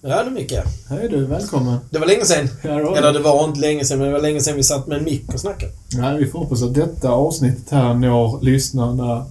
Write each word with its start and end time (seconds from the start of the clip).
Ja 0.00 0.24
du 0.24 0.30
Micke. 0.30 0.52
Hej 0.88 1.08
du, 1.10 1.24
välkommen. 1.26 1.78
Det 1.90 1.98
var 1.98 2.06
länge. 2.06 2.22
Ja, 2.62 2.68
var 2.90 2.96
Eller 2.96 3.12
det 3.12 3.18
var 3.18 3.44
inte 3.44 3.60
länge 3.60 3.84
sedan, 3.84 3.98
men 3.98 4.06
det 4.06 4.12
var 4.12 4.20
länge 4.20 4.40
sedan 4.40 4.56
vi 4.56 4.62
satt 4.62 4.86
med 4.86 4.98
en 4.98 5.04
mick 5.04 5.34
och 5.34 5.40
snackade. 5.40 5.72
Ja, 5.88 6.16
vi 6.18 6.26
får 6.26 6.38
hoppas 6.38 6.62
att 6.62 6.74
detta 6.74 7.08
avsnittet 7.10 7.70
här 7.70 7.94
når 7.94 8.38
lyssnarna. 8.42 9.26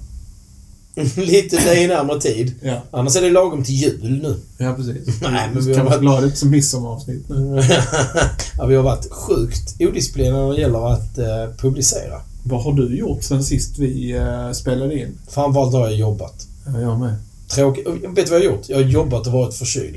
Lite 1.15 1.55
dig 1.57 1.87
närmare 1.87 2.21
tid. 2.21 2.53
Ja, 2.61 2.81
Annars 2.91 3.15
är 3.15 3.21
det 3.21 3.29
lagom 3.29 3.63
till 3.63 3.75
jul 3.75 4.19
nu. 4.23 4.35
ja 4.57 4.73
precis. 4.73 5.07
Nej, 5.21 5.49
men 5.53 5.65
vi 5.65 5.73
kan 5.73 5.77
har 5.81 5.85
vara 5.85 5.95
varit- 5.95 6.01
glada 6.01 6.27
ut 6.27 6.37
som 6.37 6.49
midsommaravsnitt 6.49 7.29
nu. 7.29 7.61
ja, 8.57 8.65
vi 8.65 8.75
har 8.75 8.83
varit 8.83 9.11
sjukt 9.11 9.75
odisciplinerade 9.79 10.47
när 10.47 10.53
det 10.53 10.61
gäller 10.61 10.93
att 10.93 11.17
eh, 11.17 11.55
publicera. 11.57 12.21
Vad 12.43 12.63
har 12.63 12.73
du 12.73 12.97
gjort 12.97 13.23
sen 13.23 13.43
sist 13.43 13.77
vi 13.79 14.11
eh, 14.11 14.51
spelade 14.51 14.99
in? 14.99 15.17
Framförallt 15.29 15.73
har 15.73 15.87
jag 15.87 15.95
jobbat. 15.95 16.47
Ja, 16.65 16.79
jag 16.81 16.99
med. 16.99 17.15
Tråkigt. 17.47 17.87
Vet 17.87 18.15
du 18.15 18.31
vad 18.31 18.39
jag 18.41 18.49
har 18.49 18.55
gjort? 18.55 18.69
Jag 18.69 18.77
har 18.77 18.83
jobbat 18.83 19.27
och 19.27 19.33
varit 19.33 19.55
förkyld. 19.55 19.96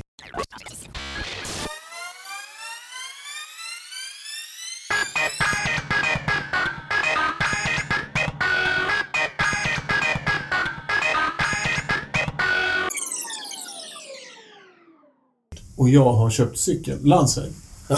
Och 15.81 15.89
jag 15.89 16.13
har 16.13 16.29
köpt 16.29 16.57
cykel. 16.57 16.97
Landsväg. 17.03 17.51
Ja. 17.87 17.97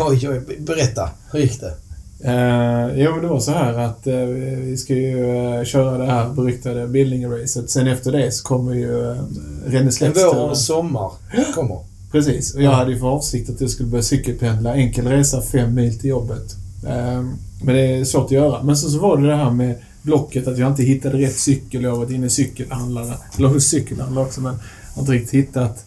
Oj, 0.00 0.28
oj, 0.28 0.58
berätta. 0.58 1.10
Hur 1.32 1.38
gick 1.38 1.60
det? 1.60 1.74
Eh, 2.24 3.02
jo, 3.02 3.10
men 3.12 3.22
det 3.22 3.28
var 3.28 3.40
så 3.40 3.50
här 3.50 3.78
att 3.78 4.06
eh, 4.06 4.14
vi 4.16 4.76
ska 4.76 4.94
ju 4.94 5.36
eh, 5.36 5.64
köra 5.64 5.98
det 5.98 6.06
här 6.06 6.28
beryktade 6.28 6.88
Billingen-racet. 6.88 7.70
Sen 7.70 7.86
efter 7.86 8.12
det 8.12 8.32
så 8.32 8.44
kommer 8.44 8.74
ju 8.74 9.10
eh, 9.10 9.74
En 9.76 10.12
vår 10.14 10.50
och 10.50 10.58
sommar 10.58 11.10
kommer. 11.54 11.78
Precis, 12.12 12.54
och 12.54 12.62
jag 12.62 12.70
hade 12.70 12.90
ju 12.92 12.98
för 12.98 13.06
avsikt 13.06 13.50
att 13.50 13.60
jag 13.60 13.70
skulle 13.70 13.88
börja 13.88 14.02
cykelpendla. 14.02 14.74
Enkel 14.74 15.06
resa, 15.06 15.42
fem 15.42 15.74
mil 15.74 15.98
till 15.98 16.10
jobbet. 16.10 16.56
Ehm, 16.88 17.36
Men 17.64 17.74
det 17.74 17.80
är 17.80 18.04
svårt 18.04 18.24
att 18.24 18.30
göra. 18.30 18.62
Men 18.62 18.76
så, 18.76 18.90
så 18.90 18.98
var 18.98 19.16
det 19.16 19.26
det 19.26 19.36
här 19.36 19.50
med 19.50 19.74
blocket, 20.02 20.48
att 20.48 20.58
jag 20.58 20.70
inte 20.70 20.82
hittade 20.82 21.18
rätt 21.18 21.36
cykel. 21.36 21.82
Jag 21.82 21.90
har 21.90 21.98
varit 21.98 22.10
inne 22.10 22.26
i 22.26 22.30
cykelhandlarna, 22.30 23.14
eller 23.38 23.48
hos 23.48 23.64
cykelhandlare 23.64 24.24
också, 24.24 24.40
men 24.40 24.54
har 24.94 25.02
inte 25.02 25.12
riktigt 25.12 25.34
hittat 25.34 25.84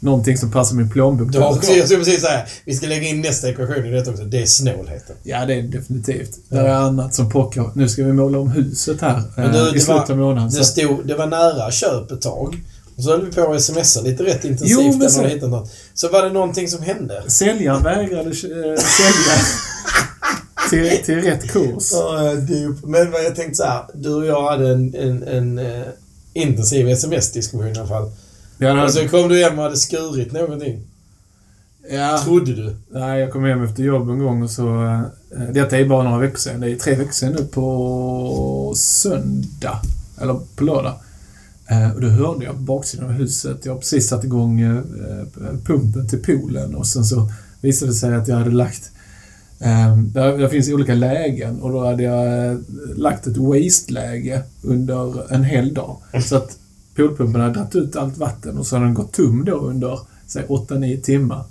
någonting 0.00 0.38
som 0.38 0.50
passar 0.50 0.74
min 0.76 0.90
plånbok. 0.90 1.28
Också, 1.56 1.72
jag 1.72 1.84
skulle 1.84 2.04
precis 2.04 2.20
säga, 2.20 2.40
vi 2.64 2.74
ska 2.76 2.86
lägga 2.86 3.08
in 3.08 3.20
nästa 3.20 3.48
ekvation 3.48 3.86
i 3.86 3.90
detta 3.90 4.10
också. 4.10 4.24
Det 4.24 4.42
är 4.42 4.46
snålheten. 4.46 5.16
Ja, 5.22 5.46
det 5.46 5.54
är 5.54 5.62
definitivt. 5.62 6.30
Det 6.48 6.56
är 6.58 6.68
annat 6.68 7.14
som 7.14 7.30
pockar. 7.30 7.70
Nu 7.74 7.88
ska 7.88 8.04
vi 8.04 8.12
måla 8.12 8.38
om 8.38 8.48
huset 8.50 9.00
här 9.00 9.22
Men 9.36 9.52
du, 9.52 9.58
eh, 9.58 9.64
det 9.64 9.76
i 9.76 9.80
slutet 9.80 9.88
var- 10.08 10.10
av 10.10 10.16
månaden. 10.18 10.50
Det, 10.50 10.64
stod, 10.64 11.06
det 11.06 11.14
var 11.14 11.26
nära 11.26 11.70
köp 11.70 12.10
ett 12.10 12.20
tag. 12.22 12.62
Och 12.96 13.02
så 13.04 13.10
höll 13.10 13.24
vi 13.26 13.32
på 13.32 13.52
att 13.52 13.62
smsa 13.62 14.00
lite 14.00 14.24
rätt 14.24 14.44
intensivt. 14.44 14.78
Jo, 14.80 14.96
men 14.98 15.10
sen- 15.10 15.50
något. 15.50 15.70
Så 15.94 16.08
var 16.08 16.22
det 16.22 16.32
någonting 16.32 16.68
som 16.68 16.82
hände. 16.82 17.22
säljaren 17.26 17.82
vägrade 17.82 18.28
eh, 18.28 18.32
sälja 18.32 19.36
till, 20.70 21.04
till 21.04 21.20
rätt 21.20 21.50
kurs. 21.50 21.90
Ja, 21.92 22.20
det- 22.34 22.86
Men 22.86 23.12
jag 23.24 23.36
tänkte 23.36 23.54
så 23.54 23.64
här. 23.64 23.82
Du 23.94 24.14
och 24.14 24.26
jag 24.26 24.50
hade 24.50 24.68
en, 24.68 24.94
en, 24.94 25.22
en 25.22 25.58
eh, 25.58 25.82
intensiv 26.32 26.88
sms-diskussion 26.88 27.68
i 27.68 27.78
alla 27.78 27.88
fall. 27.88 28.10
Ja, 28.58 28.74
det 28.74 28.82
Och 28.82 28.90
så 28.92 28.98
hade, 28.98 29.08
kom 29.08 29.28
du 29.28 29.44
hem 29.44 29.58
och 29.58 29.64
hade 29.64 29.76
skurit 29.76 30.32
någonting. 30.32 30.80
ja, 31.90 32.20
Trodde 32.24 32.54
du. 32.54 32.76
Nej, 32.90 33.20
jag 33.20 33.32
kom 33.32 33.44
hem 33.44 33.64
efter 33.64 33.82
jobb 33.82 34.10
en 34.10 34.18
gång 34.18 34.42
och 34.42 34.50
så... 34.50 34.84
Eh, 35.36 35.52
detta 35.52 35.78
är 35.78 35.84
bara 35.84 36.02
några 36.02 36.18
veckor 36.18 36.38
sedan. 36.38 36.60
Det 36.60 36.70
är 36.70 36.76
tre 36.76 36.94
veckor 36.94 37.12
sedan 37.12 37.32
nu 37.32 37.44
på 37.44 38.72
söndag. 38.76 39.80
Eller 40.20 40.40
på 40.56 40.64
lördag. 40.64 40.94
Eh, 41.70 41.90
och 41.94 42.00
då 42.00 42.08
hörde 42.08 42.44
jag 42.44 42.54
på 42.54 42.60
baksidan 42.60 43.06
av 43.06 43.12
huset. 43.12 43.64
Jag 43.64 43.72
har 43.72 43.78
precis 43.78 44.08
satt 44.08 44.24
igång 44.24 44.60
eh, 44.60 44.82
pumpen 45.64 46.08
till 46.08 46.22
poolen 46.22 46.74
och 46.74 46.86
sen 46.86 47.04
så 47.04 47.30
visade 47.60 47.90
det 47.90 47.94
sig 47.94 48.14
att 48.14 48.28
jag 48.28 48.36
hade 48.36 48.50
lagt... 48.50 48.90
Där, 50.12 50.38
där 50.38 50.48
finns 50.48 50.68
olika 50.68 50.94
lägen 50.94 51.60
och 51.62 51.72
då 51.72 51.86
hade 51.86 52.02
jag 52.02 52.58
lagt 52.96 53.26
ett 53.26 53.36
waste-läge 53.36 54.42
under 54.62 55.32
en 55.32 55.44
hel 55.44 55.74
dag. 55.74 55.96
Så 56.24 56.36
att 56.36 56.58
poolpumpen 56.98 57.40
hade 57.40 57.54
dragit 57.54 57.76
ut 57.76 57.96
allt 57.96 58.18
vatten 58.18 58.58
och 58.58 58.66
så 58.66 58.76
hade 58.76 58.86
den 58.86 58.94
gått 58.94 59.12
tom 59.12 59.44
då 59.44 59.56
under, 59.56 60.00
säg 60.26 60.44
8-9 60.48 61.00
timmar. 61.00 61.44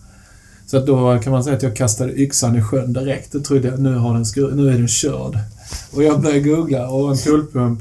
Så 0.66 0.78
att 0.78 0.85
då 0.85 1.19
kan 1.19 1.31
man 1.34 1.44
säga 1.44 1.56
att 1.56 1.63
jag 1.63 1.75
kastade 1.75 2.22
yxan 2.22 2.56
i 2.56 2.62
sjön 2.62 2.94
direkt. 2.94 3.31
Då 3.31 3.40
trodde 3.40 3.68
jag 3.68 3.80
nu, 3.80 3.96
har 3.96 4.13
den 4.13 4.24
skru- 4.24 4.56
nu 4.56 4.69
är 4.69 4.74
den 4.74 4.88
körd. 4.88 5.40
Och 5.94 6.03
jag 6.03 6.22
började 6.22 6.40
googla 6.40 6.90
och 6.90 7.12
en 7.12 7.18
poolpump 7.18 7.80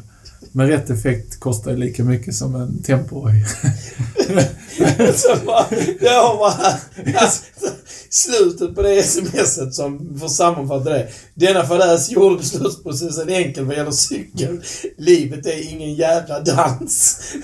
med 0.52 0.68
rätt 0.68 0.90
effekt 0.90 1.40
kostar 1.40 1.72
lika 1.72 2.04
mycket 2.04 2.34
som 2.34 2.54
en 2.54 2.82
så 5.14 5.36
bara, 5.46 5.66
jag 6.00 6.38
bara, 6.38 6.78
alltså, 7.14 7.42
slutet 8.10 8.74
på 8.74 8.82
det 8.82 9.02
smset 9.02 9.74
som 9.74 10.18
får 10.20 10.28
sammanfatta 10.28 10.90
det. 10.90 11.08
Denna 11.34 11.66
fadäs 11.66 12.10
gjorde 12.10 12.36
beslutsprocessen 12.36 13.28
enkel 13.28 13.64
vad 13.64 13.76
gäller 13.76 13.90
cykel. 13.90 14.62
Livet 14.96 15.46
är 15.46 15.72
ingen 15.72 15.94
jävla 15.94 16.40
dans. 16.40 17.18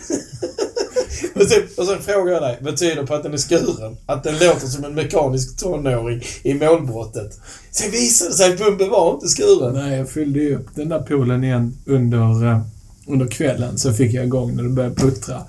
och, 1.34 1.42
sen, 1.42 1.62
och 1.76 1.86
sen 1.86 2.02
frågar 2.02 2.32
jag 2.32 2.42
dig, 2.42 2.58
betyder 2.62 3.06
på 3.06 3.14
att 3.14 3.22
den 3.22 3.32
är 3.32 3.38
skuren? 3.38 3.96
Att 4.06 4.24
den 4.24 4.34
låter 4.34 4.66
som 4.66 4.84
en 4.84 4.94
mekanisk 4.94 5.60
tonåring 5.60 6.22
i 6.42 6.54
målbrottet? 6.54 7.40
Sen 7.70 7.90
visade 7.90 8.30
det 8.30 8.36
sig 8.36 8.52
att 8.52 8.58
pumpen 8.58 8.90
var 8.90 9.14
inte 9.14 9.28
skuren. 9.28 9.74
Nej, 9.74 9.98
jag 9.98 10.10
fyllde 10.10 10.38
ju 10.38 10.56
upp 10.56 10.66
den 10.74 10.88
där 10.88 11.00
poolen 11.00 11.44
igen 11.44 11.76
under, 11.86 12.46
eh, 12.46 12.60
under 13.06 13.26
kvällen. 13.26 13.78
Så 13.78 13.92
fick 13.92 14.12
jag 14.14 14.24
igång 14.24 14.56
när 14.56 14.62
det 14.62 14.68
började 14.68 14.94
puttra. 14.94 15.42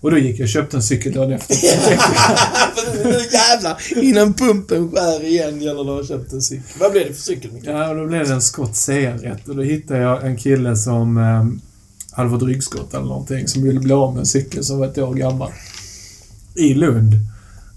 Och 0.00 0.10
då 0.10 0.18
gick 0.18 0.38
jag 0.40 0.44
och 0.44 0.48
köpte 0.48 0.76
en 0.76 0.82
cykel 0.82 1.12
dagen 1.12 1.32
efter. 1.32 1.56
Jävlar, 3.32 3.76
innan 4.04 4.34
pumpen 4.34 4.90
skär 4.90 5.24
igen 5.24 5.60
gäller 5.60 5.84
det 5.84 5.90
att 5.90 5.96
ha 5.96 6.04
köpt 6.18 6.32
en 6.32 6.42
cykel. 6.42 6.64
Vad 6.80 6.92
blev 6.92 7.06
det 7.08 7.14
för 7.14 7.22
cykel, 7.22 7.52
Micke? 7.52 7.64
Ja, 7.66 7.94
då 7.94 8.06
blev 8.06 8.28
det 8.28 8.34
en 8.34 8.42
Scott 8.42 8.72
CR1 8.72 9.48
och 9.48 9.56
då 9.56 9.62
hittade 9.62 10.00
jag 10.00 10.26
en 10.26 10.36
kille 10.36 10.76
som 10.76 11.16
eh, 11.18 11.44
hade 12.16 12.30
fått 12.30 12.42
ryggskott 12.42 12.94
eller 12.94 13.04
någonting 13.06 13.48
som 13.48 13.62
ville 13.62 13.80
bli 13.80 13.92
av 13.92 14.12
med 14.12 14.20
en 14.20 14.26
cykel 14.26 14.64
som 14.64 14.78
var 14.78 14.86
ett 14.86 14.98
år 14.98 15.14
gammal. 15.14 15.50
I 16.56 16.74
Lund, 16.74 17.12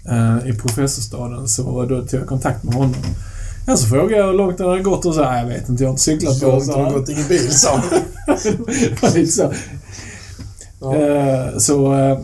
eh, 0.08 0.48
i 0.50 0.52
professorstaden, 0.52 1.48
så 1.48 1.84
då 1.84 2.06
tog 2.06 2.20
jag 2.20 2.28
kontakt 2.28 2.64
med 2.64 2.74
honom. 2.74 2.94
Ja, 3.66 3.76
så 3.76 3.86
frågade 3.86 4.16
jag 4.16 4.26
hur 4.26 4.34
långt 4.34 4.58
han 4.60 4.68
hade 4.68 4.82
gått 4.82 5.04
och 5.06 5.14
så 5.14 5.20
"Nej, 5.24 5.42
jag 5.42 5.48
vet 5.48 5.68
inte, 5.68 5.82
jag 5.82 5.88
har 5.88 5.92
inte 5.92 6.02
cyklat 6.02 6.34
Så 6.34 6.40
på 6.44 6.50
långt 6.50 6.66
sa 6.66 6.84
har 6.84 6.92
gått 6.92 7.08
ingen 7.08 7.28
bil, 7.28 7.50
sa 7.54 7.82
Det 9.00 9.14
lite 9.14 9.32
så. 9.32 9.52
Ja. 10.80 10.96
Eh, 10.96 11.58
så, 11.58 11.94
eh, 11.94 12.18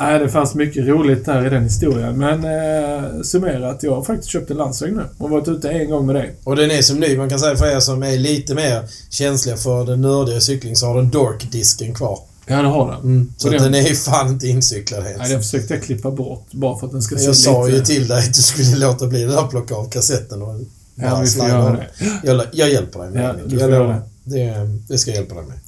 nej, 0.00 0.18
det 0.18 0.28
fanns 0.28 0.54
mycket 0.54 0.86
roligt 0.86 1.24
där 1.24 1.46
i 1.46 1.50
den 1.50 1.62
historien. 1.62 2.18
Men 2.18 2.44
eh, 2.44 3.22
summerat, 3.22 3.82
jag 3.82 3.94
har 3.94 4.02
faktiskt 4.02 4.30
köpt 4.32 4.50
en 4.50 4.56
landsväg 4.56 4.92
nu 4.96 5.02
och 5.18 5.30
varit 5.30 5.48
ute 5.48 5.70
en 5.70 5.90
gång 5.90 6.06
med 6.06 6.14
det. 6.14 6.30
Och 6.44 6.56
den 6.56 6.70
är 6.70 6.82
som 6.82 6.96
ny. 7.00 7.16
Man 7.16 7.28
kan 7.28 7.38
säga 7.38 7.56
för 7.56 7.76
er 7.76 7.80
som 7.80 8.02
är 8.02 8.18
lite 8.18 8.54
mer 8.54 8.82
känsliga 9.10 9.56
för 9.56 9.84
den 9.86 10.00
nördiga 10.00 10.40
cykling 10.40 10.76
så 10.76 10.86
har 10.86 10.96
den 10.96 11.10
Dork-disken 11.10 11.94
kvar. 11.94 12.18
Ja, 12.46 12.62
det 12.62 12.68
har 12.68 12.92
den. 12.92 13.00
Mm. 13.00 13.32
Så 13.36 13.48
den- 13.48 13.62
den 13.62 13.74
är 13.74 13.88
ju 13.88 13.94
fan 13.94 14.28
inte 14.28 14.48
incyklad 14.48 15.02
helt. 15.04 15.18
Nej, 15.18 15.28
den 15.30 15.40
försökte 15.42 15.74
jag 15.74 15.82
klippa 15.82 16.10
bort 16.10 16.46
bara 16.52 16.78
för 16.78 16.86
att 16.86 16.92
den 16.92 17.02
ska 17.02 17.16
se 17.16 17.24
jag 17.24 17.36
sa 17.36 17.64
lite... 17.66 17.78
ju 17.78 17.84
till 17.84 18.08
dig 18.08 18.18
att 18.18 18.34
du 18.34 18.42
skulle 18.42 18.76
låta 18.76 19.06
bli 19.06 19.22
det 19.24 19.32
där 19.32 19.46
plocka 19.46 19.74
av 19.74 19.90
kassetten 19.90 20.42
och 20.42 20.60
Ja, 20.94 21.20
vi 21.20 21.26
får 21.30 21.48
göra 21.48 21.72
det. 21.72 21.86
Jag, 22.24 22.42
jag 22.52 22.70
hjälper 22.70 23.00
dig 23.00 23.10
med 23.10 23.24
Ja, 23.24 23.32
det, 23.32 23.56
Jag 23.56 23.70
göra 23.70 23.78
lovar. 23.82 24.02
Det. 24.30 24.68
Det 24.88 24.98
ska 24.98 25.10
jag 25.10 25.16
hjälpa 25.18 25.34
dig 25.34 25.44
med. 25.44 25.58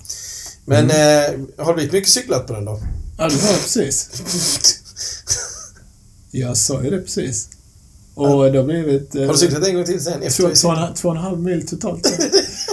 Men 0.64 0.90
Mm. 0.90 1.46
eh, 1.56 1.64
har 1.64 1.72
det 1.72 1.74
blivit 1.76 1.92
mycket 1.92 2.10
cyklat 2.10 2.46
på 2.46 2.52
den 2.52 2.64
då? 2.64 2.80
Ja, 3.18 3.28
det 3.28 3.34
var 3.34 3.52
precis. 3.52 4.10
Jag 6.30 6.56
sa 6.56 6.82
ju 6.84 6.90
det 6.90 6.98
precis. 7.00 7.48
Och 8.14 8.52
det 8.52 8.58
har 8.58 8.64
blivit... 8.64 9.14
Eh, 9.14 9.22
Har 9.26 9.32
du 9.32 9.38
cyklat 9.38 9.66
en 9.68 9.74
gång 9.74 9.84
till 9.84 10.00
sen? 10.04 10.22
Efter 10.22 10.42
två, 10.42 10.54
två, 10.54 10.68
och 10.68 10.96
två 10.96 11.08
och 11.08 11.16
en 11.16 11.20
halv 11.22 11.38
mil 11.40 11.66
totalt. 11.68 12.06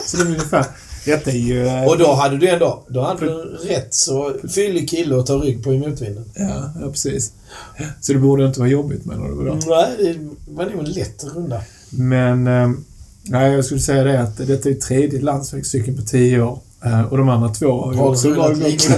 så 0.06 0.18
det 0.18 0.24
är 0.24 0.28
ungefär... 0.28 0.66
Detta 1.06 1.32
är 1.32 1.36
ju... 1.36 1.68
eh, 1.68 1.84
Och 1.86 1.98
då 1.98 2.14
hade 2.14 2.38
du 2.38 2.48
ändå, 2.50 2.84
då 2.90 3.02
hade 3.02 3.26
du 3.26 3.34
rätt 3.68 3.94
så 3.94 4.36
fyllig 4.50 4.90
kille 4.90 5.20
att 5.20 5.26
ta 5.26 5.34
rygg 5.34 5.64
på 5.64 5.74
i 5.74 5.78
motvinden. 5.78 6.26
Ja, 6.36 6.72
ja, 6.82 6.92
precis. 6.92 7.32
Så 8.02 8.14
det 8.14 8.20
borde 8.20 8.46
inte 8.46 8.60
vara 8.60 8.70
jobbigt 8.70 9.06
menar 9.06 9.28
du 9.30 9.36
då? 9.46 9.54
Nej, 9.76 9.96
det 9.98 10.30
var 10.54 10.66
nog 10.66 10.80
en 10.80 10.92
lätt 10.92 11.24
runda. 11.24 11.62
Men... 11.90 12.48
Nej, 13.30 13.52
jag 13.52 13.66
skulle 13.66 13.80
säga 13.80 14.04
det 14.04 14.22
att 14.22 14.38
detta 14.38 14.70
är 14.70 14.74
tredje 14.74 15.22
landsvägscykeln 15.22 15.98
på 15.98 16.04
tio 16.04 16.42
år. 16.42 16.60
Eh, 16.86 17.02
och 17.02 17.18
de 17.18 17.30
andra 17.30 17.50
två 17.50 17.82
har 17.82 17.94
ju 17.94 18.00
också 18.00 18.34
varit? 18.34 18.90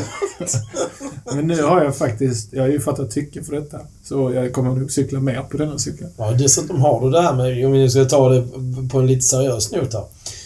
Men 1.36 1.48
nu 1.48 1.64
har 1.64 1.84
jag 1.84 1.96
faktiskt... 1.96 2.54
Jag 2.54 2.62
har 2.62 2.70
ju 2.70 2.80
fattat 2.80 3.12
tycke 3.12 3.44
för 3.44 3.56
detta. 3.56 3.80
Så 4.04 4.32
jag 4.34 4.54
kommer 4.54 4.76
nog 4.76 4.92
cykla 4.92 5.20
mer 5.20 5.42
på 5.42 5.58
denna 5.58 5.78
cykel. 5.78 6.08
Ja, 6.18 6.32
dessutom 6.32 6.82
har 6.82 7.02
du 7.02 7.10
det 7.10 7.22
här 7.22 7.36
med, 7.36 7.66
om 7.66 7.72
vi 7.72 7.90
ska 7.90 8.06
ta 8.06 8.30
det 8.30 8.48
på 8.92 9.00
en 9.00 9.08
lite 9.08 9.22
seriös 9.22 9.72
not 9.72 9.94
här. 9.94 10.04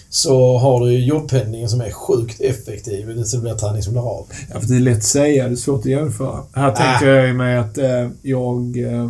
Så 0.09 0.57
har 0.57 0.85
du 0.85 0.91
ju 0.91 1.05
jobbpendlingen 1.05 1.69
som 1.69 1.81
är 1.81 1.91
sjukt 1.91 2.41
effektiv. 2.41 3.07
Det 3.07 3.41
blir 3.41 3.53
träning 3.53 3.83
som 3.83 3.93
blir 3.93 4.09
av. 4.09 4.27
Ja, 4.53 4.59
för 4.59 4.67
det 4.67 4.75
är 4.75 4.79
lätt 4.79 4.97
att 4.97 5.03
säga, 5.03 5.47
det 5.47 5.53
är 5.53 5.55
svårt 5.55 5.79
att 5.79 5.85
jämföra. 5.85 6.39
Här 6.53 6.71
tänker 6.71 7.13
jag 7.13 7.35
mig 7.35 7.57
att 7.57 7.77
eh, 7.77 8.09
jag, 8.21 8.77
eh, 8.77 9.09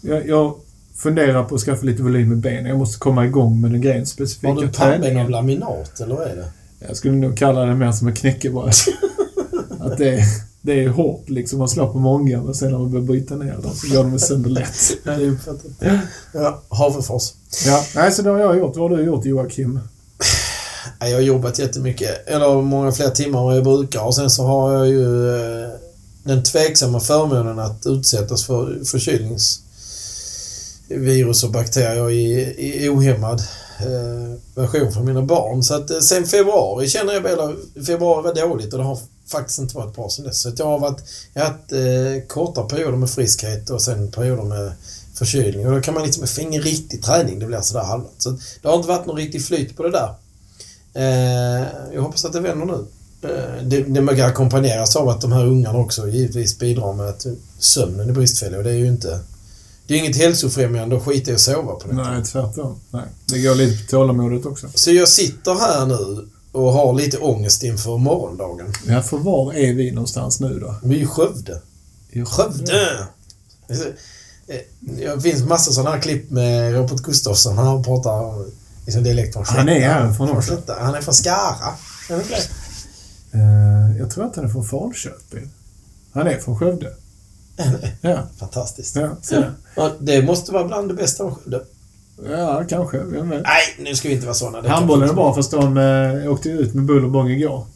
jag... 0.00 0.28
Jag 0.28 0.54
funderar 0.96 1.44
på 1.44 1.54
att 1.54 1.60
skaffa 1.60 1.86
lite 1.86 2.02
volym 2.02 2.28
med 2.28 2.38
benen. 2.38 2.66
Jag 2.66 2.78
måste 2.78 2.98
komma 2.98 3.26
igång 3.26 3.60
med 3.60 3.70
den 3.70 3.80
grejen 3.80 4.06
specifika 4.06 4.52
Har 4.52 4.60
du 4.60 4.68
pannben 4.68 5.18
av 5.18 5.30
laminat, 5.30 6.00
eller 6.00 6.14
vad 6.14 6.26
är 6.26 6.36
det? 6.36 6.46
Jag 6.86 6.96
skulle 6.96 7.14
nog 7.14 7.36
kalla 7.36 7.64
det 7.64 7.74
mer 7.74 7.92
som 7.92 8.08
en 8.08 8.14
knäckebröd. 8.14 8.72
att 9.80 9.98
det 9.98 10.08
är 10.08 10.24
det 10.64 10.84
är 10.84 10.88
hårt 10.88 11.28
liksom. 11.28 11.58
Man 11.58 11.68
slår 11.68 11.92
på 11.92 11.98
många 11.98 12.42
men 12.42 12.54
sen 12.54 12.70
när 12.70 12.78
man 12.78 12.90
börjar 12.90 13.04
bryta 13.04 13.36
ner 13.36 13.52
dem 13.52 13.74
så 13.74 13.94
går 13.94 14.04
de 14.04 14.18
sönder 14.18 14.50
lätt. 14.50 14.90
Ja, 15.04 15.12
det 15.12 15.24
är 15.24 15.30
uppfattat. 15.30 15.70
Ja, 16.32 16.62
Haverfors. 16.68 17.32
Ja, 17.66 17.84
nej, 17.94 18.12
så 18.12 18.22
det 18.22 18.30
har 18.30 18.38
jag 18.38 18.58
gjort. 18.58 18.76
Vad 18.76 18.90
har 18.90 18.98
du 18.98 19.04
gjort 19.04 19.24
Joakim? 19.24 19.80
Ja, 21.00 21.08
Jag 21.08 21.16
har 21.16 21.22
jobbat 21.22 21.58
jättemycket, 21.58 22.28
eller 22.28 22.62
många 22.62 22.92
fler 22.92 23.08
timmar 23.08 23.38
än 23.38 23.44
vad 23.44 23.56
jag 23.56 23.64
brukar 23.64 24.00
och 24.00 24.14
sen 24.14 24.30
så 24.30 24.42
har 24.42 24.72
jag 24.72 24.88
ju 24.88 25.28
eh, 25.36 25.68
den 26.22 26.42
tveksamma 26.42 27.00
förmånen 27.00 27.58
att 27.58 27.82
utsättas 27.86 28.44
för 28.44 28.84
virus 30.88 31.44
och 31.44 31.50
bakterier 31.50 32.10
i, 32.10 32.54
i 32.84 32.88
ohämmad 32.88 33.42
eh, 33.80 34.38
version 34.54 34.92
för 34.92 35.00
mina 35.00 35.22
barn. 35.22 35.62
Så 35.62 35.74
att 35.74 35.90
eh, 35.90 35.98
sen 35.98 36.24
februari 36.24 36.88
känner 36.88 37.12
jag 37.12 37.20
väl 37.20 37.56
februari 37.86 38.22
var 38.22 38.34
dåligt 38.34 38.72
och 38.72 38.78
det 38.78 38.84
har 38.84 38.98
faktiskt 39.26 39.58
inte 39.58 39.76
varit 39.76 39.94
bra 39.94 40.08
sen 40.08 40.24
dess. 40.24 40.40
Så 40.40 40.48
att 40.48 40.58
jag 40.58 40.66
har 40.66 40.78
varit, 40.78 41.02
jag 41.32 41.42
har 41.42 41.50
haft 41.50 41.72
eh, 41.72 42.28
korta 42.28 42.62
perioder 42.62 42.96
med 42.96 43.10
friskhet 43.10 43.70
och 43.70 43.82
sen 43.82 44.10
perioder 44.10 44.42
med 44.42 44.72
förkylning 45.14 45.66
och 45.66 45.74
då 45.74 45.80
kan 45.80 45.94
man 45.94 46.02
liksom 46.02 46.26
få 46.26 46.40
ingen 46.40 46.62
riktig 46.62 47.02
träning, 47.02 47.38
det 47.38 47.46
blir 47.46 47.60
sådär 47.60 47.84
halvt. 47.84 48.12
Så 48.18 48.30
det 48.62 48.68
har 48.68 48.76
inte 48.76 48.88
varit 48.88 49.06
någon 49.06 49.16
riktig 49.16 49.44
flyt 49.44 49.76
på 49.76 49.82
det 49.82 49.90
där. 49.90 50.14
Eh, 50.94 51.66
jag 51.94 52.02
hoppas 52.02 52.24
att 52.24 52.32
det 52.32 52.40
vänder 52.40 52.66
nu. 52.66 52.86
Eh, 53.22 53.62
det, 53.62 53.82
det 53.82 54.26
ackompanjeras 54.26 54.96
av 54.96 55.08
att 55.08 55.20
de 55.20 55.32
här 55.32 55.46
ungarna 55.46 55.78
också 55.78 56.08
givetvis 56.08 56.58
bidrar 56.58 56.92
med 56.92 57.08
att 57.08 57.26
sömnen 57.58 58.08
är 58.08 58.12
bristfällig 58.12 58.58
och 58.58 58.64
det 58.64 58.70
är 58.70 58.78
ju 58.78 58.86
inte... 58.86 59.20
Det 59.86 59.94
är 59.94 59.98
inget 59.98 60.16
hälsofrämjande 60.16 60.96
att 60.96 61.02
skita 61.04 61.30
i 61.30 61.34
att 61.34 61.40
sova 61.40 61.74
på 61.74 61.88
det. 61.88 61.94
Nej, 61.94 62.24
tvärtom. 62.24 62.80
Nej. 62.90 63.02
Det 63.26 63.38
går 63.42 63.54
lite 63.54 63.84
på 63.84 63.90
tålamodet 63.90 64.46
också. 64.46 64.68
Så 64.74 64.92
jag 64.92 65.08
sitter 65.08 65.54
här 65.54 65.86
nu 65.86 66.28
och 66.52 66.72
har 66.72 66.92
lite 66.94 67.18
ångest 67.18 67.62
inför 67.62 67.98
morgondagen. 67.98 68.72
Ja, 68.86 69.02
för 69.02 69.16
var 69.16 69.52
är 69.52 69.72
vi 69.74 69.90
någonstans 69.90 70.40
nu 70.40 70.58
då? 70.60 70.74
Vi 70.82 70.96
är 70.98 71.02
i 71.02 71.06
Skövde. 71.06 71.60
I 72.10 72.24
Skövde! 72.24 73.06
Eh, 73.68 74.56
Det 74.80 75.20
finns 75.22 75.42
massa 75.44 75.72
sådana 75.72 75.90
här 75.90 76.02
klipp 76.02 76.30
med 76.30 76.74
Robert 76.74 77.00
Gustafsson. 77.02 77.58
Han 77.58 77.82
pratar 77.84 78.44
liksom 78.84 79.02
dialekt 79.02 79.32
från 79.32 79.44
Han 79.44 79.68
är 79.68 79.80
härifrån 79.80 80.28
Från. 80.28 80.42
Slätta. 80.42 80.76
Han 80.80 80.94
är 80.94 81.00
från 81.00 81.14
Skara. 81.14 81.74
Är 82.10 82.16
det? 82.16 82.48
Eh, 83.38 83.98
jag 83.98 84.10
tror 84.10 84.24
att 84.26 84.36
han 84.36 84.44
är 84.44 84.48
från 84.48 84.64
Falköping. 84.64 85.50
Han 86.12 86.26
är 86.26 86.38
från 86.38 86.58
Skövde. 86.58 86.92
Ja, 88.00 88.18
Fantastiskt. 88.38 88.96
ja, 88.96 89.16
så 89.22 89.34
det. 89.34 89.52
Ja, 89.76 89.90
det 90.00 90.22
måste 90.22 90.52
vara 90.52 90.64
bland 90.64 90.88
det 90.88 90.94
bästa 90.94 91.24
av 91.24 91.34
Skövde. 91.34 91.60
ja 92.30 92.64
kanske. 92.68 92.98
Vem 92.98 93.30
vet. 93.30 93.42
Nej, 93.42 93.62
nu 93.78 93.94
ska 93.94 94.08
vi 94.08 94.14
inte 94.14 94.26
vara 94.26 94.34
kan 94.62 94.70
Handbollen 94.70 95.08
är 95.08 95.12
bra 95.14 95.34
fast 95.34 95.50
de 95.50 95.76
eh, 95.78 96.32
åkte 96.32 96.48
ut 96.50 96.74
med 96.74 96.84
buller 96.84 97.04
och 97.04 97.10
bång 97.10 97.30
igår. 97.30 97.66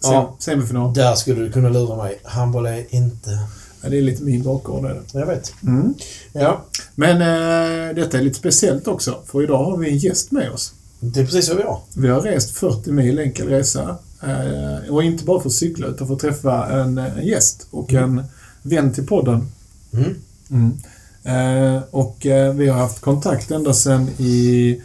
Sem- 0.00 0.12
Ja. 0.12 0.36
Semifinal. 0.38 0.94
Där 0.94 1.14
skulle 1.14 1.40
du 1.40 1.52
kunna 1.52 1.68
lura 1.68 1.96
mig. 1.96 2.20
Handboll 2.24 2.66
är 2.66 2.84
inte... 2.94 3.38
Ja, 3.82 3.88
det 3.90 3.98
är 3.98 4.02
lite 4.02 4.22
min 4.22 4.42
bakgrund. 4.42 4.86
Är 4.86 4.94
det. 4.94 5.18
Jag 5.18 5.26
vet. 5.26 5.52
Mm. 5.62 5.94
Ja, 6.32 6.64
Men 6.94 7.16
eh, 7.22 7.94
detta 7.94 8.18
är 8.18 8.22
lite 8.22 8.38
speciellt 8.38 8.88
också, 8.88 9.18
för 9.26 9.42
idag 9.42 9.64
har 9.64 9.76
vi 9.76 9.88
en 9.90 9.96
gäst 9.98 10.30
med 10.30 10.50
oss. 10.50 10.72
det 11.00 11.20
är 11.20 11.24
precis 11.24 11.48
vad 11.48 11.56
vi 11.56 11.62
har. 11.62 11.80
Vi 11.96 12.08
har 12.08 12.20
rest 12.20 12.50
40 12.50 12.92
mil 12.92 13.18
enkel 13.18 13.48
resa. 13.48 13.96
Eh, 14.22 14.92
och 14.94 15.04
inte 15.04 15.24
bara 15.24 15.40
för 15.40 15.48
att 15.48 15.54
cykla, 15.54 15.86
utan 15.86 16.06
för 16.06 16.14
att 16.14 16.20
träffa 16.20 16.66
en, 16.80 16.98
en 16.98 17.26
gäst 17.26 17.66
och 17.70 17.92
en 17.94 18.22
vän 18.64 18.92
till 18.92 19.06
podden. 19.06 19.48
Mm. 19.92 20.14
Mm. 20.50 20.76
Eh, 21.24 21.82
och 21.90 22.26
eh, 22.26 22.54
vi 22.54 22.68
har 22.68 22.78
haft 22.78 23.00
kontakt 23.00 23.50
ända 23.50 23.74
sedan 23.74 24.08
i 24.18 24.80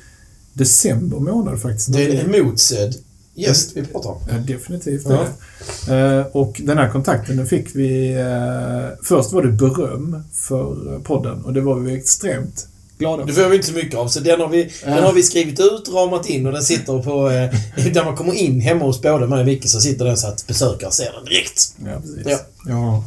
december 0.53 1.19
månad 1.19 1.61
faktiskt. 1.61 1.93
Det 1.93 2.03
är 2.03 2.23
en 2.23 2.33
emotsedd 2.33 2.95
gäst 3.35 3.71
vi 3.73 3.85
pratar 3.85 4.09
om. 4.09 4.21
Ja, 4.29 4.37
definitivt 4.37 5.05
Ja. 5.07 5.95
Eh, 5.95 6.25
och 6.25 6.61
den 6.63 6.77
här 6.77 6.89
kontakten 6.89 7.37
den 7.37 7.47
fick 7.47 7.75
vi... 7.75 8.13
Eh, 8.13 8.97
först 9.03 9.31
var 9.31 9.43
det 9.43 9.51
beröm 9.51 10.23
för 10.33 10.99
podden 11.03 11.43
och 11.45 11.53
det 11.53 11.61
var 11.61 11.79
vi 11.79 11.93
extremt 11.93 12.67
glada 12.97 13.25
Det 13.25 13.33
får 13.33 13.49
vi 13.49 13.55
inte 13.55 13.67
så 13.67 13.73
mycket 13.73 13.95
av, 13.95 14.07
så 14.07 14.19
den 14.19 14.39
har 14.39 14.47
vi, 14.47 14.71
Ja. 14.85 14.95
den 14.95 15.03
har 15.03 15.13
vi 15.13 15.23
skrivit 15.23 15.59
ut, 15.59 15.89
ramat 15.93 16.29
in 16.29 16.47
och 16.47 16.53
den 16.53 16.63
sitter 16.63 17.01
på... 17.01 17.29
Eh, 17.29 17.85
där 17.93 18.05
man 18.05 18.15
kommer 18.15 18.33
in 18.33 18.61
hemma 18.61 18.85
hos 18.85 19.01
både 19.01 19.27
mig 19.27 19.39
och 19.39 19.45
Micke 19.45 19.69
så 19.69 19.81
sitter 19.81 20.05
den 20.05 20.17
så 20.17 20.27
att 20.27 20.47
besökare 20.47 20.91
ser 20.91 21.11
den 21.11 21.25
direkt. 21.25 21.75
Ja, 21.85 22.01
precis. 22.01 22.25
Ja. 22.25 22.39
Ja. 22.67 23.03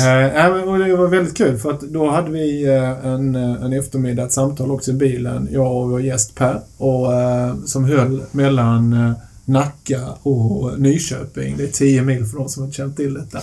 Eh, 0.00 0.68
och 0.68 0.78
det 0.78 0.96
var 0.96 1.08
väldigt 1.08 1.36
kul 1.36 1.58
för 1.58 1.70
att 1.70 1.80
då 1.80 2.10
hade 2.10 2.30
vi 2.30 2.64
eh, 2.64 3.06
en, 3.06 3.34
eh, 3.34 3.64
en 3.64 3.72
eftermiddag, 3.72 4.22
ett 4.22 4.32
samtal 4.32 4.70
också 4.70 4.90
i 4.90 4.94
bilen, 4.94 5.48
jag 5.52 5.76
och 5.76 5.90
vår 5.90 6.00
gäst 6.00 6.34
Per, 6.34 6.60
och, 6.76 7.12
eh, 7.12 7.54
som 7.66 7.84
höll 7.84 8.22
mellan 8.30 8.92
eh, 8.92 9.12
Nacka 9.44 10.08
och 10.22 10.80
Nyköping. 10.80 11.56
Det 11.56 11.62
är 11.62 11.68
10 11.68 12.02
mil 12.02 12.26
för 12.26 12.38
de 12.38 12.48
som 12.48 12.64
inte 12.64 12.76
känt 12.76 12.96
till 12.96 13.14
detta. 13.14 13.38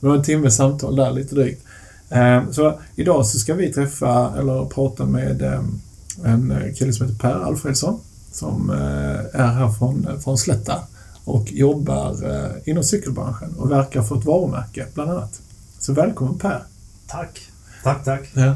Det 0.00 0.06
var 0.06 0.14
en 0.14 0.22
timmes 0.22 0.56
samtal 0.56 0.96
där, 0.96 1.12
lite 1.12 1.34
drygt. 1.34 1.64
Eh, 2.10 2.50
så 2.50 2.78
idag 2.96 3.26
så 3.26 3.38
ska 3.38 3.54
vi 3.54 3.72
träffa, 3.72 4.32
eller 4.38 4.64
prata 4.64 5.06
med 5.06 5.42
eh, 5.42 5.60
en 6.24 6.74
kille 6.74 6.92
som 6.92 7.06
heter 7.06 7.18
Per 7.18 7.44
Alfredsson, 7.44 8.00
som 8.32 8.70
eh, 8.70 9.40
är 9.40 9.46
här 9.46 9.68
från, 9.68 10.06
eh, 10.08 10.18
från 10.18 10.38
Slätta 10.38 10.80
och 11.24 11.52
jobbar 11.52 12.30
eh, 12.30 12.50
inom 12.64 12.84
cykelbranschen 12.84 13.54
och 13.58 13.70
verkar 13.70 14.02
för 14.02 14.16
ett 14.18 14.24
varumärke, 14.24 14.86
bland 14.94 15.10
annat. 15.10 15.40
Så 15.86 15.92
välkommen 15.92 16.38
Per! 16.38 16.62
Tack. 17.06 17.40
Tack, 17.82 18.04
tack. 18.04 18.22
Ja. 18.34 18.54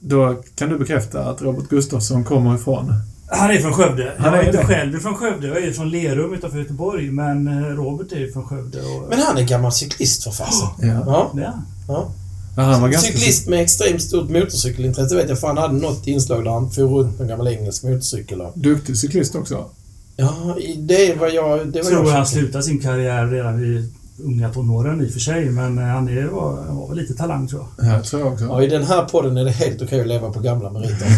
Då 0.00 0.42
kan 0.54 0.68
du 0.68 0.78
bekräfta 0.78 1.24
att 1.24 1.42
Robert 1.42 1.68
Gustafsson 1.68 2.24
kommer 2.24 2.54
ifrån... 2.54 2.92
Han 3.30 3.50
är 3.50 3.58
från 3.60 3.72
Skövde. 3.72 4.12
Han 4.18 4.26
jag 4.32 4.34
är 4.38 4.42
är 4.42 4.46
inte 4.46 4.58
det. 4.58 4.64
själv 4.66 5.00
från 5.00 5.14
Skövde. 5.14 5.46
Jag 5.46 5.56
är 5.64 5.72
från 5.72 5.90
Lerum 5.90 6.34
utanför 6.34 6.58
Göteborg. 6.58 7.10
Men 7.10 7.48
eh, 7.48 7.54
Robert 7.66 8.12
är 8.12 8.32
från 8.32 8.44
Skövde. 8.46 8.78
Och, 8.82 9.08
Men 9.08 9.18
han 9.20 9.38
är 9.38 9.42
gammal 9.42 9.72
cyklist 9.72 10.24
för 10.24 10.30
fasen. 10.30 10.68
Ja. 10.78 10.86
Ja. 11.06 11.30
ja. 11.36 11.52
ja. 11.88 12.10
Ja, 12.56 12.62
han 12.62 12.80
var 12.80 12.88
ganska... 12.88 13.12
Cyklist 13.12 13.48
med 13.48 13.60
extremt 13.60 14.02
stort 14.02 14.30
motorcykelintresse 14.30 15.16
vet 15.16 15.28
jag, 15.28 15.40
för 15.40 15.46
han 15.46 15.58
hade 15.58 15.74
något 15.74 16.06
inslag 16.06 16.44
där 16.44 16.50
han 16.50 16.70
for 16.70 16.82
runt 16.82 17.12
med 17.12 17.20
en 17.20 17.28
gammal 17.28 17.48
engelsk 17.48 17.82
motorcykel. 17.82 18.40
och- 18.40 18.52
Duktig 18.58 18.96
cyklist 18.98 19.34
också. 19.34 19.70
Ja, 20.20 20.56
det 20.78 21.18
var 21.18 21.28
jag... 21.28 21.68
Det 21.68 21.78
Jag 21.78 21.84
var 21.84 21.90
tror 21.90 22.06
jag 22.06 22.12
han 22.12 22.26
slutade 22.26 22.64
sin 22.64 22.80
karriär 22.80 23.26
redan 23.26 23.60
vid 23.60 23.92
unga 24.24 24.52
tonåren 24.52 25.04
i 25.04 25.08
och 25.08 25.12
för 25.12 25.20
sig. 25.20 25.44
Men 25.50 25.78
eh, 25.78 25.84
han 25.84 26.08
är, 26.08 26.26
var, 26.26 26.64
var 26.88 26.94
lite 26.94 27.14
talang 27.14 27.48
tror 27.48 27.66
jag. 27.76 27.86
Ja, 27.86 27.98
det 27.98 28.02
tror 28.04 28.22
jag 28.22 28.32
också. 28.32 28.44
Ja, 28.44 28.62
i 28.62 28.66
den 28.66 28.84
här 28.84 29.04
podden 29.04 29.36
är 29.36 29.44
det 29.44 29.50
helt 29.50 29.82
okej 29.82 30.00
att 30.00 30.06
leva 30.06 30.30
på 30.32 30.40
gamla 30.40 30.70
meriter. 30.70 31.08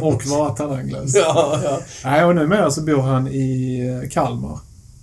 Och 0.00 0.26
vara 0.26 0.50
talanglös. 0.50 1.14
ja, 1.14 1.58
ja. 1.64 1.80
Nej, 2.04 2.24
och 2.24 2.34
numera 2.34 2.70
så 2.70 2.80
bor 2.82 3.02
han 3.02 3.28
i 3.28 3.80
eh, 4.02 4.08
Kalmar. 4.10 4.58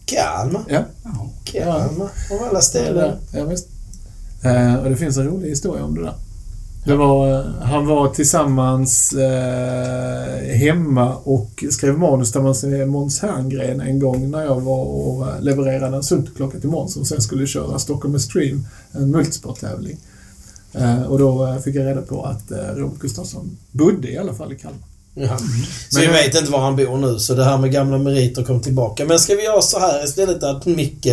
Kalmar. 0.06 0.62
Ja. 0.68 0.80
Ja. 1.04 1.30
Kalmar. 1.44 2.10
Av 2.32 2.48
alla 2.50 2.62
ställen. 2.62 3.18
Ja, 3.34 3.44
visst. 3.44 3.68
Eh, 4.44 4.76
och 4.76 4.90
det 4.90 4.96
finns 4.96 5.18
en 5.18 5.28
rolig 5.28 5.50
historia 5.50 5.84
om 5.84 5.96
det 5.96 6.02
där. 6.02 6.14
Det 6.86 6.96
var, 6.96 7.32
eh, 7.32 7.46
han 7.62 7.88
var 7.88 8.10
tillsammans 8.10 9.14
eh, 9.14 10.56
hemma 10.58 11.16
och 11.16 11.64
skrev 11.72 12.00
manus 12.00 12.28
tillsammans 12.28 12.64
med 12.64 12.90
Måns 12.90 13.22
Herngren 13.22 13.82
en 13.82 14.00
gång 14.00 14.32
när 14.32 14.44
jag 14.44 14.62
var 14.62 14.86
och 14.86 15.28
eh, 15.28 15.42
levererade 15.42 15.98
en 15.98 16.04
sultklocka 16.04 16.60
till 16.60 16.70
Måns 16.70 16.94
som 16.94 17.06
sen 17.06 17.22
skulle 17.22 17.48
köra 17.48 17.80
Stockholm 17.80 18.20
Stream, 18.20 18.68
en 18.92 19.12
multisporttävling. 19.12 19.98
Eh, 20.74 21.04
och 21.04 21.20
då 21.20 21.48
eh, 21.48 21.58
fick 21.58 21.76
jag 21.76 21.86
reda 21.86 22.02
på 22.02 22.24
att 22.24 22.52
eh, 22.52 22.58
Robert 22.58 23.00
Gustafsson 23.00 23.58
bodde 23.72 24.12
i 24.12 24.18
alla 24.18 24.34
fall 24.34 24.54
i 24.54 24.56
Kalmar. 24.56 24.95
Ja. 25.18 25.38
Så 25.38 25.44
Men 25.44 26.02
vi 26.02 26.06
jag- 26.06 26.14
vet 26.14 26.36
inte 26.36 26.52
var 26.52 26.60
han 26.60 26.76
bor 26.76 26.98
nu, 26.98 27.20
så 27.20 27.34
det 27.34 27.44
här 27.44 27.58
med 27.58 27.72
gamla 27.72 27.98
meriter 27.98 28.44
kom 28.44 28.62
tillbaka. 28.62 29.06
Men 29.06 29.20
ska 29.20 29.36
vi 29.36 29.44
göra 29.44 29.62
så 29.62 29.80
här 29.80 30.06
istället 30.06 30.44
att 30.44 30.66
Micke 30.66 31.08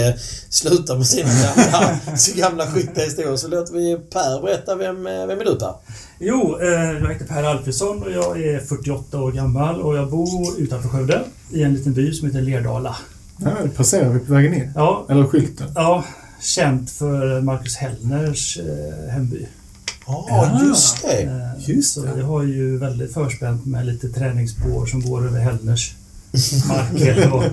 slutar 0.51 0.97
med 0.97 1.07
sina 1.07 1.29
gamla, 1.29 1.99
så 2.17 2.37
gamla 2.39 2.67
skitiga 2.67 3.05
historier 3.05 3.37
så 3.37 3.49
låter 3.49 3.75
vi 3.75 3.97
Per 4.11 4.43
berätta 4.43 4.75
vem, 4.75 5.05
vem 5.05 5.41
är 5.41 5.45
du 5.45 5.55
Per? 5.55 5.75
Jo, 6.21 6.59
eh, 6.63 6.69
jag 6.69 7.13
heter 7.13 7.25
Per 7.27 7.43
Alfredsson 7.45 8.03
och 8.03 8.13
jag 8.13 8.43
är 8.43 8.59
48 8.61 9.21
år 9.23 9.33
gammal 9.33 9.81
och 9.83 9.97
jag 9.97 10.11
bor 10.11 10.59
utanför 10.59 10.89
Skövde 10.89 11.21
i 11.53 11.63
en 11.63 11.75
liten 11.75 11.93
by 11.93 12.13
som 12.13 12.27
heter 12.29 12.43
Lerdala. 12.43 12.97
Ja, 13.37 13.51
det 13.63 13.69
passerar 13.69 14.09
vi 14.09 14.19
på 14.19 14.33
vägen 14.33 14.55
in. 14.55 14.73
Ja, 14.75 15.07
Eller 15.09 15.25
skylten. 15.27 15.67
ja 15.75 16.05
känt 16.43 16.91
för 16.91 17.41
Marcus 17.41 17.77
Hellners 17.77 18.59
eh, 18.59 19.13
hemby. 19.13 19.47
Ja, 20.07 20.27
Ja. 20.29 20.61
just 20.69 21.03
det. 21.03 21.23
Eh, 21.23 21.69
Just 21.71 21.95
så 21.95 22.03
det. 22.03 22.19
jag 22.19 22.27
har 22.27 22.43
ju 22.43 22.79
väldigt 22.79 23.15
förspänt 23.15 23.67
med 23.67 23.87
lite 23.87 24.09
träningsspår 24.09 24.87
som 24.87 25.01
går 25.11 25.27
över 25.27 25.41
Hellners 25.41 25.95
marker. 26.69 27.33
Och, 27.33 27.43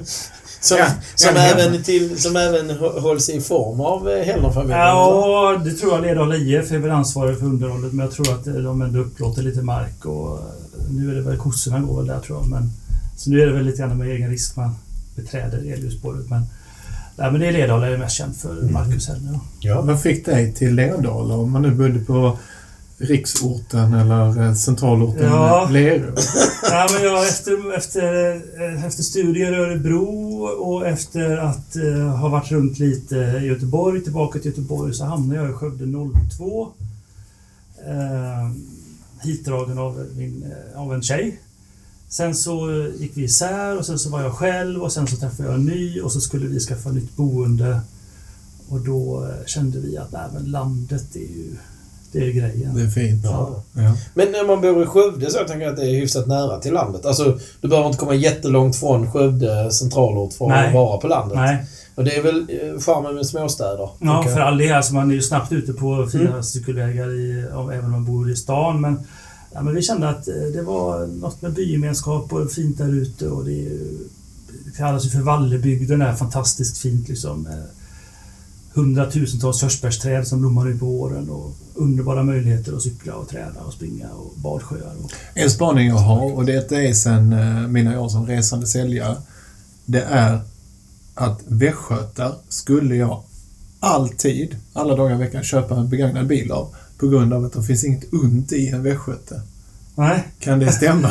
Som, 0.62 0.78
Ja, 0.78 0.88
som, 1.16 1.36
ja, 1.36 1.42
även 1.42 1.84
till, 1.84 2.22
som 2.22 2.36
även 2.36 2.72
hå- 2.72 3.00
hålls 3.00 3.30
i 3.30 3.42
form 3.42 3.82
av 3.82 4.10
eh, 4.10 4.26
Hellner-familjen. 4.26 4.80
ja, 4.80 5.62
det 5.66 5.72
tror 5.72 5.94
jag 5.94 6.02
Lerdala 6.02 6.36
IF 6.36 6.72
är 6.72 6.78
väl 6.78 6.92
ansvarig 6.92 7.38
för 7.40 7.46
underhållet 7.46 7.94
men 7.94 8.06
jag 8.06 8.14
tror 8.16 8.34
att 8.34 8.46
de 8.46 8.82
ändå 8.82 9.00
upplåter 9.00 9.42
lite 9.44 9.62
mark 9.62 10.06
och 10.06 10.38
eh, 10.38 10.44
nu 10.92 11.12
är 11.12 11.16
det 11.16 11.22
väl 11.22 11.38
kossorna 11.38 11.80
går 11.80 11.98
väl 11.98 12.08
där 12.08 12.20
tror 12.20 12.38
jag. 12.40 12.48
Men, 12.50 12.72
så 13.18 13.30
nu 13.30 13.42
är 13.42 13.46
det 13.48 13.54
väl 13.54 13.66
lite 13.66 13.78
grann 13.78 13.98
med 13.98 14.08
egen 14.10 14.30
risk 14.30 14.56
man 14.56 14.76
beträder 15.16 15.58
elljusspåret. 15.74 16.30
Men, 16.30 16.42
nej, 17.20 17.32
men 17.32 17.42
det 17.42 17.48
är 17.48 17.52
Lerdala 17.52 17.86
jag 17.86 17.94
är 17.94 17.98
mest 17.98 18.16
känd 18.16 18.36
för, 18.36 18.62
Marcus 18.72 19.08
Hellner. 19.08 19.40
Ja. 19.60 19.82
Vad 19.82 20.02
fick 20.02 20.26
dig 20.26 20.54
till 20.54 20.76
Lerdala 20.76 21.34
om 21.34 21.52
man 21.52 21.62
nu 21.62 21.72
bodde 21.72 22.00
på 22.00 22.38
riksorten 22.98 23.94
eller 23.94 24.44
eh, 24.48 24.54
centralorten 24.54 25.26
Ja. 25.26 25.68
Lerum? 25.72 26.16
Ja, 26.64 26.88
men 26.94 27.04
jag, 27.04 27.28
efter, 27.28 27.78
efter, 27.78 28.34
eh, 28.62 28.86
efter 28.86 29.04
studier 29.04 29.54
i 29.54 29.56
Örebro 29.56 30.44
och 30.44 30.88
efter 30.88 31.38
att 31.38 31.76
eh, 31.76 32.18
ha 32.18 32.30
varit 32.30 32.52
runt 32.52 32.80
lite 32.80 33.16
i 33.16 33.46
Göteborg, 33.46 34.04
tillbaka 34.04 34.40
till 34.40 34.52
Göteborg, 34.52 34.94
så 34.94 35.06
hamnade 35.06 35.42
jag 35.42 35.50
i 35.50 35.54
Skövde 35.54 35.86
02. 36.38 36.68
Eh, 37.88 38.52
hitdragen 39.24 39.78
av, 39.78 40.06
min, 40.18 40.44
eh, 40.74 40.82
av 40.82 40.94
en 40.94 41.02
tjej. 41.02 41.40
Sen 42.10 42.36
så 42.36 42.88
gick 43.00 43.12
vi 43.18 43.24
isär 43.24 43.78
och 43.78 43.86
sen 43.86 44.00
så 44.00 44.10
var 44.10 44.22
jag 44.22 44.34
själv 44.34 44.82
och 44.84 44.92
sen 44.92 45.08
så 45.08 45.16
träffade 45.16 45.50
jag 45.50 45.56
en 45.56 45.66
ny 45.66 46.02
och 46.02 46.12
så 46.12 46.22
skulle 46.22 46.48
vi 46.48 46.60
skaffa 46.60 46.90
nytt 46.90 47.16
boende. 47.16 47.80
Och 48.70 48.80
då 48.80 49.26
eh, 49.26 49.46
kände 49.46 49.80
vi 49.80 49.98
att 49.98 50.12
nej, 50.12 50.22
landet 50.46 51.16
är 51.16 51.20
ju 51.20 51.56
det 52.12 52.20
är 52.20 52.32
grejen. 52.32 52.76
Det 52.76 52.82
är 52.82 52.88
fint. 52.88 53.22
Ja. 53.24 53.64
Ja. 53.74 53.96
Men 54.14 54.32
när 54.32 54.48
man 54.48 54.62
bor 54.62 54.84
i 54.84 54.86
Skövde 54.86 55.32
så 55.32 55.38
jag 55.38 55.48
tänker 55.48 55.66
jag 55.66 55.72
att 55.72 55.80
det 55.80 55.86
är 55.92 55.96
hyfsat 56.00 56.28
nära 56.28 56.60
till 56.60 56.74
landet. 56.74 57.06
Alltså, 57.06 57.40
du 57.62 57.68
behöver 57.68 57.88
inte 57.88 58.00
komma 58.00 58.14
jättelångt 58.16 58.76
från 58.76 59.12
Skövde 59.12 59.72
centralort 59.72 60.34
för 60.34 60.48
Nej. 60.48 60.68
att 60.68 60.74
vara 60.74 60.98
på 60.98 61.08
landet. 61.08 61.38
Nej, 61.38 61.66
Och 61.96 62.04
det 62.04 62.16
är 62.16 62.24
väl 62.24 62.40
eh, 62.50 62.80
charmen 62.82 63.16
med 63.16 63.26
småstäder. 63.26 63.90
Ja, 64.00 64.24
för 64.24 64.40
all 64.40 64.58
del. 64.58 64.74
Alltså 64.74 64.94
man 64.94 65.12
är 65.12 65.16
ju 65.16 65.22
snabbt 65.22 65.52
ute 65.52 65.74
på 65.74 66.08
fina 66.12 66.30
Mm. 66.30 66.44
cykelvägar 66.44 67.12
i, 67.20 67.40
även 67.74 67.86
om 67.86 67.92
man 67.92 68.06
bor 68.06 68.32
i 68.32 68.36
stan. 68.36 68.82
Men, 68.82 69.00
ja, 69.52 69.62
men 69.62 69.76
vi 69.76 69.82
kände 69.82 70.10
att 70.10 70.28
eh, 70.28 70.34
det 70.54 70.62
var 70.62 71.08
något 71.08 71.42
med 71.42 71.54
bygemenskap 71.54 72.34
och 72.34 72.52
fint 72.52 72.78
där 72.78 72.94
ute. 72.94 73.28
Och 73.28 73.46
det, 73.46 73.70
det 74.66 74.78
kallas 74.78 75.06
ju 75.06 75.10
för 75.10 75.20
Vallebygden. 75.20 76.02
Är 76.02 76.16
fantastiskt 76.16 76.78
fint 76.78 77.10
liksom. 77.10 77.48
Hundratusentals 78.74 79.62
körsbärsträd 79.62 80.28
som 80.28 80.40
blommar 80.40 80.70
ut 80.70 80.80
på 80.80 80.86
våren 80.86 81.30
och 81.30 81.56
underbara 81.76 82.24
möjligheter 82.24 82.74
att 82.74 82.82
cykla 82.82 83.16
och 83.16 83.30
träna 83.30 83.62
och 83.68 83.74
springa 83.74 84.10
och 84.10 84.34
badsjöar. 84.36 84.94
Och, 85.04 85.12
En 85.34 85.50
spaning 85.50 85.88
jag 85.88 85.96
har, 85.96 86.34
och 86.34 86.46
det 86.46 86.72
är 86.72 86.94
sen 86.94 87.34
eh, 87.34 87.68
mina 87.68 88.02
år 88.02 88.10
som 88.10 88.28
resande 88.28 88.68
säljare, 88.68 89.16
det 89.86 90.02
är 90.02 90.40
att 91.16 91.42
västgötar 91.48 92.36
skulle 92.50 92.96
jag 92.96 93.24
alltid, 93.80 94.56
alla 94.74 94.96
dagar 94.96 95.16
i 95.16 95.18
veckan, 95.18 95.44
köpa 95.44 95.76
en 95.76 95.90
begagnad 95.90 96.28
bil 96.28 96.52
av 96.52 96.76
på 97.00 97.08
grund 97.08 97.34
av 97.34 97.46
att 97.46 97.54
det 97.54 97.64
finns 97.64 97.84
inget 97.84 98.14
ont 98.14 98.52
i 98.52 98.68
en 98.68 98.84
västgöte. 98.84 99.42
nej, 99.96 100.24
Kan 100.40 100.60
det 100.60 100.72
stämma? 100.72 101.10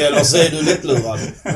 Eller 0.00 0.24
så 0.24 0.36
är 0.36 0.50
du 0.50 0.62
lättlurad. 0.62 1.18
ja, 1.42 1.52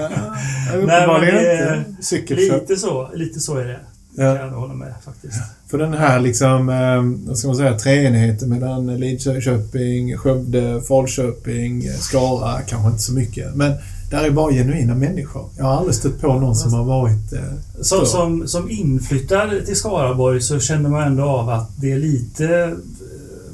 men 0.73 0.81
uppenbarligen 0.81 1.35
det- 1.35 1.85
inte. 1.89 2.03
Cykelköp. 2.03 2.61
lite 2.61 2.77
så, 2.81 3.11
lite 3.15 3.41
så 3.41 3.57
är 3.57 3.65
det. 3.65 3.79
Ja. 4.19 4.37
Kan 4.37 4.47
jag 4.49 4.51
hålla 4.61 4.75
med 4.75 4.95
faktiskt. 5.05 5.35
För 5.71 5.79
den 5.79 5.93
här 5.93 6.21
liksom, 6.21 6.69
eh, 6.69 7.29
vad 7.29 7.39
ska 7.39 7.49
man 7.49 7.57
säga, 7.57 7.79
treenigheten 7.79 8.49
mellan 8.49 8.87
Lidköping, 9.01 10.17
Skövde, 10.17 10.83
Falköping, 10.89 11.83
Skara, 11.93 12.61
kanske 12.63 12.89
inte 12.91 13.03
så 13.03 13.13
mycket. 13.13 13.55
Men 13.55 13.73
där 14.11 14.25
är 14.25 14.31
bara 14.31 14.53
genuina 14.53 14.95
människor. 14.95 15.49
Jag 15.57 15.65
har 15.65 15.73
aldrig 15.77 15.95
stött 15.95 16.21
på 16.21 16.27
någon 16.35 16.57
som 16.57 16.73
har 16.73 16.85
varit... 16.85 17.33
Eh, 17.33 17.41
Som, 17.75 17.85
större. 17.85 18.07
som, 18.07 18.49
som 18.49 18.71
inflyttad 18.71 19.67
till 19.67 19.77
Skaraborg 19.77 20.41
så 20.41 20.61
känner 20.61 20.91
man 20.91 21.03
ändå 21.03 21.23
av 21.25 21.49
att 21.49 21.71
det 21.81 21.93
är 21.93 21.99
lite, 21.99 22.77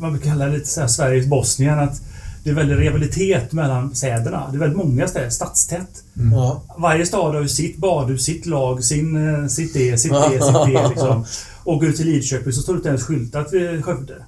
man 0.03 0.19
kallar 0.19 0.47
det 0.47 0.53
lite 0.53 0.69
så 0.69 0.81
här 0.81 0.89
Sveriges 0.89 1.27
Bosnien, 1.27 1.79
att 1.79 2.03
det 2.45 2.51
är 2.51 2.55
väldigt 2.55 2.79
rivalitet 2.79 3.53
mellan 3.53 3.95
städerna. 3.95 4.49
Det 4.51 4.57
är 4.57 4.61
väldigt 4.61 4.79
många 4.79 5.09
städer, 5.09 5.31
stadstätt. 5.31 6.03
Mm. 6.17 6.33
Ja. 6.33 6.63
Varje 6.79 7.07
stad 7.07 7.35
har 7.35 7.43
ju 7.43 7.49
sitt 7.49 7.77
badhus, 7.77 8.25
sitt 8.25 8.47
lag, 8.47 8.85
sin, 8.85 9.29
eh, 9.29 9.47
sitt 9.47 9.75
det, 9.75 9.99
sitt 9.99 10.13
det, 10.13 10.43
sitt 10.45 10.75
det. 10.75 10.89
Liksom. 10.89 11.25
Och 11.65 11.81
går 11.81 11.87
du 11.87 11.93
till 11.93 12.07
Lidköping 12.07 12.53
så 12.53 12.63
står 12.63 12.73
det 12.73 12.77
inte 12.77 12.89
ens 12.89 13.05
skyltat 13.05 13.53
vid 13.53 13.85
Skövde. 13.85 14.15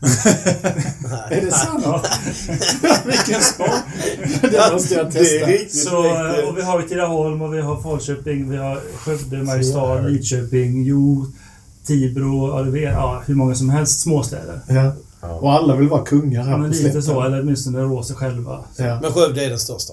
Är 1.31 1.41
det 1.41 1.53
sant? 1.53 1.85
Ja. 1.85 2.03
Vilken 3.07 3.43
span! 3.43 3.69
Det 4.43 4.73
måste 4.73 4.95
jag 4.95 5.13
testa. 5.13 5.47
riktigt, 5.47 5.83
Så, 5.83 5.99
och 6.49 6.59
vi 6.59 6.63
har 6.63 6.83
Tidaholm 6.83 7.43
och 7.43 7.55
vi 7.55 7.61
har 7.61 7.83
Falköping, 7.83 8.51
vi 8.51 8.57
har 8.57 8.81
Skövde, 8.99 9.43
Mariestad, 9.43 10.01
Lidköping, 10.01 10.85
Jo, 10.85 11.27
Tibro, 11.87 12.59
ja, 12.59 12.63
vet, 12.63 12.83
ja, 12.83 13.23
hur 13.27 13.35
många 13.35 13.55
som 13.55 13.71
helst 13.71 14.01
småstäder. 14.01 14.61
Ja. 14.69 14.93
Och 15.31 15.53
alla 15.53 15.77
vill 15.77 15.89
vara 15.89 16.05
kungar 16.05 16.43
här 16.45 16.59
Men 16.59 16.71
på 16.71 16.77
lite 16.77 17.03
så, 17.03 17.23
eller 17.23 17.43
åtminstone 17.43 17.79
rå 17.79 18.03
sig 18.03 18.17
själva. 18.17 18.65
Ja. 18.77 19.01
Men 19.03 19.13
Skövde 19.13 19.45
är 19.45 19.51
den 19.51 19.59
största? 19.59 19.93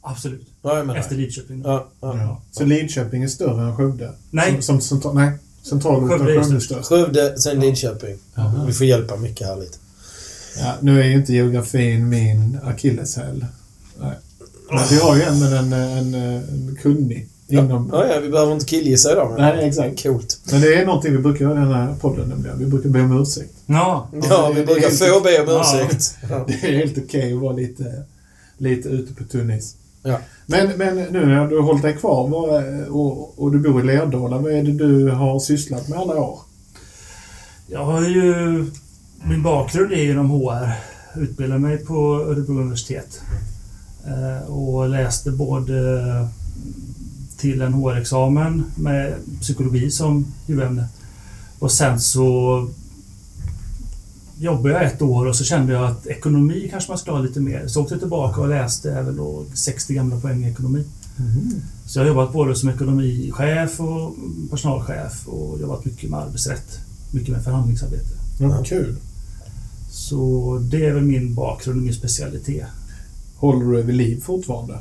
Absolut. 0.00 0.48
Ja, 0.62 0.96
Efter. 0.96 1.16
Lidköping. 1.16 1.62
Ja, 1.64 1.88
ja. 2.00 2.16
Ja. 2.18 2.42
Så 2.52 2.64
Lidköping 2.64 3.22
är 3.22 3.28
större 3.28 3.62
än 3.62 3.76
Skövde? 3.76 4.12
Nej. 4.30 4.62
Som, 4.62 4.62
som 4.62 4.80
central, 4.80 5.14
nej, 5.14 5.38
centralorten 5.62 6.08
Skövde 6.18 6.32
är 6.32 6.42
Skövde 6.42 6.56
är 6.56 6.60
störst. 6.60 6.88
Skövde, 6.88 7.38
sen 7.38 7.60
Lidköping. 7.60 8.18
Vi 8.66 8.72
får 8.72 8.86
hjälpa 8.86 9.16
mycket 9.16 9.46
här 9.46 9.56
lite. 9.56 9.78
Ja, 10.58 10.74
nu 10.80 11.00
är 11.00 11.04
ju 11.04 11.14
inte 11.14 11.32
geografin 11.32 12.08
min 12.08 12.58
akilleshäl. 12.64 13.46
Nej. 14.00 14.18
Men 14.70 14.84
vi 14.90 14.96
har 14.96 15.16
ju 15.16 15.22
en, 15.22 15.38
men 15.38 15.52
en, 15.52 15.72
en, 15.72 16.14
en 16.14 16.78
kunnig 16.82 17.28
inom... 17.52 17.90
Ja, 17.92 18.06
ja, 18.06 18.20
vi 18.22 18.28
behöver 18.28 18.52
inte 18.52 18.64
killgissa 18.66 19.12
idag. 19.12 19.30
Men 19.38 19.56
Nej, 19.56 19.68
exakt. 19.68 20.02
Coolt. 20.02 20.38
Men 20.52 20.60
det 20.60 20.74
är 20.74 20.86
någonting 20.86 21.12
vi 21.12 21.18
brukar 21.18 21.44
göra 21.44 21.52
i 21.56 21.64
den 21.64 21.72
här 21.72 21.94
podden 22.00 22.28
nämligen. 22.28 22.58
Vi 22.58 22.66
brukar 22.66 22.88
be 22.88 23.00
om 23.00 23.22
ursäkt. 23.22 23.52
Ja. 23.66 24.08
Ja, 24.30 24.48
vi 24.48 24.54
det 24.54 24.60
är 24.62 24.66
brukar 24.66 24.82
helt- 24.82 24.98
få 24.98 25.20
be 25.20 25.42
om 25.54 25.60
ursäkt. 25.60 26.16
Ja. 26.30 26.44
Det 26.48 26.52
är 26.52 26.76
helt 26.76 26.98
okej 26.98 27.34
att 27.34 27.40
vara 27.40 27.52
lite, 27.52 28.02
lite 28.58 28.88
ute 28.88 29.14
på 29.14 29.24
tunnis. 29.24 29.76
Ja. 30.02 30.18
Men, 30.46 30.68
men 30.76 30.96
nu 30.96 31.26
när 31.26 31.46
du 31.48 31.56
har 31.56 31.62
hållit 31.64 31.82
dig 31.82 31.96
kvar 31.96 32.28
vad, 32.28 32.64
och, 32.88 33.38
och 33.42 33.52
du 33.52 33.58
bor 33.58 33.80
i 33.80 33.84
Lerdala, 33.86 34.38
vad 34.38 34.52
är 34.52 34.62
det 34.62 34.72
du 34.72 35.10
har 35.10 35.40
sysslat 35.40 35.88
med 35.88 35.98
alla 35.98 36.14
år? 36.20 36.38
Jag 37.66 37.84
har 37.84 38.00
ju... 38.02 38.64
Min 39.24 39.42
bakgrund 39.42 39.92
är 39.92 40.10
inom 40.10 40.30
HR. 40.30 40.70
Utbildade 41.20 41.60
mig 41.60 41.78
på 41.78 41.94
Örebro 42.28 42.60
universitet. 42.60 43.20
Eh, 44.06 44.50
Och 44.52 44.88
läste 44.88 45.30
både 45.30 45.72
till 47.42 47.62
en 47.62 47.74
HR-examen 47.74 48.64
med 48.74 49.14
psykologi 49.40 49.90
som 49.90 50.26
huvudämne. 50.46 50.88
Och 51.58 51.72
sen 51.72 52.00
så 52.00 52.68
jobbade 54.38 54.74
jag 54.74 54.84
ett 54.84 55.02
år 55.02 55.26
och 55.26 55.36
så 55.36 55.44
kände 55.44 55.72
jag 55.72 55.84
att 55.84 56.06
ekonomi 56.06 56.68
kanske 56.70 56.90
man 56.90 56.98
skulle 56.98 57.16
ha 57.16 57.22
lite 57.22 57.40
mer. 57.40 57.66
Så 57.66 57.82
åkte 57.82 57.94
jag 57.94 58.00
tillbaka 58.00 58.40
och 58.40 58.48
läste 58.48 58.92
även 58.92 59.16
då 59.16 59.44
60 59.54 59.94
gamla 59.94 60.20
poäng 60.20 60.44
i 60.44 60.50
ekonomi. 60.50 60.84
Så 61.86 61.98
jag 61.98 62.04
har 62.04 62.08
jobbat 62.08 62.32
både 62.32 62.56
som 62.56 62.68
ekonomichef 62.68 63.80
och 63.80 64.14
personalchef 64.50 65.28
och 65.28 65.60
jobbat 65.60 65.84
mycket 65.84 66.10
med 66.10 66.20
arbetsrätt. 66.20 66.78
Mycket 67.10 67.28
med 67.28 67.44
förhandlingsarbete. 67.44 68.14
Ja, 68.40 68.62
kul. 68.64 68.96
Så 69.90 70.58
det 70.70 70.86
är 70.86 70.92
väl 70.92 71.02
min 71.02 71.34
bakgrund 71.34 71.78
och 71.78 71.84
min 71.84 71.94
specialitet. 71.94 72.66
Håller 73.36 73.66
du 73.66 73.82
vid 73.82 73.96
liv 73.96 74.20
fortfarande? 74.20 74.78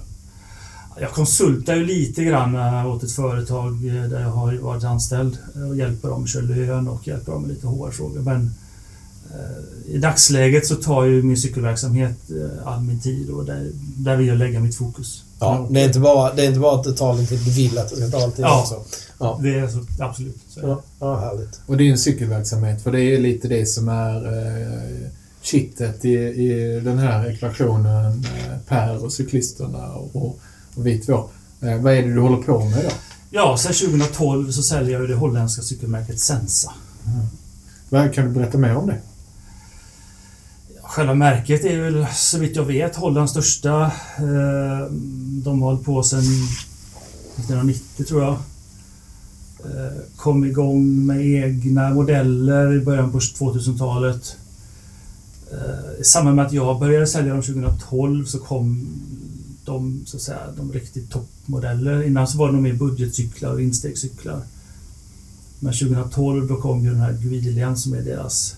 Jag 0.99 1.11
konsultar 1.11 1.75
ju 1.75 1.85
lite 1.85 2.23
grann 2.23 2.55
eh, 2.55 2.87
åt 2.87 3.03
ett 3.03 3.11
företag 3.11 3.87
eh, 3.87 4.09
där 4.09 4.21
jag 4.21 4.29
har 4.29 4.53
varit 4.53 4.83
anställd 4.83 5.37
eh, 5.55 5.69
och 5.69 5.75
hjälper 5.75 6.09
dem 6.09 6.27
köra 6.27 6.43
lön 6.43 6.87
och 6.87 7.07
hjälper 7.07 7.31
dem 7.31 7.41
med 7.41 7.51
lite 7.51 7.67
HR-frågor. 7.67 8.19
Men 8.21 8.51
i 9.85 9.97
dagsläget 9.97 10.65
så 10.67 10.75
tar 10.75 11.03
ju 11.05 11.23
min 11.23 11.37
cykelverksamhet 11.37 12.17
all 12.65 12.81
min 12.81 12.99
tid 13.01 13.29
och 13.29 13.45
där, 13.45 13.69
där 13.97 14.15
vill 14.17 14.27
jag 14.27 14.37
lägga 14.37 14.59
mitt 14.59 14.75
fokus. 14.75 15.23
Ja, 15.39 15.67
det 15.71 15.81
är 15.81 15.85
inte 15.85 15.99
bara, 15.99 16.33
det 16.33 16.43
är 16.43 16.47
inte 16.47 16.59
bara 16.59 16.75
att 16.79 16.83
det 16.83 16.93
tar 16.93 17.13
lite 17.13 17.37
tid. 17.37 17.45
Du 17.45 17.51
vill 17.51 17.77
att 17.77 17.89
det 17.89 17.95
ska 17.95 18.09
ta 18.09 18.23
all 18.23 18.31
tid 18.31 18.45
Ja. 18.45 18.61
också. 18.61 18.83
Ja. 19.19 19.39
Det 19.43 19.59
är 19.59 19.67
så, 19.67 19.79
absolut. 19.99 20.37
Så 20.49 20.59
är 20.59 20.63
det. 20.63 20.69
Ja, 20.69 20.81
ja, 20.99 21.19
härligt. 21.19 21.61
Och 21.65 21.77
det 21.77 21.83
är 21.87 21.91
en 21.91 21.97
cykelverksamhet, 21.97 22.81
för 22.83 22.91
det 22.91 23.01
är 23.01 23.19
lite 23.19 23.47
det 23.47 23.65
som 23.65 23.89
är 23.89 24.15
eh, 24.27 25.09
kittet 25.41 26.05
i, 26.05 26.13
i 26.17 26.81
den 26.83 26.97
här 26.97 27.29
ekvationen 27.31 28.25
eh, 28.25 28.57
Per 28.67 29.05
och 29.05 29.13
cyklisterna 29.13 29.87
och, 29.93 30.39
och 30.75 30.87
vi 30.87 30.99
två. 30.99 31.29
Eh, 31.61 31.77
vad 31.81 31.93
är 31.93 32.01
det 32.01 32.13
du 32.13 32.19
håller 32.19 32.43
på 32.43 32.65
med 32.65 32.83
då? 32.85 32.91
Ja, 33.29 33.57
sedan 33.57 33.73
2012 33.73 34.51
så 34.51 34.63
säljer 34.63 34.99
jag 34.99 35.09
det 35.09 35.15
holländska 35.15 35.61
cykelmärket 35.61 36.19
Sensa. 36.19 36.71
Vad, 37.89 38.13
kan 38.13 38.25
du 38.25 38.31
berätta 38.31 38.57
mer 38.57 38.75
om 38.75 38.87
det? 38.87 38.97
Själva 40.83 41.13
märket 41.13 41.65
är 41.65 41.81
väl 41.81 42.05
så 42.15 42.37
vitt 42.37 42.55
jag 42.55 42.63
vet 42.63 42.95
Hollands 42.95 43.31
största. 43.31 43.81
Eh, 44.17 44.91
De 45.43 45.61
har 45.61 45.71
hållit 45.71 45.85
på 45.85 46.03
sedan 46.03 46.19
1990 46.19 48.03
tror 48.07 48.23
jag. 48.23 48.31
Eh, 49.65 49.97
Kom 50.15 50.45
igång 50.45 51.05
med 51.05 51.25
egna 51.25 51.89
modeller 51.89 52.73
i 52.73 52.79
början 52.79 53.11
på 53.11 53.19
2000-talet. 53.19 54.35
Eh, 55.51 56.01
I 56.01 56.03
samband 56.03 56.35
med 56.35 56.45
att 56.45 56.53
jag 56.53 56.79
började 56.79 57.07
sälja 57.07 57.33
dem 57.33 57.41
2012 57.43 58.25
så 58.25 58.39
kom 58.39 58.87
de, 59.73 60.03
så 60.05 60.17
att 60.17 60.23
säga, 60.23 60.39
de 60.57 60.71
riktigt 60.71 61.11
toppmodeller. 61.11 62.03
Innan 62.03 62.27
så 62.27 62.37
var 62.37 62.47
det 62.47 62.53
nog 62.53 62.61
mer 62.61 62.73
budgetcyklar 62.73 63.51
och 63.51 63.61
instegscyklar. 63.61 64.41
Men 65.59 65.73
2012 65.73 66.47
då 66.47 66.55
kom 66.55 66.83
ju 66.83 66.89
den 66.89 66.99
här 66.99 67.13
Guilian 67.13 67.77
som 67.77 67.93
är 67.93 68.01
deras 68.01 68.55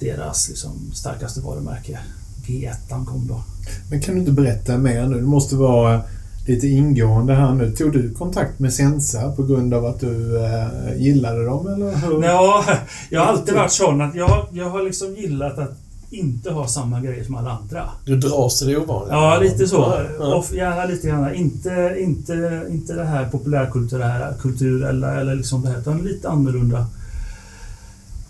deras 0.00 0.48
liksom, 0.48 0.70
starkaste 0.94 1.40
varumärke. 1.40 1.98
G1 2.46 3.04
kom 3.04 3.26
då. 3.28 3.42
Men 3.90 4.00
kan 4.00 4.14
du 4.14 4.20
inte 4.20 4.32
berätta 4.32 4.78
mer 4.78 5.06
nu? 5.06 5.16
Det 5.16 5.26
måste 5.26 5.56
vara 5.56 6.02
lite 6.46 6.66
ingående 6.66 7.34
här 7.34 7.54
nu. 7.54 7.72
Tog 7.72 7.92
du 7.92 8.14
kontakt 8.14 8.58
med 8.58 8.72
Sensa 8.72 9.32
på 9.32 9.42
grund 9.42 9.74
av 9.74 9.84
att 9.86 10.00
du 10.00 10.44
eh, 10.44 10.96
gillade 10.96 11.44
dem 11.44 11.66
eller 11.66 11.96
hur? 11.96 12.24
Ja, 12.24 12.64
jag 13.10 13.20
har 13.20 13.26
alltid 13.26 13.54
varit 13.54 13.72
sån 13.72 14.00
att 14.00 14.14
jag, 14.14 14.46
jag 14.52 14.70
har 14.70 14.82
liksom 14.82 15.14
gillat 15.14 15.58
att 15.58 15.83
inte 16.18 16.50
ha 16.50 16.68
samma 16.68 17.00
grejer 17.00 17.24
som 17.24 17.34
alla 17.34 17.50
andra. 17.50 17.88
Du 18.04 18.16
dras 18.16 18.58
till 18.58 18.68
det 18.68 18.76
ovanliga. 18.76 19.14
Ja, 19.14 19.38
lite 19.40 19.66
så. 19.66 20.06
Ja. 20.18 20.34
Och 20.34 20.54
gärna 20.54 20.84
lite 20.84 21.08
grann. 21.08 21.34
Inte, 21.34 21.96
inte, 22.00 22.66
inte 22.70 22.94
det 22.94 23.04
här 23.04 23.28
populärkulturella 23.28 24.34
kultur 24.40 24.84
eller, 24.84 25.16
eller 25.16 25.34
liksom 25.34 25.62
det 25.62 25.68
här, 25.68 25.78
utan 25.78 25.98
lite 25.98 26.28
annorlunda. 26.28 26.86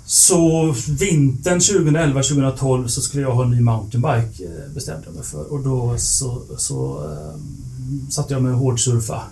Så 0.06 0.74
vintern 0.98 1.58
2011-2012 1.58 2.86
så 2.86 3.00
skulle 3.00 3.22
jag 3.22 3.34
ha 3.34 3.44
en 3.44 3.50
ny 3.50 3.60
mountainbike 3.60 4.44
eh, 4.44 4.74
bestämde 4.74 5.06
jag 5.06 5.14
mig 5.14 5.24
för. 5.24 5.52
Och 5.52 5.60
då 5.60 5.94
så, 5.98 6.42
så 6.56 6.98
um, 6.98 8.10
satte 8.10 8.34
jag 8.34 8.42
mig 8.42 8.52
och 8.52 8.58
hårdsurfa. 8.58 9.22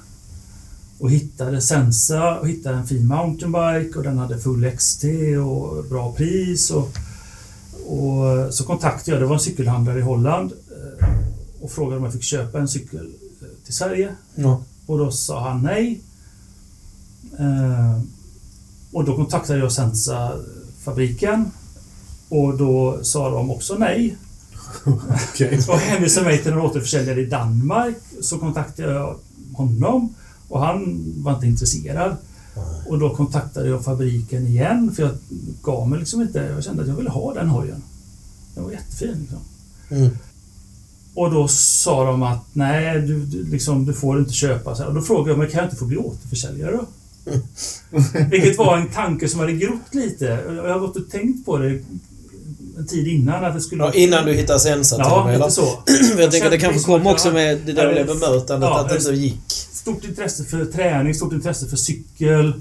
Och 0.98 1.10
hittade 1.10 1.60
Sensa 1.60 2.38
och 2.38 2.48
hittade 2.48 2.76
en 2.76 2.86
fin 2.86 3.06
mountainbike 3.06 3.98
och 3.98 4.04
den 4.04 4.18
hade 4.18 4.38
full 4.38 4.70
XT 4.76 5.04
och 5.44 5.84
bra 5.84 6.12
pris. 6.12 6.70
Och, 6.70 6.88
och 7.86 8.54
så 8.54 8.64
kontaktade 8.64 9.10
jag, 9.10 9.20
det 9.20 9.26
var 9.26 9.34
en 9.34 9.40
cykelhandlare 9.40 9.98
i 9.98 10.02
Holland 10.02 10.52
eh, 10.52 11.08
och 11.60 11.70
frågade 11.70 11.96
om 11.96 12.04
jag 12.04 12.12
fick 12.12 12.22
köpa 12.22 12.58
en 12.58 12.68
cykel 12.68 13.14
eh, 13.40 13.46
till 13.64 13.74
Sverige. 13.74 14.14
Ja. 14.34 14.62
Och 14.86 14.98
då 14.98 15.10
sa 15.10 15.48
han 15.48 15.62
nej. 15.62 16.00
Eh, 17.38 18.00
och 18.92 19.04
då 19.04 19.16
kontaktade 19.16 19.58
jag 19.58 19.72
Sensa-fabriken. 19.72 21.50
Och 22.28 22.56
då 22.58 22.98
sa 23.02 23.30
de 23.30 23.50
också 23.50 23.74
nej. 23.74 24.16
Okej. 25.32 25.60
Och 25.68 25.78
hänvisade 25.78 26.26
mig 26.26 26.42
till 26.42 26.52
en 26.52 26.58
återförsäljare 26.58 27.20
i 27.20 27.26
Danmark. 27.26 27.96
Så 28.20 28.38
kontaktade 28.38 28.92
jag 28.92 29.16
honom. 29.54 30.14
Och 30.48 30.60
han 30.60 31.04
var 31.16 31.34
inte 31.34 31.46
intresserad. 31.46 32.16
Och 32.86 32.98
då 32.98 33.14
kontaktade 33.14 33.68
jag 33.68 33.84
fabriken 33.84 34.46
igen. 34.46 34.92
För 34.96 35.02
jag 35.02 35.12
gav 35.62 35.88
mig 35.88 35.98
liksom 35.98 36.22
inte. 36.22 36.38
Jag 36.38 36.64
kände 36.64 36.82
att 36.82 36.88
jag 36.88 36.94
ville 36.94 37.10
ha 37.10 37.34
den 37.34 37.48
hojen. 37.48 37.82
Den 38.54 38.64
var 38.64 38.70
jättefin. 38.70 39.16
Liksom. 39.20 39.38
Mm. 39.90 40.18
Och 41.14 41.30
då 41.30 41.48
sa 41.48 42.04
de 42.04 42.22
att 42.22 42.44
nej, 42.52 43.00
du, 43.00 43.24
du, 43.24 43.44
liksom, 43.44 43.86
du 43.86 43.92
får 43.92 44.18
inte 44.18 44.32
köpa. 44.32 44.74
Så 44.74 44.82
här. 44.82 44.88
Och 44.88 44.94
då 44.94 45.02
frågade 45.02 45.30
jag 45.30 45.38
mig, 45.38 45.50
kan 45.50 45.58
jag 45.58 45.66
inte 45.66 45.76
få 45.76 45.84
bli 45.84 45.96
återförsäljare 45.96 46.76
då? 46.76 46.86
Vilket 48.30 48.58
var 48.58 48.76
en 48.76 48.88
tanke 48.94 49.28
som 49.28 49.40
hade 49.40 49.52
grott 49.52 49.94
lite. 49.94 50.24
Jag 50.46 50.72
har 50.72 50.78
gått 50.78 50.96
och 50.96 51.10
tänkt 51.10 51.46
på 51.46 51.58
det 51.58 51.80
en 52.78 52.86
tid 52.86 53.08
innan 53.08 53.44
att 53.44 53.54
det 53.54 53.60
skulle... 53.60 53.84
Ja, 53.84 53.92
innan 53.92 54.24
du 54.26 54.32
hittar 54.32 54.58
Sensa 54.58 54.96
till 54.96 55.04
och 55.04 55.10
Ja, 55.10 55.24
med, 55.24 55.34
eller? 55.34 55.48
så. 55.48 55.62
Jag 56.18 56.30
tänker 56.30 56.46
att 56.46 56.52
det 56.52 56.58
kanske 56.58 56.76
liksom 56.76 56.98
kom 56.98 57.06
också 57.06 57.32
med 57.32 57.60
det 57.66 57.72
dåliga 57.72 57.98
Ja, 57.98 58.04
bemötandet, 58.04 58.68
ja, 58.68 58.80
att 58.80 58.88
det 58.88 58.96
inte 58.96 59.10
gick. 59.10 59.68
Stort 59.82 60.04
intresse 60.04 60.44
för 60.44 60.64
träning, 60.64 61.14
stort 61.14 61.32
intresse 61.32 61.66
för 61.66 61.76
cykel. 61.76 62.54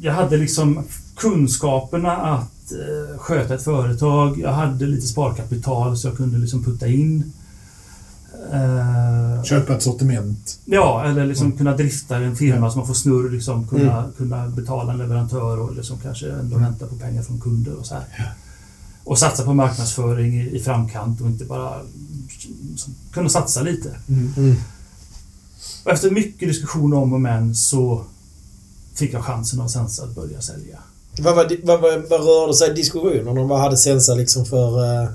Jag 0.00 0.12
hade 0.12 0.36
liksom 0.36 0.84
kunskaperna 1.16 2.16
att 2.16 2.72
eh, 2.72 3.18
sköta 3.18 3.54
ett 3.54 3.62
företag. 3.62 4.38
Jag 4.40 4.52
hade 4.52 4.86
lite 4.86 5.06
sparkapital 5.06 5.96
så 5.96 6.08
jag 6.08 6.16
kunde 6.16 6.38
liksom 6.38 6.64
putta 6.64 6.86
in. 6.86 7.32
Eh, 8.52 9.42
Köpa 9.42 9.76
ett 9.76 9.82
sortiment. 9.82 10.58
Ja, 10.64 11.04
eller 11.04 11.26
liksom 11.26 11.52
kunna 11.52 11.76
drifta 11.76 12.16
en 12.16 12.36
firma 12.36 12.70
så 12.70 12.78
man 12.78 12.86
får 12.86 12.94
snurr, 12.94 13.30
liksom 13.30 13.68
kunna, 13.68 14.04
kunna 14.16 14.48
betala 14.48 14.92
en 14.92 14.98
leverantör 14.98 15.60
och 15.60 15.74
liksom 15.76 15.98
kanske 15.98 16.32
ändå 16.32 16.58
vänta 16.58 16.86
på 16.86 16.96
pengar 16.96 17.22
från 17.22 17.40
kunder 17.40 17.78
och 17.78 17.86
så 17.86 17.94
här. 17.94 18.34
Och 19.04 19.18
satsa 19.18 19.44
på 19.44 19.54
marknadsföring 19.54 20.40
i, 20.40 20.56
i 20.56 20.60
framkant 20.60 21.20
och 21.20 21.26
inte 21.26 21.44
bara 21.44 21.80
liksom, 22.70 22.94
kunna 23.12 23.28
satsa 23.28 23.62
lite. 23.62 23.96
Mm. 24.08 24.56
Och 25.84 25.90
efter 25.90 26.10
mycket 26.10 26.48
diskussion 26.48 26.92
om 26.94 27.12
och 27.12 27.20
men 27.20 27.54
så 27.54 28.04
fick 28.94 29.12
jag 29.12 29.24
chansen 29.24 29.60
av 29.60 29.68
Sensa 29.68 30.04
att 30.04 30.14
börja 30.14 30.40
sälja. 30.40 30.78
Vad, 31.18 31.36
var, 31.36 31.56
vad, 31.64 31.80
vad, 31.80 32.02
vad 32.10 32.20
rörde 32.26 32.54
sig 32.54 32.74
diskussionen 32.74 33.38
om? 33.38 33.48
Vad 33.48 33.60
hade 33.60 33.76
Sensa 33.76 34.14
liksom 34.14 34.44
för... 34.46 35.02
eh, 35.02 35.08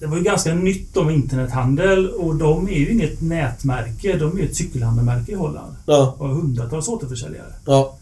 Det 0.00 0.06
var 0.06 0.16
ju 0.16 0.22
ganska 0.22 0.54
nytt 0.54 0.96
om 0.96 1.10
internethandel 1.10 2.10
och 2.10 2.36
de 2.36 2.68
är 2.68 2.72
ju 2.78 2.92
inget 2.92 3.20
nätmärke, 3.20 4.16
de 4.18 4.38
är 4.38 4.42
ett 4.44 4.56
cykelhandelmärke 4.56 5.32
i 5.32 5.34
Holland. 5.34 5.76
ja, 5.86 6.14
Och 6.18 6.28
har 6.28 6.34
hundratals 6.34 6.88
återförsäljare. 6.88 7.52
ja, 7.66 7.96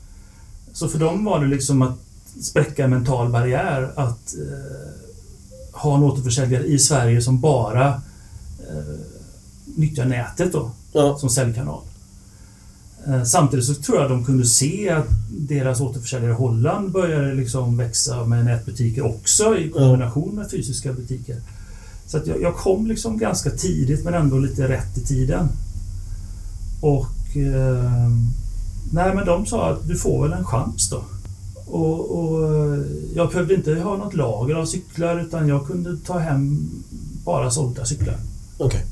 Så 0.72 0.88
för 0.88 0.98
dem 0.98 1.24
var 1.24 1.40
det 1.40 1.46
liksom 1.46 1.82
att 1.82 1.94
spräcka 2.42 2.84
en 2.84 2.90
mental 2.90 3.28
barriär 3.28 3.92
att 3.96 4.34
eh, 4.34 4.90
ha 5.80 5.96
en 5.96 6.02
återförsäljare 6.02 6.64
i 6.64 6.78
Sverige 6.78 7.22
som 7.22 7.40
bara 7.40 7.88
eh, 7.88 8.98
nyttjar 9.76 10.04
nätet 10.04 10.52
då, 10.52 10.70
ja. 10.92 11.18
som 11.18 11.30
säljkanal. 11.30 11.80
Eh, 13.06 13.24
samtidigt 13.24 13.66
så 13.66 13.74
tror 13.74 14.00
jag 14.00 14.10
de 14.10 14.24
kunde 14.24 14.46
se 14.46 14.90
att 14.90 15.08
deras 15.30 15.80
återförsäljare 15.80 16.32
i 16.32 16.34
Holland 16.34 16.90
började 16.92 17.34
liksom 17.34 17.76
växa 17.76 18.24
med 18.24 18.44
nätbutiker 18.44 19.06
också 19.06 19.56
i 19.58 19.70
kombination 19.70 20.34
med 20.34 20.50
fysiska 20.50 20.92
butiker. 20.92 21.36
Så 22.06 22.16
att 22.16 22.26
jag, 22.26 22.42
jag 22.42 22.56
kom 22.56 22.86
liksom 22.86 23.18
ganska 23.18 23.50
tidigt 23.50 24.04
men 24.04 24.14
ändå 24.14 24.38
lite 24.38 24.68
rätt 24.68 24.98
i 24.98 25.00
tiden. 25.00 25.48
Och... 26.80 27.36
Eh, 27.36 28.10
nej 28.92 29.14
men 29.14 29.26
de 29.26 29.46
sa 29.46 29.70
att 29.70 29.88
du 29.88 29.96
får 29.96 30.22
väl 30.22 30.38
en 30.38 30.44
chans 30.44 30.90
då. 30.90 31.04
Och, 31.66 32.18
och 32.18 32.54
eh, 32.54 32.80
jag 33.14 33.28
behövde 33.28 33.54
inte 33.54 33.74
ha 33.74 33.96
något 33.96 34.14
lager 34.14 34.54
av 34.54 34.66
cyklar 34.66 35.20
utan 35.20 35.48
jag 35.48 35.66
kunde 35.66 35.96
ta 35.96 36.18
hem 36.18 36.70
bara 37.24 37.50
sålda 37.50 37.84
cyklar. 37.84 38.16
Okej. 38.58 38.86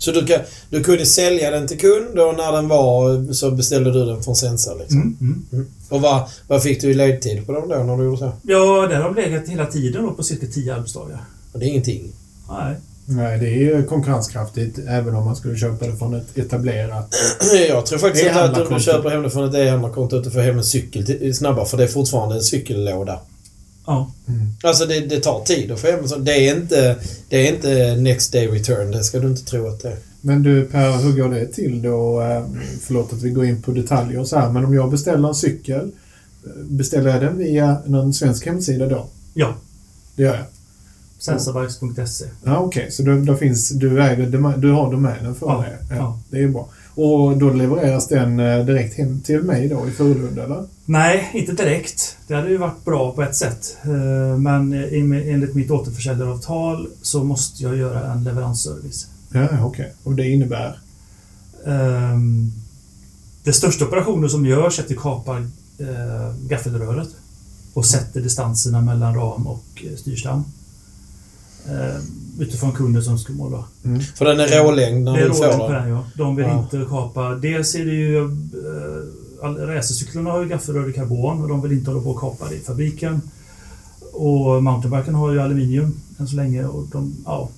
Så 0.00 0.12
du, 0.12 0.26
kan, 0.26 0.40
du 0.70 0.82
kunde 0.82 1.06
sälja 1.06 1.50
den 1.50 1.66
till 1.66 1.78
kund 1.78 2.18
och 2.18 2.34
när 2.36 2.52
den 2.52 2.68
var 2.68 3.32
så 3.32 3.50
beställde 3.50 3.92
du 3.92 4.06
den 4.06 4.22
från 4.22 4.36
Sensa 4.36 4.74
liksom? 4.74 5.00
Mm, 5.00 5.16
mm. 5.20 5.46
Mm. 5.52 5.66
Och 5.88 6.00
vad, 6.00 6.28
vad 6.48 6.62
fick 6.62 6.80
du 6.80 6.90
i 6.90 6.94
ledtid 6.94 7.46
på 7.46 7.52
dem 7.52 7.68
då 7.68 7.74
när 7.74 7.96
du 7.96 8.04
gjorde 8.04 8.18
så? 8.18 8.32
Ja, 8.42 8.86
där 8.86 8.96
har 8.96 9.14
legat 9.14 9.48
hela 9.48 9.66
tiden 9.66 10.02
då 10.02 10.12
på 10.12 10.22
cirka 10.22 10.46
10 10.46 10.74
arbetsdagar. 10.74 11.18
Och 11.52 11.58
det 11.58 11.66
är 11.66 11.68
ingenting. 11.68 12.12
Nej. 12.48 12.76
Nej, 13.04 13.38
det 13.38 13.46
är 13.46 13.58
ju 13.58 13.82
konkurrenskraftigt 13.82 14.78
även 14.88 15.14
om 15.14 15.24
man 15.24 15.36
skulle 15.36 15.56
köpa 15.56 15.86
det 15.86 15.96
från 15.96 16.14
ett 16.14 16.38
etablerat... 16.38 17.14
Jag 17.68 17.86
tror 17.86 17.98
faktiskt 17.98 18.26
inte 18.26 18.42
att 18.42 18.58
om 18.58 18.74
du 18.74 18.80
köper 18.80 19.10
hem 19.10 19.22
det 19.22 19.30
från 19.30 19.48
ett 19.48 19.54
e-handlarkonto 19.54 20.16
att 20.16 20.24
du 20.24 20.30
får 20.30 20.40
hem 20.40 20.58
en 20.58 20.64
cykel 20.64 21.34
snabbare 21.34 21.66
för 21.66 21.76
det 21.76 21.84
är 21.84 21.88
fortfarande 21.88 22.34
en 22.34 22.42
cykellåda. 22.42 23.20
Ja. 23.90 24.10
Alltså 24.62 24.86
det, 24.86 25.00
det 25.00 25.20
tar 25.20 25.44
tid 25.44 25.70
att 25.72 25.80
få 25.80 25.86
hem 25.86 26.00
en. 26.16 26.24
Det 26.24 26.48
är 26.48 26.56
inte, 26.56 26.96
det 27.28 27.48
är 27.48 27.52
inte 27.54 27.96
next 28.02 28.32
day 28.32 28.46
return. 28.48 28.90
Det 28.90 29.04
ska 29.04 29.18
du 29.18 29.28
inte 29.28 29.44
tro 29.44 29.68
att 29.68 29.82
det 29.82 29.88
är. 29.88 29.96
Men 30.20 30.42
du 30.42 30.64
Per, 30.64 30.96
hur 30.96 31.12
går 31.22 31.28
det 31.28 31.46
till 31.46 31.82
då? 31.82 32.22
Eh, 32.22 32.44
Förlåt 32.82 33.12
att 33.12 33.22
vi 33.22 33.30
går 33.30 33.44
in 33.44 33.62
på 33.62 33.70
detaljer 33.72 34.20
och 34.20 34.28
så 34.28 34.38
här, 34.38 34.50
men 34.52 34.64
om 34.64 34.74
jag 34.74 34.90
beställer 34.90 35.28
en 35.28 35.34
cykel, 35.34 35.90
beställer 36.68 37.10
jag 37.10 37.20
den 37.22 37.38
via 37.38 37.76
någon 37.86 38.14
svensk 38.14 38.46
hemsida 38.46 38.86
då? 38.86 39.06
Ja. 39.34 39.54
Det 40.16 40.22
gör 40.22 40.34
jag. 40.34 40.44
Sensabikes.se. 41.18 42.24
Ja, 42.44 42.58
okej. 42.58 42.90
Så 42.90 43.02
då, 43.02 43.16
då 43.18 43.36
finns, 43.36 43.68
du, 43.68 44.02
äger, 44.02 44.26
du 44.56 44.70
har 44.70 44.90
domänen 44.92 45.34
för 45.34 45.46
Ja, 45.46 45.64
det? 45.88 45.94
ja. 45.96 46.18
Det 46.30 46.42
är 46.42 46.48
bra. 46.48 46.68
Och 47.02 47.36
då 47.38 47.50
levereras 47.52 48.08
den 48.08 48.40
eh, 48.40 48.64
direkt 48.64 48.98
hem 48.98 49.20
till 49.20 49.42
mig 49.42 49.68
då 49.68 49.88
i 49.88 49.90
Furulund, 49.90 50.38
eller? 50.38 50.64
Nej, 50.84 51.30
inte 51.34 51.52
direkt. 51.52 52.16
Det 52.26 52.34
hade 52.34 52.48
ju 52.50 52.56
varit 52.56 52.84
bra 52.84 53.12
på 53.12 53.22
ett 53.22 53.36
sätt. 53.36 53.76
Eh, 53.82 54.38
Men 54.38 54.72
enligt 54.72 55.54
mitt 55.54 55.70
återförsäljaravtal 55.70 56.88
så 57.02 57.24
måste 57.24 57.62
jag 57.62 57.76
göra 57.76 58.12
en 58.12 58.24
leveransservice. 58.24 59.06
Ja, 59.32 59.48
okej. 59.66 59.92
Och 60.02 60.14
det 60.14 60.28
innebär? 60.28 60.78
Ehm, 61.66 62.52
Det 63.44 63.52
största 63.52 63.84
operationen 63.84 64.30
som 64.30 64.46
görs 64.46 64.78
är 64.78 64.82
att 64.82 64.90
vi 64.90 64.96
kapar 64.96 65.38
eh, 65.78 66.34
gaffelröret 66.48 67.08
och 67.74 67.86
sätter 67.86 68.20
distanserna 68.20 68.80
mellan 68.80 69.14
ram 69.14 69.46
och 69.46 69.84
styrstam. 69.96 70.44
Eh, 72.40 72.46
Utifrån 72.46 72.72
kundens 72.72 73.08
önskemål. 73.08 73.50
Då. 73.52 73.64
Mm. 73.84 74.00
För 74.00 74.24
den 74.24 74.40
är 74.40 74.64
rålängd 74.64 75.04
när 75.04 75.12
Det 75.12 75.20
är 75.24 75.28
du 75.28 75.34
får 75.34 75.44
den. 75.68 75.72
den, 75.72 75.88
ja. 75.88 76.04
De 76.16 76.36
vill 76.36 76.46
Ja. 76.46 76.62
inte 76.62 76.86
kapa... 76.90 77.34
Dels 77.34 77.74
är 77.74 77.84
det 77.84 77.92
ju... 77.94 78.18
eh, 78.18 79.44
all- 79.46 79.56
Racercyklarna 79.58 80.30
har 80.30 80.42
ju 80.42 80.48
gaffelrör 80.48 80.90
i 80.90 80.92
karbon 80.92 81.42
och 81.42 81.48
de 81.48 81.62
vill 81.62 81.72
inte 81.72 81.90
hålla 81.90 82.02
på 82.02 82.10
och 82.10 82.20
kapa 82.20 82.48
det 82.48 82.54
i 82.56 82.60
fabriken. 82.60 83.20
Och 84.12 84.62
mountainbiken 84.62 85.14
har 85.14 85.32
ju 85.32 85.40
aluminium 85.40 86.00
än 86.18 86.28
så 86.28 86.36
länge. 86.36 86.64
Och 86.64 86.86
de, 86.92 87.14
ja. 87.24 87.48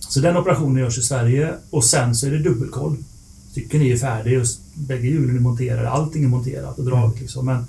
Så 0.00 0.20
den 0.20 0.36
operationen 0.36 0.76
görs 0.82 0.98
i 0.98 1.02
Sverige 1.02 1.54
och 1.70 1.84
sen 1.84 2.14
så 2.14 2.26
är 2.26 2.30
det 2.30 2.38
dubbelkoll. 2.38 2.96
Cykeln 3.54 3.82
är 3.82 3.86
ju 3.86 3.98
färdig 3.98 4.40
och 4.40 4.46
bägge 4.74 5.06
hjulen 5.08 5.36
är 5.36 5.40
monterade. 5.40 5.90
Allting 5.90 6.24
är 6.24 6.28
monterat 6.28 6.78
och 6.78 6.84
draget 6.84 7.20
liksom. 7.20 7.46
Men 7.46 7.64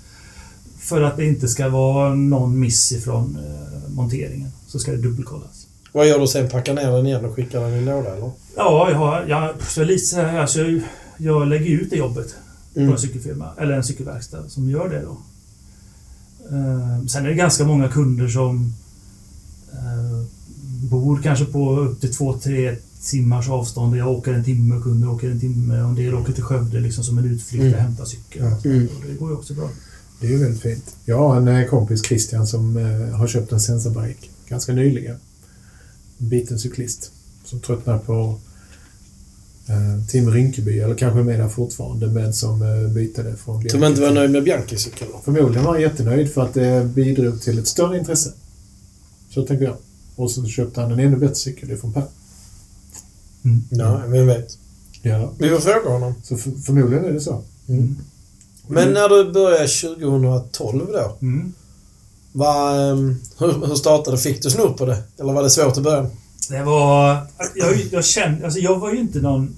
för 0.80 1.02
att 1.02 1.18
det 1.18 1.26
inte 1.26 1.48
ska 1.48 1.70
vara 1.70 2.16
någon 2.16 2.60
miss 2.60 2.92
ifrån 2.92 3.38
eh, 3.40 3.90
monteringen 3.94 4.50
så 4.68 4.80
ska 4.80 4.92
det 4.92 4.98
dubbelkollas. 4.98 5.68
Vad 5.92 6.08
gör 6.08 6.20
du 6.20 6.28
sen? 6.28 6.50
Packar 6.50 6.74
ner 6.74 6.92
den 6.92 7.06
igen 7.06 7.26
och 7.26 7.36
skickar 7.36 7.62
den 7.62 7.74
i 7.74 7.82
låda 7.82 8.16
eller? 8.16 8.32
Ja, 8.56 8.90
jag, 8.90 8.98
har, 8.98 9.26
jag, 9.28 9.54
så 9.62 9.84
lite 9.84 10.06
så 10.06 10.16
här, 10.16 10.40
alltså, 10.40 10.60
jag, 10.62 10.82
jag 11.18 11.48
lägger 11.48 11.66
ut 11.70 11.90
det 11.90 11.96
jobbet 11.96 12.36
på 12.74 12.80
Mm. 12.80 12.92
en 12.92 13.00
cykelfirma, 13.00 13.50
eller 13.58 13.74
en 13.74 13.84
cykelverkstad 13.84 14.50
som 14.50 14.70
gör 14.70 14.90
det 14.90 15.02
då. 15.02 15.18
Eh, 16.56 17.06
sen 17.08 17.26
är 17.26 17.30
det 17.30 17.36
ganska 17.36 17.66
många 17.66 17.88
kunder 17.90 18.28
som 18.28 18.74
eh, 19.74 20.26
bor 20.90 21.20
kanske 21.24 21.46
på 21.46 21.80
upp 21.80 22.02
till 22.02 22.14
två, 22.14 22.34
tre 22.38 22.76
timmars 23.04 23.50
avstånd. 23.50 23.96
Jag 23.98 24.08
åker 24.12 24.34
en 24.34 24.44
timme 24.44 24.76
och 24.76 24.84
kunder 24.84 25.10
åker 25.10 25.30
en 25.30 25.40
timme. 25.40 25.82
Och 25.82 25.90
en 25.90 25.96
del 25.96 26.16
åker 26.16 26.34
till 26.34 26.44
Skövde 26.44 26.80
liksom 26.80 27.04
som 27.04 27.18
en 27.18 27.26
utflykt 27.26 27.64
Mm. 27.64 27.74
och 27.76 27.80
hämtar 27.82 28.06
cykel. 28.06 28.42
Ja. 28.64 28.70
Mm. 28.70 28.88
Och 28.88 29.08
det 29.08 29.14
går 29.14 29.30
ju 29.30 29.36
också 29.36 29.54
bra. 29.54 29.70
Det 30.20 30.28
är 30.28 30.32
ju 30.32 30.38
väldigt 30.38 30.62
fint. 30.62 30.96
Jag 31.06 31.18
har 31.18 31.36
en 31.38 31.48
eh, 31.48 31.66
kompis, 31.68 32.04
Christian, 32.06 32.48
som 32.48 32.78
eh, 32.78 33.16
har 33.18 33.28
köpt 33.28 33.52
en 33.52 33.60
Sensa-bike 33.60 34.28
ganska 34.50 34.74
nyligen. 34.74 35.16
En 36.20 36.30
biten 36.30 36.60
cyklist 36.60 37.12
som 37.46 37.60
tröttnar 37.60 38.00
på 38.00 38.40
eh, 39.68 40.06
Team 40.08 40.32
Rinkeby, 40.32 40.80
eller 40.80 40.96
kanske 40.96 41.24
med 41.24 41.40
där 41.40 41.50
fortfarande, 41.50 42.08
men 42.08 42.34
som 42.34 42.62
eh, 42.62 42.92
bytte 42.94 43.24
det 43.24 43.36
från 43.36 43.70
Som 43.70 43.84
inte 43.84 44.02
var 44.02 44.12
nöjd 44.12 44.32
med 44.32 44.44
Bianchis 44.44 44.82
cykel? 44.82 45.08
Förmodligen 45.24 45.64
var 45.64 45.72
han 45.72 45.82
jättenöjd 45.82 46.34
för 46.34 46.42
att 46.42 46.54
det 46.54 46.86
bidrog 46.86 47.42
till 47.42 47.60
ett 47.60 47.68
större 47.68 47.98
intresse. 47.98 48.34
Så 49.30 49.46
tänker 49.46 49.66
jag. 49.66 49.76
Och 50.16 50.32
så 50.32 50.46
köpte 50.46 50.82
han 50.82 50.92
en 50.92 51.00
ännu 51.00 51.18
bättre 51.18 51.36
cykel 51.36 51.72
ifrån 51.72 51.94
Per. 51.94 52.04
Mm. 53.46 53.64
Ja, 53.70 54.02
vem 54.08 54.28
vet. 54.28 54.58
Ja. 55.02 55.34
Vi 55.38 55.50
får 55.50 55.60
fråga 55.60 55.90
honom. 55.90 56.14
Så 56.24 56.38
för, 56.38 56.52
förmodligen 56.52 57.06
är 57.06 57.12
det 57.12 57.22
så. 57.22 57.44
Mm. 57.68 57.98
Men 58.68 58.94
när 58.94 59.10
du 59.10 59.32
började 59.32 59.68
2012 59.68 60.88
då? 60.92 61.18
Mm. 61.22 61.54
Vad, 62.32 62.92
ehm, 62.92 63.16
hur, 63.40 63.68
hur 63.68 63.76
startade 63.76 64.18
Fick 64.18 64.44
du 64.44 64.50
snurr 64.50 64.74
på 64.74 64.86
det? 64.86 65.04
Eller 65.20 65.34
var 65.34 65.44
det 65.44 65.50
svårt 65.50 65.78
i 65.78 65.82
början? 65.82 66.08
Det 66.50 66.64
var... 66.64 67.12
Alltså, 67.12 67.58
jag, 67.58 67.78
jag 67.92 68.06
kände... 68.06 68.46
Alltså 68.46 68.60
jag 68.60 68.80
var 68.80 68.94
ju 68.94 69.00
inte 69.00 69.20
någon... 69.20 69.56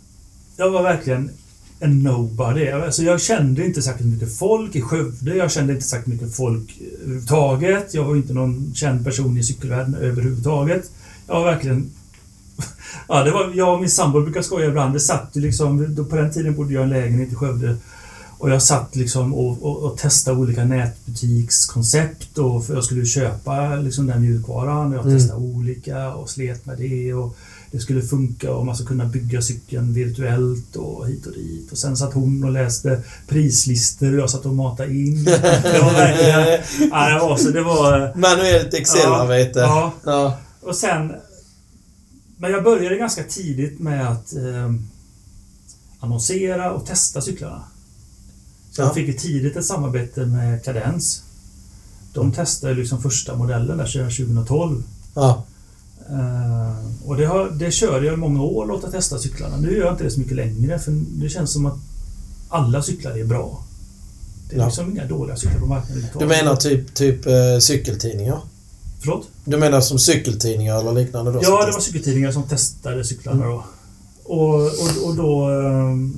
Jag 0.58 0.72
var 0.72 0.84
verkligen 0.84 1.32
en 1.80 2.04
nobody. 2.04 2.70
Alltså 2.70 3.04
jag 3.04 3.22
kände 3.22 3.66
inte 3.66 3.82
särskilt 3.82 4.10
mycket 4.10 4.38
folk 4.38 4.76
i 4.76 4.82
Skövde. 4.82 5.36
Jag 5.36 5.52
kände 5.52 5.74
inte 5.74 5.86
särskilt 5.86 6.22
mycket 6.22 6.36
folk 6.36 6.82
överhuvudtaget. 7.04 7.94
Jag 7.94 8.04
var 8.04 8.16
inte 8.16 8.34
någon 8.34 8.74
känd 8.76 9.06
person 9.06 9.38
i 9.38 9.44
cykelvärlden 9.44 9.96
överhuvudtaget. 9.96 10.92
Jag 11.28 11.34
var 11.34 11.46
verkligen... 11.46 11.92
Ja, 13.08 13.24
det 13.24 13.32
var, 13.32 13.52
jag 13.56 13.74
och 13.74 13.80
min 13.80 13.90
sambo 13.90 14.22
brukar 14.22 14.42
skoja 14.42 14.68
ibland. 14.68 14.94
Det 14.94 15.00
satt 15.00 15.30
ju 15.34 15.42
liksom... 15.42 15.96
Då 15.96 16.06
på 16.06 16.16
den 16.16 16.32
tiden 16.32 16.56
bodde 16.56 16.74
jag 16.74 16.82
i 16.82 16.84
en 16.84 16.90
lägenhet 16.90 17.32
i 17.32 17.36
Skövde. 17.36 17.78
Och 18.42 18.50
jag 18.50 18.62
satt 18.64 18.96
liksom 18.96 19.34
och, 19.34 19.64
och, 19.64 19.78
och 19.84 19.98
testade 19.98 20.38
olika 20.38 20.66
nätbutikskoncept 20.66 22.38
och 22.38 22.66
för 22.66 22.74
jag 22.74 22.84
skulle 22.84 23.06
köpa 23.06 23.76
liksom 23.76 24.08
den 24.08 24.22
mjukvaran. 24.22 24.92
Jag 24.92 25.06
Mm. 25.06 25.18
testade 25.18 25.40
olika 25.42 26.14
och 26.14 26.30
slet 26.30 26.66
med 26.66 26.78
det 26.78 27.14
och 27.14 27.38
det 27.72 27.80
skulle 27.80 28.02
funka 28.02 28.54
och 28.54 28.66
man 28.66 28.76
skulle 28.76 28.88
kunna 28.88 29.06
bygga 29.06 29.42
cykeln 29.42 29.94
virtuellt 29.94 30.76
och 30.76 31.08
hit 31.08 31.26
och 31.26 31.34
dit. 31.34 31.72
Och 31.72 31.78
sen 31.78 31.98
satt 31.98 32.14
hon 32.14 32.44
och 32.44 32.52
läste 32.52 33.02
prislistor 33.28 34.14
och 34.14 34.20
jag 34.20 34.30
satt 34.30 34.46
och 34.46 34.56
matade 34.56 34.94
in. 34.94 35.24
Det 35.64 35.80
var 35.84 35.94
verkligen... 35.94 36.90
Ja, 36.92 37.10
det 37.10 37.20
var 37.20 37.38
så 37.38 37.50
det 37.50 37.64
var... 37.64 38.14
Manuellt 38.16 38.74
Excel-arbete. 38.74 39.60
Ja, 39.60 39.94
Ja. 40.04 40.38
och 40.62 40.76
sen... 40.76 41.12
Men 42.38 42.52
jag 42.52 42.64
började 42.64 42.96
ganska 42.98 43.24
tidigt 43.24 43.80
med 43.80 44.08
att 44.12 44.34
eh, 44.34 44.72
annonsera 46.00 46.72
och 46.72 46.86
testa 46.86 47.22
cyklarna. 47.22 47.64
Så 48.72 48.82
jag 48.82 48.94
fick 48.94 49.08
ju 49.08 49.14
tidigt 49.14 49.58
ett 49.58 49.66
samarbete 49.66 50.26
med 50.26 50.64
Cadence. 50.64 51.22
De 52.14 52.32
testade 52.32 52.74
liksom 52.74 53.02
första 53.02 53.36
modellen 53.36 53.78
där 53.78 53.86
2012. 54.26 54.84
Ja. 55.14 55.44
Eh, 56.10 56.86
och 57.06 57.18
det, 57.18 57.26
har, 57.26 57.50
det 57.50 57.72
körde 57.72 58.06
jag 58.06 58.14
i 58.14 58.18
många 58.18 58.42
år, 58.44 58.66
låta 58.66 58.92
testa 58.92 59.20
cyklarna. 59.20 59.58
Nu 59.58 59.72
gör 59.78 59.86
jag 59.86 59.94
inte 59.94 60.04
det 60.04 60.12
så 60.12 60.20
mycket 60.20 60.36
längre 60.36 60.80
för 60.80 60.92
det 61.10 61.30
känns 61.30 61.54
som 61.54 61.66
att 61.66 61.78
alla 62.50 62.82
cyklar 62.82 63.12
är 63.18 63.26
bra. 63.26 63.64
Det 64.50 64.56
är 64.56 64.60
Ja. 64.60 64.66
liksom 64.66 64.92
inga 64.92 65.06
dåliga 65.06 65.36
cyklar 65.36 65.60
på 65.60 65.66
marknaden. 65.66 66.06
Du 66.20 66.26
menar 66.26 66.56
typ, 66.56 66.94
typ 66.94 67.26
eh, 67.26 67.34
cykeltidningar? 67.60 68.40
Förlåt? 69.00 69.28
Du 69.46 69.58
menar 69.58 69.82
som 69.82 70.00
cykeltidningar 70.00 70.80
eller 70.80 70.94
liknande 70.94 71.32
då? 71.32 71.40
Ja, 71.44 71.66
det 71.66 71.72
var 71.72 71.80
cykeltidningar 71.80 72.32
som 72.32 72.44
testade 72.44 73.04
cyklarna 73.06 73.46
då. 73.46 73.64
Och, 74.24 74.56
och, 74.56 75.06
och 75.06 75.16
då 75.16 75.50
um, 75.50 76.16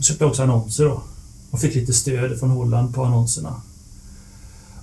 köpte 0.00 0.24
jag 0.24 0.30
också 0.30 0.42
annonser 0.42 0.84
då. 0.84 1.02
Och 1.54 1.60
fick 1.60 1.74
lite 1.74 1.92
stöd 1.92 2.38
från 2.38 2.50
Holland 2.50 2.94
på 2.94 3.04
annonserna. 3.04 3.54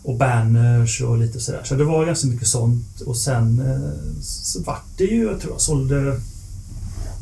Och 0.03 0.17
banners 0.17 1.01
och 1.01 1.17
lite 1.17 1.39
sådär. 1.39 1.61
Så 1.63 1.75
det 1.75 1.83
var 1.83 2.05
ganska 2.05 2.27
mycket 2.27 2.47
sånt. 2.47 3.01
Och 3.01 3.17
sen 3.17 3.59
eh, 3.59 4.21
så 4.21 4.63
vart 4.63 4.85
det 4.97 5.03
ju, 5.03 5.23
jag 5.23 5.39
tror 5.39 5.53
jag 5.53 5.61
sålde 5.61 6.19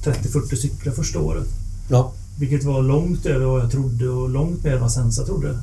30-40 0.03 0.55
cyklar 0.55 0.93
första 0.93 1.19
året. 1.19 1.47
Ja. 1.89 2.13
Vilket 2.39 2.63
var 2.63 2.81
långt 2.81 3.25
över 3.25 3.45
vad 3.45 3.61
jag 3.61 3.71
trodde 3.71 4.09
och 4.09 4.29
långt 4.29 4.63
mer 4.63 4.73
än 4.73 4.81
vad 4.81 4.91
Sensa 4.91 5.25
trodde. 5.25 5.59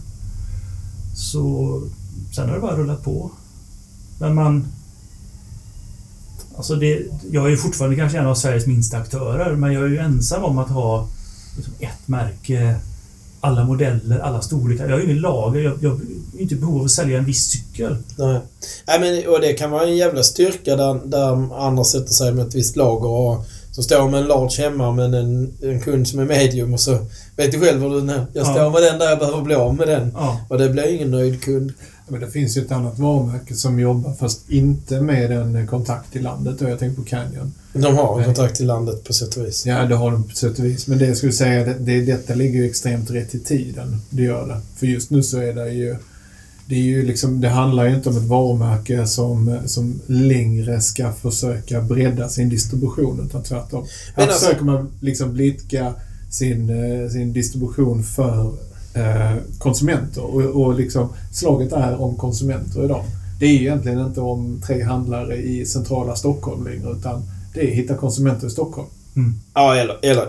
Så 1.15 1.83
sen 2.35 2.49
har 2.49 2.55
det 2.55 2.61
bara 2.61 2.77
rullat 2.77 3.05
på. 3.05 3.31
Men 4.19 4.35
man... 4.35 4.67
Alltså 6.57 6.77
det, 6.77 7.07
jag 7.31 7.47
är 7.47 7.51
ju 7.51 7.57
fortfarande 7.57 7.97
kanske 7.97 8.19
en 8.19 8.27
av 8.27 8.35
Sveriges 8.35 8.67
minsta 8.67 8.99
aktörer, 8.99 9.57
men 9.57 9.73
jag 9.73 9.83
är 9.83 9.89
ju 9.89 9.99
ensam 9.99 10.45
om 10.45 10.59
att 10.59 10.71
ha 10.71 11.09
liksom 11.57 11.75
ett 11.79 12.09
märke, 12.09 12.81
alla 13.47 13.65
modeller, 13.65 14.19
alla 14.19 14.43
storlekar. 14.43 14.85
Jag 14.85 14.93
har 14.93 14.99
ju 14.99 15.05
ingen 15.05 15.21
lager. 15.21 15.61
Jag, 15.61 15.79
jag 15.81 15.93
är 15.93 16.41
inte 16.41 16.55
i 16.55 16.59
behov 16.59 16.79
av 16.79 16.85
att 16.85 16.91
sälja 16.91 17.19
en 17.19 17.25
viss 17.25 17.51
cykel. 17.51 17.97
Nej. 18.19 18.41
Nej 18.87 19.01
men, 19.01 19.35
och 19.35 19.41
det 19.41 19.53
kan 19.53 19.71
vara 19.71 19.83
en 19.83 19.97
jävla 19.97 20.23
styrka 20.23 20.77
där, 20.77 21.01
där 21.05 21.57
andra 21.67 21.85
sätter 21.85 22.13
sig 22.13 22.33
med 22.33 22.47
ett 22.47 22.55
visst 22.55 22.77
lager 22.77 23.09
och 23.09 23.45
så 23.77 23.83
står 23.83 24.09
med 24.11 24.21
en 24.21 24.27
large 24.27 24.63
hemma 24.63 24.93
men 24.93 25.15
en, 25.15 25.53
en 25.63 25.81
kund 25.81 26.09
som 26.09 26.19
är 26.19 26.25
medium 26.25 26.73
och 26.75 26.81
så 26.81 26.99
vet 27.37 27.53
du 27.53 27.61
själv 27.61 27.81
vad 27.83 27.93
du 27.93 28.03
nej, 28.03 28.21
Jag 28.33 28.47
står 28.47 28.59
Ja. 28.59 28.71
med 28.71 28.83
den 28.83 28.99
där 28.99 29.09
jag 29.11 29.19
behöver 29.19 29.43
bli 29.43 29.55
av 29.55 29.75
med 29.75 29.89
den. 29.89 30.13
Ja. 30.15 30.41
Och 30.49 30.59
det 30.59 30.69
blir 30.69 30.95
ingen 30.95 31.11
nöjd 31.11 31.43
kund. 31.43 31.73
Men 32.09 32.21
det 32.21 32.31
finns 32.31 32.57
ju 32.57 32.63
ett 32.65 32.73
annat 32.73 32.99
varumärke 32.99 33.55
som 33.55 33.79
jobbar 33.81 34.15
fast 34.15 34.51
inte 34.51 35.01
med 35.01 35.33
en 35.33 35.67
kontakt 35.67 36.17
i 36.17 36.19
landet. 36.19 36.63
Och 36.63 36.71
jag 36.71 36.79
tänker 36.79 36.97
på 36.97 37.09
Canyon. 37.09 37.53
De 37.73 37.97
har 37.97 38.19
en 38.19 38.25
kontakt 38.25 38.57
till 38.57 38.67
landet 38.67 39.05
på 39.05 39.13
sätt 39.13 39.37
och 39.37 39.47
vis. 39.47 39.67
Ja, 39.67 39.85
det 39.85 39.95
har 39.95 40.11
de 40.11 40.29
på 40.29 40.35
sätt 40.35 40.59
och 40.59 40.65
vis. 40.65 40.87
Men 40.87 40.99
det 40.99 41.07
jag 41.07 41.17
skulle 41.17 41.33
säga, 41.33 41.65
det, 41.65 41.75
det, 41.79 42.01
detta 42.01 42.35
ligger 42.35 42.61
ju 42.61 42.67
extremt 42.67 43.11
rätt 43.11 43.35
i 43.35 43.39
tiden. 43.41 44.01
Det 44.11 44.23
gör 44.23 44.47
det. 44.47 44.61
För 44.79 44.87
just 44.87 45.11
nu 45.11 45.23
så 45.23 45.39
är 45.39 45.53
det 45.55 45.69
ju... 45.71 45.97
Det, 46.69 46.75
är 46.75 46.83
ju 46.83 47.07
liksom, 47.07 47.41
det 47.41 47.49
handlar 47.49 47.85
ju 47.85 47.95
inte 47.95 48.09
om 48.09 48.17
ett 48.17 48.23
varumärke 48.23 49.07
som, 49.07 49.59
som 49.67 50.01
längre 50.07 50.81
ska 50.81 51.13
försöka 51.13 51.81
bredda 51.81 52.29
sin 52.29 52.49
distribution, 52.49 53.27
utan 53.27 53.43
tvärtom. 53.43 53.83
Här 53.83 53.89
Men 54.17 54.29
alltså- 54.29 54.47
försöker 54.47 54.65
man 54.65 54.91
liksom 55.01 55.33
blidka 55.33 55.95
sin, 56.31 56.71
eh, 56.71 57.09
sin 57.09 57.33
distribution 57.33 58.03
för 58.03 58.53
eh, 58.95 59.37
konsumenter. 59.59 60.23
Och, 60.23 60.43
och 60.43 60.75
liksom, 60.75 61.09
slaget 61.33 61.73
är 61.73 62.01
om 62.01 62.17
konsumenter 62.17 62.85
idag. 62.85 63.05
Det 63.41 63.47
är 63.47 63.51
ju 63.51 63.61
egentligen 63.61 64.01
inte 64.07 64.21
om 64.21 64.63
tre 64.67 64.83
handlare 64.83 65.37
i 65.37 65.67
centrala 65.67 66.17
Stockholm 66.17 66.65
längre, 66.65 66.93
utan 66.99 67.23
det 67.55 67.61
är 67.61 67.75
hitta 67.75 67.95
konsumenter 67.95 68.47
i 68.47 68.51
Stockholm. 68.51 68.89
Mm. 69.17 69.35
Ja, 69.55 69.77
eller, 69.77 69.97
eller 70.03 70.29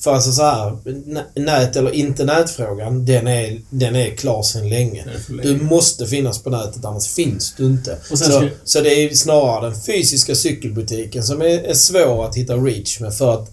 för 0.00 0.14
alltså 0.14 0.32
så 0.32 0.42
här, 0.42 0.76
nä- 1.06 1.24
nät 1.34 1.76
eller 1.76 1.90
inte 1.90 2.24
nätfrågan, 2.24 3.04
den 3.06 3.26
är, 3.26 3.60
den 3.70 3.96
är 3.96 4.10
klar 4.10 4.42
sedan 4.42 4.68
länge. 4.68 5.04
För 5.26 5.32
Du 5.32 5.42
länge. 5.42 5.62
måste 5.62 6.06
finnas 6.06 6.38
på 6.42 6.50
nätet, 6.50 6.84
annars 6.84 7.06
finns 7.08 7.54
du 7.56 7.64
inte. 7.64 7.96
Så, 8.08 8.16
ska- 8.16 8.48
så 8.64 8.80
det 8.80 8.88
är 9.04 9.14
snarare 9.14 9.70
den 9.70 9.80
fysiska 9.80 10.34
cykelbutiken 10.34 11.22
som 11.24 11.40
är, 11.42 11.46
är 11.64 11.74
svår 11.74 12.26
att 12.26 12.36
hitta 12.36 12.54
reach 12.56 13.00
med 13.00 13.14
för 13.14 13.34
att 13.34 13.50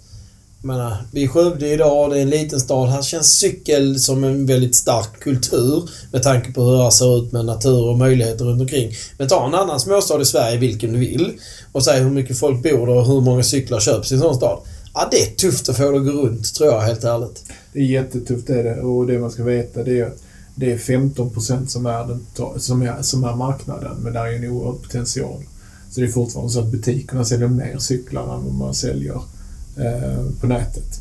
menar, 0.61 0.97
vi 1.11 1.23
är 1.23 1.27
Skövde 1.27 1.67
idag, 1.67 2.09
det 2.11 2.17
är 2.17 2.21
en 2.21 2.29
liten 2.29 2.59
stad. 2.59 2.89
Här 2.89 3.01
känns 3.01 3.37
cykel 3.37 3.99
som 3.99 4.23
en 4.23 4.45
väldigt 4.45 4.75
stark 4.75 5.19
kultur 5.19 5.89
med 6.11 6.23
tanke 6.23 6.51
på 6.51 6.61
hur 6.63 6.83
det 6.85 6.91
ser 6.91 7.17
ut 7.17 7.31
med 7.31 7.45
natur 7.45 7.83
och 7.89 7.97
möjligheter 7.97 8.45
runt 8.45 8.61
omkring. 8.61 8.91
Men 9.17 9.27
ta 9.27 9.47
en 9.47 9.55
annan 9.55 9.79
småstad 9.79 10.21
i 10.21 10.25
Sverige, 10.25 10.57
vilken 10.57 10.93
du 10.93 10.99
vill, 10.99 11.33
och 11.71 11.83
säg 11.83 11.99
hur 11.99 12.09
mycket 12.09 12.39
folk 12.39 12.63
bor 12.63 12.87
där 12.87 12.93
och 12.95 13.07
hur 13.07 13.21
många 13.21 13.43
cyklar 13.43 13.79
köps 13.79 14.11
i 14.11 14.15
en 14.15 14.21
sån 14.21 14.35
stad. 14.35 14.59
Ja, 14.99 15.07
det 15.11 15.21
är 15.21 15.35
tufft 15.35 15.69
att 15.69 15.77
få 15.77 15.91
det 15.91 15.97
att 15.97 16.05
gå 16.05 16.11
runt, 16.11 16.53
tror 16.55 16.69
jag 16.73 16.81
helt 16.81 17.03
ärligt. 17.03 17.43
Det 17.73 17.79
är 17.79 17.83
jättetufft 17.83 18.47
det 18.47 18.59
är 18.59 18.63
det. 18.63 18.81
Och 18.81 19.07
det 19.07 19.19
man 19.19 19.31
ska 19.31 19.43
veta 19.43 19.83
det 19.83 19.99
är 19.99 20.05
att 20.05 20.17
det 20.55 20.71
är 20.71 20.77
15 20.77 21.29
procent 21.29 21.71
som 21.71 21.85
är, 21.85 22.07
den, 22.07 22.25
som, 22.59 22.81
är, 22.81 23.01
som 23.01 23.23
är 23.23 23.35
marknaden, 23.35 23.97
men 24.01 24.13
där 24.13 24.25
är 24.25 24.33
en 24.33 24.49
oerhörd 24.51 24.81
potential. 24.81 25.43
Så 25.91 25.99
det 26.01 26.07
är 26.07 26.11
fortfarande 26.11 26.53
så 26.53 26.59
att 26.59 26.67
butikerna 26.71 27.25
säljer 27.25 27.47
mer 27.47 27.77
cyklar 27.77 28.23
än 28.35 28.43
vad 28.45 28.53
man 28.53 28.73
säljer 28.73 29.15
eh, 29.77 30.25
på 30.41 30.47
nätet. 30.47 30.99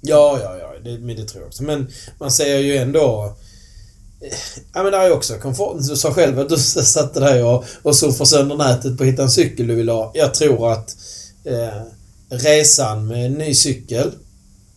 Ja, 0.00 0.38
ja, 0.42 0.56
ja. 0.56 0.72
Det, 0.84 0.98
men 0.98 1.16
det 1.16 1.24
tror 1.24 1.42
jag 1.42 1.48
också. 1.48 1.62
Men 1.62 1.86
man 2.18 2.30
ser 2.30 2.58
ju 2.58 2.76
ändå... 2.76 3.34
eh, 4.20 4.36
Ja 4.72 4.82
men 4.82 4.92
det 4.92 4.98
är 4.98 5.06
ju 5.06 5.12
också 5.12 5.34
komfort. 5.34 5.76
Du 5.88 5.96
sa 5.96 6.12
själv 6.12 6.38
att 6.38 6.48
du 6.48 6.56
satte 6.56 7.20
dig 7.20 7.42
och, 7.42 7.64
och 7.82 7.96
surfade 7.96 8.30
sönder 8.30 8.56
nätet 8.56 8.96
på 8.98 9.02
att 9.04 9.08
hitta 9.10 9.22
en 9.22 9.30
cykel 9.30 9.66
du 9.66 9.74
vill 9.74 9.88
ha. 9.88 10.10
Jag 10.14 10.34
tror 10.34 10.72
att 10.72 10.96
eh, 11.44 11.82
resan 12.30 13.06
med 13.06 13.26
en 13.26 13.32
ny 13.32 13.54
cykel 13.54 14.12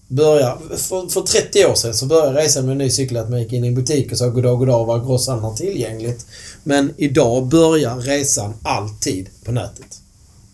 börjar... 0.07 0.57
För, 0.77 1.09
för 1.09 1.21
30 1.21 1.65
år 1.65 1.75
sedan 1.75 1.93
så 1.93 2.05
började 2.05 2.41
resan 2.41 2.65
med 2.65 2.71
en 2.71 2.77
ny 2.77 2.89
cykel 2.89 3.17
att 3.17 3.29
man 3.29 3.41
gick 3.41 3.53
in 3.53 3.63
i 3.63 3.67
en 3.67 3.75
butik 3.75 4.11
och 4.11 4.17
sa 4.17 4.29
goddag, 4.29 4.59
goddag 4.59 4.85
var 4.85 4.99
grosshandlaren 4.99 5.55
tillgängligt. 5.55 6.25
Men 6.63 6.93
idag 6.97 7.47
börjar 7.47 7.95
resan 7.95 8.53
alltid 8.61 9.29
på 9.45 9.51
nätet. 9.51 9.99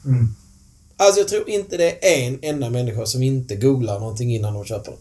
Mm. 0.05 0.35
Alltså 0.97 1.19
jag 1.19 1.27
tror 1.27 1.49
inte 1.49 1.77
det 1.77 2.05
är 2.15 2.27
en 2.27 2.39
enda 2.41 2.69
människa 2.69 3.05
som 3.05 3.23
inte 3.23 3.55
googlar 3.55 3.99
någonting 3.99 4.35
innan 4.35 4.53
de 4.53 4.65
köper 4.65 4.91
det. 4.91 4.97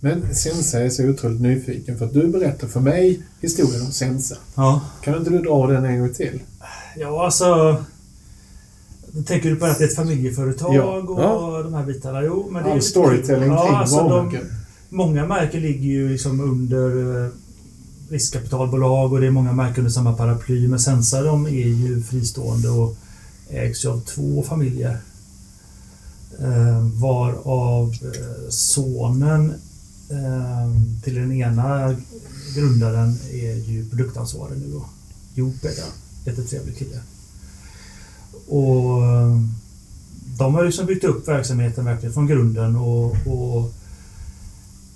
Men 0.00 0.34
Sensa 0.34 0.80
är 0.80 0.90
så 0.90 1.04
otroligt 1.04 1.40
nyfiken 1.40 1.98
för 1.98 2.04
att 2.04 2.14
du 2.14 2.26
berättar 2.26 2.68
för 2.68 2.80
mig 2.80 3.22
historien 3.40 3.82
om 3.82 3.92
Sensa. 3.92 4.36
Ja. 4.54 4.80
Kan 5.02 5.18
inte 5.18 5.30
du 5.30 5.38
dra 5.38 5.66
den 5.66 5.84
en 5.84 6.00
gång 6.00 6.14
till? 6.14 6.40
Ja, 6.96 7.24
alltså... 7.24 7.76
Tänker 9.26 9.50
du 9.50 9.56
på 9.56 9.64
att 9.66 9.78
det 9.78 9.84
är 9.84 9.88
ett 9.88 9.96
familjeföretag 9.96 10.74
Ja. 10.74 10.82
och 10.98 11.20
Ja. 11.22 11.62
de 11.62 11.74
här 11.74 11.84
bitarna? 11.86 12.22
Jo, 12.22 12.48
men 12.50 12.62
det 12.64 12.70
är 12.70 12.74
lite- 12.74 12.86
storytelling 12.86 13.48
Ja, 13.48 13.66
kring 13.66 13.74
alltså 13.76 14.08
de. 14.08 14.38
Många 14.88 15.26
märken 15.26 15.60
ligger 15.62 15.84
ju 15.88 16.08
liksom 16.08 16.40
under 16.40 17.24
eh, 17.24 17.30
riskkapitalbolag 18.08 19.12
och 19.12 19.20
det 19.20 19.26
är 19.26 19.30
många 19.30 19.52
märken 19.52 19.78
under 19.78 19.90
samma 19.90 20.12
paraply. 20.12 20.68
Men 20.68 20.78
Sensa 20.80 21.22
de 21.22 21.46
är 21.46 21.50
ju 21.50 22.02
fristående 22.02 22.68
och 22.70 22.96
ägs 23.50 23.84
ju 23.84 23.88
av 23.88 24.00
två 24.00 24.42
familjer. 24.42 24.96
Eh, 26.40 26.80
varav 27.00 27.88
eh, 28.02 28.48
sonen 28.48 29.52
till 31.04 31.14
den 31.14 31.32
ena 31.32 31.96
grundaren 32.56 33.16
är 33.32 33.54
ju 33.70 33.88
produktansvarig 33.90 34.58
nu 34.58 34.72
då. 34.72 34.84
Joop 35.34 35.54
heter 35.64 35.82
han. 35.82 35.90
Jättetrevlig 36.26 36.78
kille. 36.78 36.96
Och 38.48 39.04
eh, 39.04 39.40
de 40.38 40.54
har 40.54 40.64
liksom 40.64 40.86
byggt 40.86 41.04
upp 41.04 41.28
verksamheten 41.28 41.84
verkligen 41.84 42.14
från 42.14 42.26
grunden 42.26 42.76
och, 42.76 43.16
och 43.26 43.72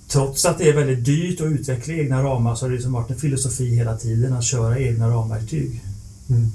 Trots 0.07 0.45
att 0.45 0.57
det 0.57 0.69
är 0.69 0.73
väldigt 0.73 1.05
dyrt 1.05 1.41
att 1.41 1.47
utveckla 1.47 1.93
egna 1.93 2.23
ramar 2.23 2.55
så 2.55 2.65
har 2.65 2.69
det 2.69 2.75
liksom 2.75 2.93
varit 2.93 3.11
en 3.11 3.19
filosofi 3.19 3.75
hela 3.75 3.97
tiden 3.97 4.33
att 4.33 4.43
köra 4.43 4.79
egna 4.79 5.09
ramverktyg. 5.09 5.83
Mm. 6.29 6.51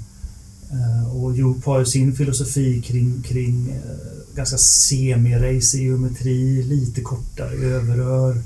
Eh, 0.71 1.15
Och 1.15 1.37
Joop 1.37 1.65
har 1.65 1.79
ju 1.79 1.85
sin 1.85 2.15
filosofi 2.15 2.81
kring, 2.81 3.21
kring 3.21 3.69
eh, 3.69 4.35
ganska 4.35 4.57
semi-race 4.57 5.77
geometri, 5.77 6.63
lite 6.63 7.01
kortare 7.01 7.55
överrör. 7.55 8.41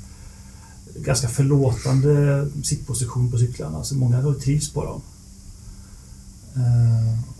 Ganska 0.96 1.28
förlåtande 1.28 2.48
sittposition 2.64 3.32
på 3.32 3.38
cyklarna, 3.38 3.84
så 3.84 3.96
många 3.96 4.34
trivs 4.34 4.70
på 4.70 4.86
dem. 4.86 5.02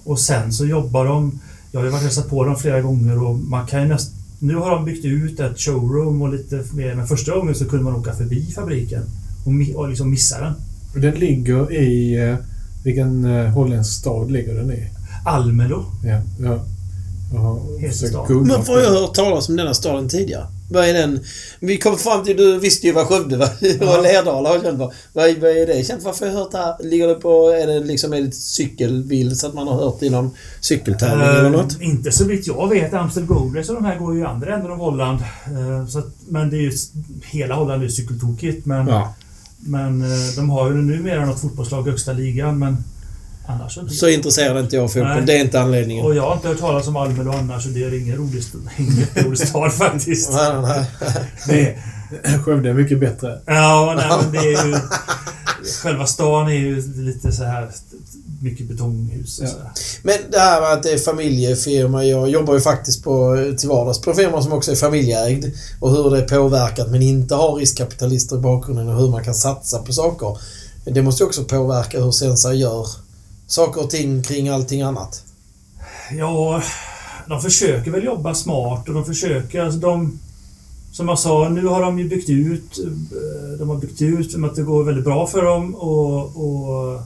Och 0.08 0.20
sen 0.20 0.54
så 0.54 0.66
jobbar 0.66 1.06
de, 1.06 1.40
jag 1.72 1.80
har 1.80 1.86
ju 1.86 1.92
varit 1.92 2.00
och 2.00 2.04
hälsat 2.04 2.30
på 2.30 2.44
dem 2.46 2.56
flera 2.56 2.82
gånger 2.82 3.24
och 3.24 3.40
man 3.40 3.68
kan 3.68 3.82
ju 3.82 3.88
nästan 3.88 4.14
nu 4.40 4.56
har 4.56 4.72
de 4.72 4.86
byggt 4.86 5.06
ut 5.06 5.40
ett 5.40 5.60
showroom 5.60 6.22
och 6.22 6.34
lite 6.34 6.64
mer, 6.74 6.96
men 6.96 7.08
första 7.08 7.36
gången 7.36 7.56
så 7.56 7.66
kunde 7.66 7.86
man 7.86 7.96
åka 7.96 8.14
förbi 8.14 8.52
fabriken 8.56 9.04
och, 9.46 9.80
och 9.82 9.90
liksom 9.90 10.10
missa 10.10 10.42
den. 10.42 10.54
Och 10.96 11.02
Den 11.02 11.16
ligger 11.16 11.74
i... 11.74 12.16
eh, 12.30 12.36
Vilken 12.84 13.26
eh, 13.26 13.46
holländsk 13.46 14.00
stad 14.00 14.32
ligger 14.32 14.56
den 14.56 14.72
i? 14.72 14.90
Almelo. 15.26 15.86
Ja, 16.04 16.22
ja. 16.40 16.60
Men 18.46 18.66
får 18.66 18.80
jag 18.80 18.94
det. 18.94 19.00
hört 19.00 19.14
talas 19.14 19.50
om 19.50 19.56
denna 19.56 19.74
staden 19.74 20.10
tidigare? 20.10 20.46
Vad 20.72 20.86
är 20.90 20.94
den? 20.94 21.20
Vi 21.60 21.78
kom 21.78 21.98
fram 21.98 22.24
till, 22.26 22.38
du 22.38 22.60
visste 22.60 22.88
ju 22.88 22.94
vad 22.94 23.08
Skövde 23.08 23.38
var 23.38 23.48
och 23.98 24.04
Lerdala 24.04 24.50
har 24.50 24.60
känt 24.60 24.78
för. 24.78 24.94
Vad, 25.14 25.38
vad 25.42 25.52
är 25.52 25.68
det 25.68 25.88
känt 25.88 26.02
för? 26.02 26.10
Varför 26.10 26.26
har 26.26 26.34
jag 26.34 26.40
hört 26.40 26.52
det 26.52 26.58
här? 26.58 26.76
Ligger 26.84 27.08
det 27.08 27.16
på, 27.16 27.50
är 27.50 27.68
det 27.68 27.80
liksom 27.80 28.14
är 28.14 28.22
det 28.22 28.32
cykelbil 28.32 29.38
så 29.40 29.48
att 29.48 29.54
man 29.54 29.68
har 29.68 29.76
hört 29.76 30.04
i 30.04 30.10
någon 30.10 30.30
cykeltävling 30.62 31.28
eller 31.28 31.50
något? 31.50 31.82
Eh, 31.82 31.88
inte 31.88 32.12
så 32.12 32.26
vitt 32.26 32.48
jag 32.48 32.70
vet. 32.70 32.94
Amstel 32.94 33.26
Gold 33.26 33.58
Race 33.58 33.72
och 33.72 33.82
de 33.82 33.86
här 33.88 34.00
går 34.00 34.16
ju 34.16 34.22
i 34.22 34.24
andra 34.26 34.56
änden 34.56 34.72
av 34.72 34.78
Holland. 34.78 35.20
Eh, 35.46 35.88
så 35.88 36.00
att, 36.00 36.08
men 36.28 36.50
det 36.50 36.58
är 36.58 36.62
ju, 36.62 36.72
hela 37.26 37.56
Holland 37.56 37.82
är 37.82 37.86
ju 37.86 37.92
cykeltokigt. 37.92 38.66
Men, 38.66 38.88
Ja. 38.88 39.14
men 39.60 40.02
eh, 40.02 40.36
de 40.36 40.50
har 40.50 40.68
ju 40.70 40.76
numera 40.76 41.26
något 41.26 41.42
fotbollslag 41.42 41.88
i 41.88 41.90
högsta 41.90 42.14
ligan. 42.14 42.60
Men 42.60 42.78
annars 43.48 43.74
så... 43.74 43.88
Så 43.88 44.08
intresserad 44.08 44.58
är 44.58 44.62
inte 44.62 44.76
jag 44.76 44.84
av 44.84 44.88
fotboll. 44.88 45.08
Nej. 45.08 45.24
Det 45.26 45.38
är 45.38 45.42
inte 45.42 45.62
anledningen. 45.62 46.06
och 46.06 46.16
jag 46.16 46.24
har 46.24 46.34
inte 46.36 46.48
hört 46.48 46.60
talas 46.60 46.88
om 46.88 46.96
Almelo 46.96 47.32
annars 47.32 47.66
och 47.66 47.72
det 47.72 47.84
är 47.84 48.02
ingen 48.02 48.16
rolig, 48.18 48.40
st- 48.40 48.58
ingen 48.78 49.08
rolig 49.26 49.40
stad 49.40 49.74
faktiskt. 49.74 50.32
Nej, 50.34 50.62
nej, 50.62 50.86
nej. 51.08 51.26
Det, 51.48 52.38
Skövde 52.46 52.70
är 52.70 52.74
mycket 52.74 53.00
bättre. 53.00 53.40
ja, 53.46 53.94
nej, 53.98 54.18
men 54.22 54.32
det 54.32 54.54
är 54.54 54.66
ju... 54.68 54.76
Själva 55.84 56.06
stan 56.08 56.48
är 56.48 56.52
ju 56.54 56.82
lite 57.04 57.32
så 57.32 57.44
här 57.44 57.70
mycket 58.42 58.68
betonghus 58.68 59.40
och 59.40 59.46
Ja. 59.46 59.50
så 59.50 59.58
här. 59.58 59.72
Men 60.04 60.16
det 60.32 60.40
här 60.40 60.62
med 60.62 60.72
att 60.74 60.84
det 60.84 60.92
är 60.92 60.98
familjefirma. 60.98 62.04
Jag 62.06 62.30
jobbar 62.30 62.54
ju 62.54 62.60
faktiskt 62.60 63.04
på, 63.04 63.38
till 63.58 63.70
vardags 63.70 64.02
på 64.02 64.10
en 64.10 64.16
firma 64.16 64.42
som 64.42 64.54
också 64.54 64.72
är 64.72 64.76
familjeägd. 64.76 65.46
Och 65.80 65.92
hur 65.92 66.10
det 66.10 66.22
påverkat 66.22 66.92
men 66.92 67.02
inte 67.02 67.36
har 67.36 67.56
riskkapitalister 67.56 68.36
i 68.36 68.40
bakgrunden 68.40 68.90
och 68.90 68.96
hur 69.02 69.10
man 69.10 69.24
kan 69.24 69.34
satsa 69.36 69.80
på 69.80 69.94
saker. 69.94 70.38
Det 70.86 71.02
måste 71.02 71.24
ju 71.24 71.28
också 71.28 71.44
påverka 71.44 72.00
hur 72.04 72.12
Sensa 72.12 72.54
gör 72.54 72.88
saker 73.48 73.84
och 73.84 73.90
ting 73.90 74.24
kring 74.24 74.50
allting 74.50 74.82
annat. 74.82 75.24
Ja, 76.18 76.64
de 77.28 77.42
försöker 77.42 77.92
väl 77.92 78.04
jobba 78.04 78.34
smart 78.36 78.88
och 78.88 78.94
de 78.94 79.06
försöker... 79.06 79.62
Alltså 79.62 79.80
de, 79.80 80.20
som 80.92 81.08
jag 81.08 81.20
sa, 81.20 81.50
nu 81.50 81.66
har 81.66 81.82
de 81.82 82.00
ju 82.00 82.10
byggt 82.10 82.30
ut. 82.30 82.80
eh, 82.86 83.60
De 83.60 83.70
har 83.70 83.76
byggt 83.78 84.02
ut 84.02 84.36
med 84.38 84.50
att 84.50 84.56
det 84.56 84.62
går 84.64 84.84
väldigt 84.84 85.04
bra 85.04 85.28
för 85.28 85.42
dem 85.46 85.76
och... 85.76 86.24
och 86.24 86.94
eh, 86.94 87.02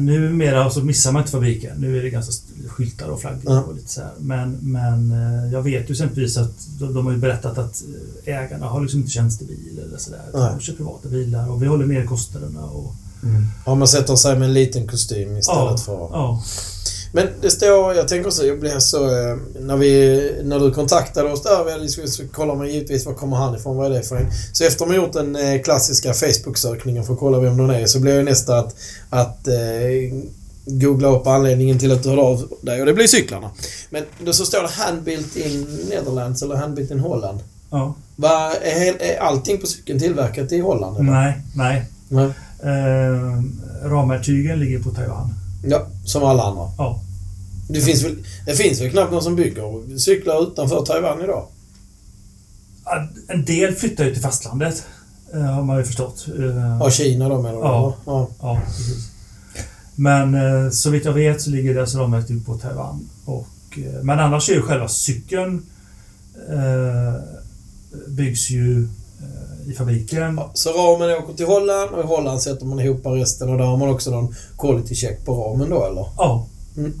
Numera 0.00 0.70
så 0.70 0.84
missar 0.84 1.12
man 1.12 1.22
inte 1.22 1.32
fabriken. 1.32 1.76
Nu 1.80 1.98
är 1.98 2.02
det 2.02 2.10
ganska 2.10 2.32
skyltar 2.68 3.08
och 3.08 3.20
flaggor 3.20 3.40
Ja. 3.44 3.60
och 3.62 3.74
lite 3.74 3.88
så 3.88 4.00
här. 4.00 4.10
Men, 4.18 4.58
men 4.62 5.10
eh, 5.12 5.52
jag 5.52 5.62
vet 5.62 5.90
ju 5.90 5.92
exempelvis 5.92 6.36
att 6.36 6.66
de, 6.78 6.94
de 6.94 7.06
har 7.06 7.12
ju 7.12 7.18
berättat 7.18 7.58
att 7.58 7.82
ägarna 8.24 8.66
har 8.66 8.80
liksom 8.80 9.00
inte 9.00 9.12
tjänstebil 9.12 9.80
eller 9.86 9.98
sådär. 9.98 10.22
Nej. 10.34 10.52
De 10.54 10.60
kör 10.60 10.72
privata 10.74 11.08
bilar 11.08 11.50
och 11.50 11.62
vi 11.62 11.66
håller 11.66 11.86
ner 11.86 12.06
kostnaderna 12.06 12.64
och... 12.64 12.94
Ja, 13.66 13.74
man 13.74 13.88
sätter 13.88 14.16
sig 14.16 14.38
med 14.38 14.48
en 14.48 14.54
liten 14.54 14.86
kostym 14.88 15.36
istället 15.36 15.60
Ja, 15.70 15.76
för... 15.76 15.92
ja. 16.12 16.42
Men 17.12 17.26
det 17.40 17.50
står, 17.50 17.94
jag 17.94 18.08
tänker 18.08 18.30
så, 18.30 18.46
jag 18.46 18.60
blev 18.60 18.78
så... 18.78 19.04
eh, 19.06 19.36
När, 19.60 19.76
vi, 19.76 20.32
när 20.44 20.60
du 20.60 20.70
kontaktade 20.72 21.32
oss 21.32 21.42
där, 21.42 21.80
diskuterat, 21.82 22.12
så 22.12 22.28
kollar 22.28 22.54
man 22.54 22.68
givetvis 22.68 23.06
var 23.06 23.14
kommer 23.14 23.36
han 23.36 23.54
ifrån, 23.56 23.76
vad 23.76 23.86
är 23.86 23.90
det 23.90 24.02
för 24.02 24.16
en? 24.16 24.26
Så 24.52 24.64
efter 24.64 24.86
man 24.86 24.96
gjort 24.96 25.12
den 25.12 25.36
eh, 25.36 25.62
klassiska 25.62 26.12
Facebook-sökningen 26.14 27.04
för 27.04 27.12
att 27.12 27.18
kolla 27.18 27.38
vem 27.38 27.56
den 27.56 27.70
är, 27.70 27.86
så 27.86 28.00
blev 28.00 28.16
det 28.16 28.22
nästa 28.22 28.58
att, 28.58 28.74
att 29.10 29.48
eh, 29.48 29.54
googla 30.66 31.08
upp 31.08 31.26
anledningen 31.26 31.78
till 31.78 31.92
att 31.92 32.02
du 32.02 32.08
hörde 32.08 32.22
av 32.22 32.48
dig 32.60 32.80
och 32.80 32.86
det 32.86 32.92
blir 32.94 33.06
cyklarna. 33.06 33.50
Men 33.90 34.04
då 34.24 34.32
så 34.32 34.44
står 34.46 34.62
det 34.62 34.68
Handbuilt 34.68 35.36
in 35.36 35.66
Netherlands 35.90 36.42
eller 36.42 36.56
Handbuilt 36.56 36.90
in 36.90 37.00
Holland. 37.00 37.38
ja. 37.70 37.94
Vad 38.16 38.52
är, 38.62 39.02
är 39.02 39.18
allting 39.20 39.58
på 39.60 39.66
cykeln 39.66 39.98
tillverkat 40.00 40.52
i 40.52 40.60
Holland? 40.60 40.96
eller? 40.98 41.10
Nej, 41.10 41.32
nej. 41.54 41.84
Nej. 42.08 42.30
Eh, 42.62 43.42
ramverktygen 43.88 44.58
ligger 44.58 44.82
på 44.82 44.90
Taiwan. 44.90 45.34
Ja, 45.64 45.86
som 46.04 46.24
alla 46.24 46.42
andra. 46.42 46.70
Ja. 46.78 47.00
Det 47.68 47.80
finns, 47.80 48.04
väl, 48.04 48.16
det 48.46 48.54
finns 48.54 48.80
väl 48.80 48.90
knappt 48.90 49.12
någon 49.12 49.22
som 49.22 49.36
bygger 49.36 49.98
cyklar 49.98 50.42
utanför 50.42 50.84
Taiwan 50.84 51.22
idag? 51.22 51.46
En 53.28 53.44
del 53.44 53.74
flyttar 53.74 54.04
ju 54.04 54.12
till 54.12 54.22
fastlandet. 54.22 54.84
eh, 55.34 55.40
Har 55.40 55.62
man 55.62 55.78
ju 55.78 55.84
förstått. 55.84 56.26
Eh, 56.38 56.76
Ja, 56.80 56.90
Kina 56.90 57.28
då 57.28 57.42
menar 57.42 57.54
du? 57.54 57.60
Ja. 57.60 57.94
ja. 58.06 58.28
ja, 58.40 58.60
precis. 58.66 59.08
Men 59.94 60.34
eh, 60.34 60.70
så 60.70 60.90
vitt 60.90 61.04
jag 61.04 61.12
vet 61.12 61.42
så 61.42 61.50
ligger 61.50 61.74
deras 61.74 61.94
ramverktyg 61.94 62.46
på 62.46 62.54
Taiwan. 62.58 63.08
Och, 63.24 63.48
men 64.02 64.18
annars 64.20 64.50
är 64.50 64.54
ju 64.54 64.62
själva 64.62 64.88
cykeln 64.88 65.62
eh, 66.50 67.14
byggs 68.08 68.50
ju 68.50 68.88
i 69.66 69.72
fabriken. 69.72 70.34
Ja, 70.36 70.50
Så 70.54 70.70
ramen 70.70 71.10
åker 71.10 71.34
till 71.34 71.46
Holland 71.46 71.90
och 71.90 72.04
i 72.04 72.06
Holland 72.06 72.42
sätter 72.42 72.66
man 72.66 72.80
ihop 72.80 73.00
resten 73.06 73.50
och 73.50 73.58
där 73.58 73.64
har 73.64 73.76
man 73.76 73.88
också 73.88 74.10
någon 74.10 74.34
quality 74.58 74.94
check 74.94 75.24
på 75.24 75.34
ramen 75.34 75.70
då 75.70 75.84
eller? 75.84 76.06
Ja. 76.16 76.46
Mm. 76.76 76.92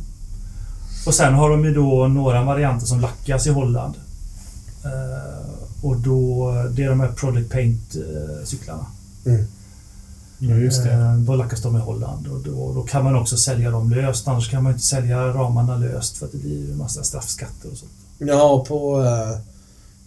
Och 1.06 1.14
sen 1.14 1.34
har 1.34 1.50
de 1.50 1.64
ju 1.64 1.74
då 1.74 2.06
några 2.06 2.42
varianter 2.44 2.86
som 2.86 3.00
lackas 3.00 3.46
i 3.46 3.50
Holland. 3.50 3.94
Eh, 4.84 5.50
och 5.82 5.96
då, 5.96 6.52
det 6.76 6.82
är 6.82 6.88
de 6.88 7.00
här 7.00 7.12
Project 7.12 7.50
Paint-cyklarna. 7.52 8.86
Ja, 10.38 10.54
just 10.54 10.84
det. 10.84 10.92
Eh, 10.92 11.16
Då 11.16 11.34
lackas 11.36 11.62
de 11.62 11.76
i 11.76 11.80
Holland 11.80 12.26
och 12.26 12.40
då, 12.40 12.72
då 12.74 12.82
kan 12.82 13.04
man 13.04 13.16
också 13.16 13.36
sälja 13.36 13.70
dem 13.70 13.90
löst. 13.90 14.28
Annars 14.28 14.50
kan 14.50 14.62
man 14.62 14.72
inte 14.72 14.84
sälja 14.84 15.26
ramarna 15.26 15.76
löst 15.76 16.16
för 16.18 16.26
att 16.26 16.32
det 16.32 16.38
blir 16.38 16.70
en 16.72 16.78
massa 16.78 17.02
straffskatter 17.02 17.70
och 17.72 17.78
sånt. 17.78 17.92
Ja, 18.18 18.64
på... 18.68 19.02
Eh, 19.04 19.38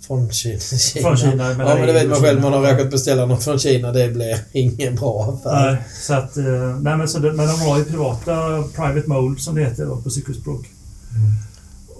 från 0.10 0.32
Kina. 0.32 0.60
Kina. 0.60 1.02
Från 1.08 1.18
Kina, 1.18 1.50
Ja, 1.50 1.58
mellan 1.58 1.78
men 1.78 1.88
det 1.88 1.94
vet 1.94 2.10
man 2.10 2.22
själv. 2.22 2.42
Man 2.42 2.54
har 2.54 2.62
råkat 2.72 2.92
beställa 2.92 3.26
något 3.26 3.44
från 3.44 3.60
Kina. 3.60 3.92
Det 3.92 4.08
blir 4.10 4.38
ingen 4.52 4.96
bra 4.96 5.24
affär. 5.40 5.72
Nej, 5.72 5.82
så 6.02 6.14
att, 6.14 6.38
eh, 6.38 6.44
nej 6.82 6.98
men, 6.98 7.08
så 7.08 7.20
det, 7.20 7.34
men 7.34 7.48
de 7.48 7.60
har 7.60 7.78
ju 7.78 7.86
privata 7.86 8.64
Private 8.76 9.10
Mold 9.10 9.40
som 9.40 9.56
det 9.56 9.62
heter 9.64 9.86
då, 9.86 9.96
på 10.02 10.10
cykelspråk. 10.10 10.66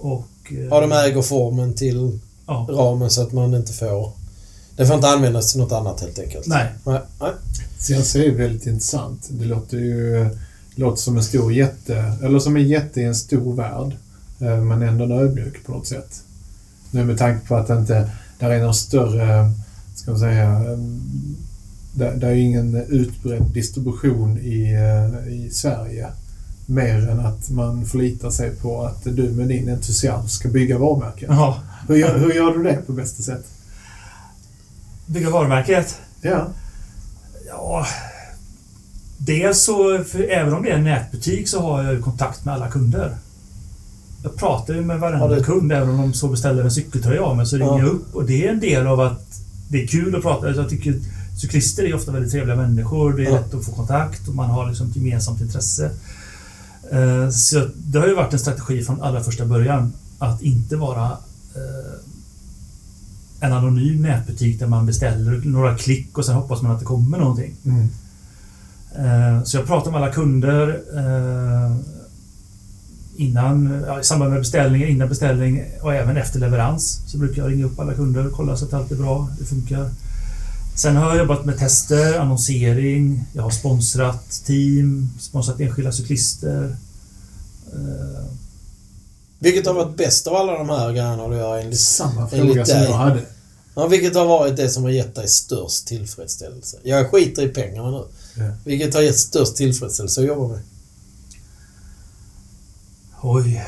Och... 0.00 0.26
eh, 0.50 0.58
Ja, 0.70 0.80
de 0.80 0.92
äger 0.92 1.22
formen 1.22 1.74
till 1.74 2.18
Ja. 2.46 2.66
ramen 2.70 3.10
så 3.10 3.22
att 3.22 3.32
man 3.32 3.54
inte 3.54 3.72
får... 3.72 4.12
Det 4.76 4.86
får 4.86 4.96
inte 4.96 5.08
användas 5.08 5.52
till 5.52 5.60
något 5.60 5.72
annat 5.72 6.00
helt 6.00 6.18
enkelt. 6.18 6.46
Nej. 6.46 6.66
Nej. 6.84 7.00
Nej. 7.20 7.30
CNC 7.78 8.16
är 8.26 8.34
väldigt 8.34 8.66
intressant. 8.66 9.28
Det 9.30 9.44
låter 9.44 9.76
ju 9.76 10.10
det 10.74 10.82
låter 10.82 11.02
som 11.02 11.16
en 11.16 11.24
stor 11.24 11.52
jätte, 11.52 12.12
eller 12.24 12.38
som 12.38 12.56
en 12.56 12.68
jätte 12.68 13.00
i 13.00 13.04
en 13.04 13.14
stor 13.14 13.54
värld. 13.56 13.96
eh, 14.40 14.56
Men 14.64 14.82
ändå 14.82 15.04
en 15.04 15.12
ödmjuk 15.12 15.66
på 15.66 15.72
något 15.72 15.86
sätt. 15.86 16.22
Nu 16.90 17.04
med 17.04 17.18
tanke 17.18 17.46
på 17.46 17.56
att 17.56 17.66
det 17.66 17.76
inte 17.76 18.10
där 18.38 18.50
är 18.50 18.62
någon 18.62 18.74
större, 18.74 19.50
ska 19.94 20.10
man 20.10 20.20
säga, 20.20 20.44
eh, 20.44 20.78
där, 21.94 22.14
där 22.16 22.28
är 22.28 22.34
ingen 22.34 22.76
utbredd 22.76 23.42
distribution 23.42 24.38
i, 24.38 24.72
eh, 24.72 25.32
i 25.32 25.50
Sverige. 25.50 26.08
Mer 26.66 27.08
än 27.08 27.20
att 27.20 27.50
man 27.50 27.86
förlitar 27.86 28.30
sig 28.30 28.50
på 28.50 28.82
att 28.82 29.04
du 29.04 29.30
med 29.30 29.48
din 29.48 29.68
entusiasm 29.68 30.28
ska 30.28 30.48
bygga 30.48 30.78
varumärken. 30.78 31.28
Ja. 31.32 31.62
Hur, 31.88 31.96
gör, 31.96 32.18
hur 32.18 32.32
gör 32.32 32.52
du 32.58 32.62
det 32.62 32.86
på 32.86 32.92
bästa 32.92 33.22
sätt? 33.22 33.44
Bygga 35.06 35.30
varumärket. 35.30 35.98
Ja. 36.20 36.46
Ja... 37.48 37.86
Dels 39.22 39.62
så, 39.64 40.04
även 40.30 40.54
om 40.54 40.62
det 40.62 40.70
är 40.70 40.76
en 40.76 40.84
nätbutik 40.84 41.48
så 41.48 41.60
har 41.60 41.82
jag 41.82 42.02
kontakt 42.02 42.44
med 42.44 42.54
alla 42.54 42.68
kunder. 42.68 43.16
Jag 44.22 44.36
pratar 44.36 44.74
ju 44.74 44.80
med 44.80 44.96
Ja, 44.96 45.00
varenda 45.00 45.28
det- 45.28 45.42
kund, 45.42 45.72
även 45.72 45.88
om 45.90 45.96
de 45.96 46.12
så 46.14 46.28
beställer 46.28 46.64
en 46.64 46.70
cykeltröja 46.70 47.22
av 47.22 47.36
mig, 47.36 47.46
så 47.46 47.56
ringer 47.56 47.70
Ja. 47.70 47.78
jag 47.78 47.88
upp. 47.88 48.14
Och 48.14 48.24
det 48.24 48.46
är 48.46 48.52
en 48.52 48.60
del 48.60 48.86
av 48.86 49.00
att 49.00 49.26
det 49.68 49.82
är 49.82 49.86
kul 49.86 50.16
att 50.16 50.22
prata. 50.22 50.50
Jag 50.50 50.68
tycker 50.68 50.94
cyklister 51.40 51.84
är 51.84 51.94
ofta 51.94 52.12
väldigt 52.12 52.32
trevliga 52.32 52.56
människor. 52.56 53.12
Det 53.12 53.22
är 53.22 53.30
Ja. 53.30 53.32
lätt 53.32 53.54
att 53.54 53.64
få 53.64 53.72
kontakt 53.72 54.28
och 54.28 54.34
man 54.34 54.50
har 54.50 54.68
liksom 54.68 54.90
ett 54.90 54.96
gemensamt 54.96 55.40
intresse. 55.40 55.90
Eh, 56.92 57.30
Så 57.30 57.66
det 57.76 57.98
har 57.98 58.06
ju 58.06 58.14
varit 58.14 58.32
en 58.32 58.38
strategi 58.38 58.82
från 58.82 59.02
allra 59.02 59.20
första 59.22 59.44
början 59.46 59.92
att 60.18 60.42
inte 60.42 60.76
vara 60.76 61.06
eh, 61.54 61.94
en 63.40 63.52
anonym 63.52 64.02
nätbutik 64.02 64.58
där 64.58 64.66
man 64.66 64.86
beställer 64.86 65.40
några 65.44 65.76
klick 65.76 66.18
och 66.18 66.24
sen 66.24 66.34
hoppas 66.34 66.62
man 66.62 66.72
att 66.72 66.78
det 66.78 66.84
kommer 66.84 67.18
någonting. 67.18 67.54
Mm. 67.64 67.88
Eh, 68.98 69.42
Så 69.44 69.56
jag 69.56 69.66
pratar 69.66 69.90
med 69.90 70.02
alla 70.02 70.12
kunder 70.12 70.80
innan, 73.20 73.84
ja, 73.86 74.00
i 74.00 74.04
samband 74.04 74.30
med 74.30 74.40
beställning, 74.40 74.84
innan 74.88 75.08
beställning 75.08 75.64
och 75.82 75.94
även 75.94 76.16
efter 76.16 76.40
leverans. 76.40 77.00
Så 77.06 77.18
brukar 77.18 77.42
jag 77.42 77.52
ringa 77.52 77.66
upp 77.66 77.78
alla 77.78 77.94
kunder 77.94 78.26
och 78.26 78.32
kolla 78.32 78.56
så 78.56 78.64
att 78.64 78.72
allt 78.72 78.90
är 78.90 78.96
bra, 78.96 79.28
det 79.38 79.44
funkar. 79.44 79.90
Sen 80.76 80.96
har 80.96 81.08
jag 81.08 81.18
jobbat 81.18 81.44
med 81.44 81.58
tester, 81.58 82.18
annonsering, 82.18 83.24
jag 83.32 83.42
har 83.42 83.50
sponsrat 83.50 84.42
team, 84.46 85.10
sponsrat 85.20 85.60
enskilda 85.60 85.92
cyklister. 85.92 86.76
Eh, 87.72 88.24
Vilket 89.38 89.66
har 89.66 89.74
varit 89.74 89.96
bäst 89.96 90.26
av 90.26 90.34
alla 90.36 90.52
de 90.52 90.68
här 90.68 90.92
grejerna 90.92 91.28
du 91.28 91.36
gör 91.36 91.58
enligt... 91.58 91.80
Samma 91.80 92.28
fråga 92.28 92.66
som 92.66 92.78
jag 92.78 92.92
hade. 92.92 93.20
Ja, 93.74 93.86
vilket 93.86 94.14
har 94.14 94.26
varit 94.26 94.56
det 94.56 94.68
som 94.68 94.82
har 94.82 94.90
gett 94.90 95.14
dig 95.14 95.28
störst 95.28 95.86
tillfredsställelse? 95.86 96.76
Jag 96.82 97.10
skiter 97.10 97.42
i 97.42 97.48
pengarna 97.48 97.90
nu. 97.90 98.04
Ja. 98.34 98.50
Vilket 98.64 98.94
har 98.94 99.00
gett 99.02 99.18
störst 99.18 99.56
tillfredsställelse 99.56 100.20
att 100.20 100.26
jobba 100.26 100.48
med? 100.48 100.60
Oj. 103.22 103.64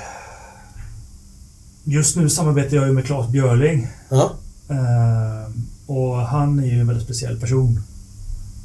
Just 1.84 2.16
nu 2.16 2.28
samarbetar 2.28 2.76
jag 2.76 2.86
ju 2.86 2.92
med 2.92 3.04
Claes 3.06 3.30
Björling. 3.30 3.88
Ja. 4.08 4.32
Eh, 4.68 5.52
och 5.86 6.16
han 6.16 6.58
är 6.58 6.66
ju 6.66 6.80
en 6.80 6.86
väldigt 6.86 7.04
speciell 7.04 7.40
person. 7.40 7.82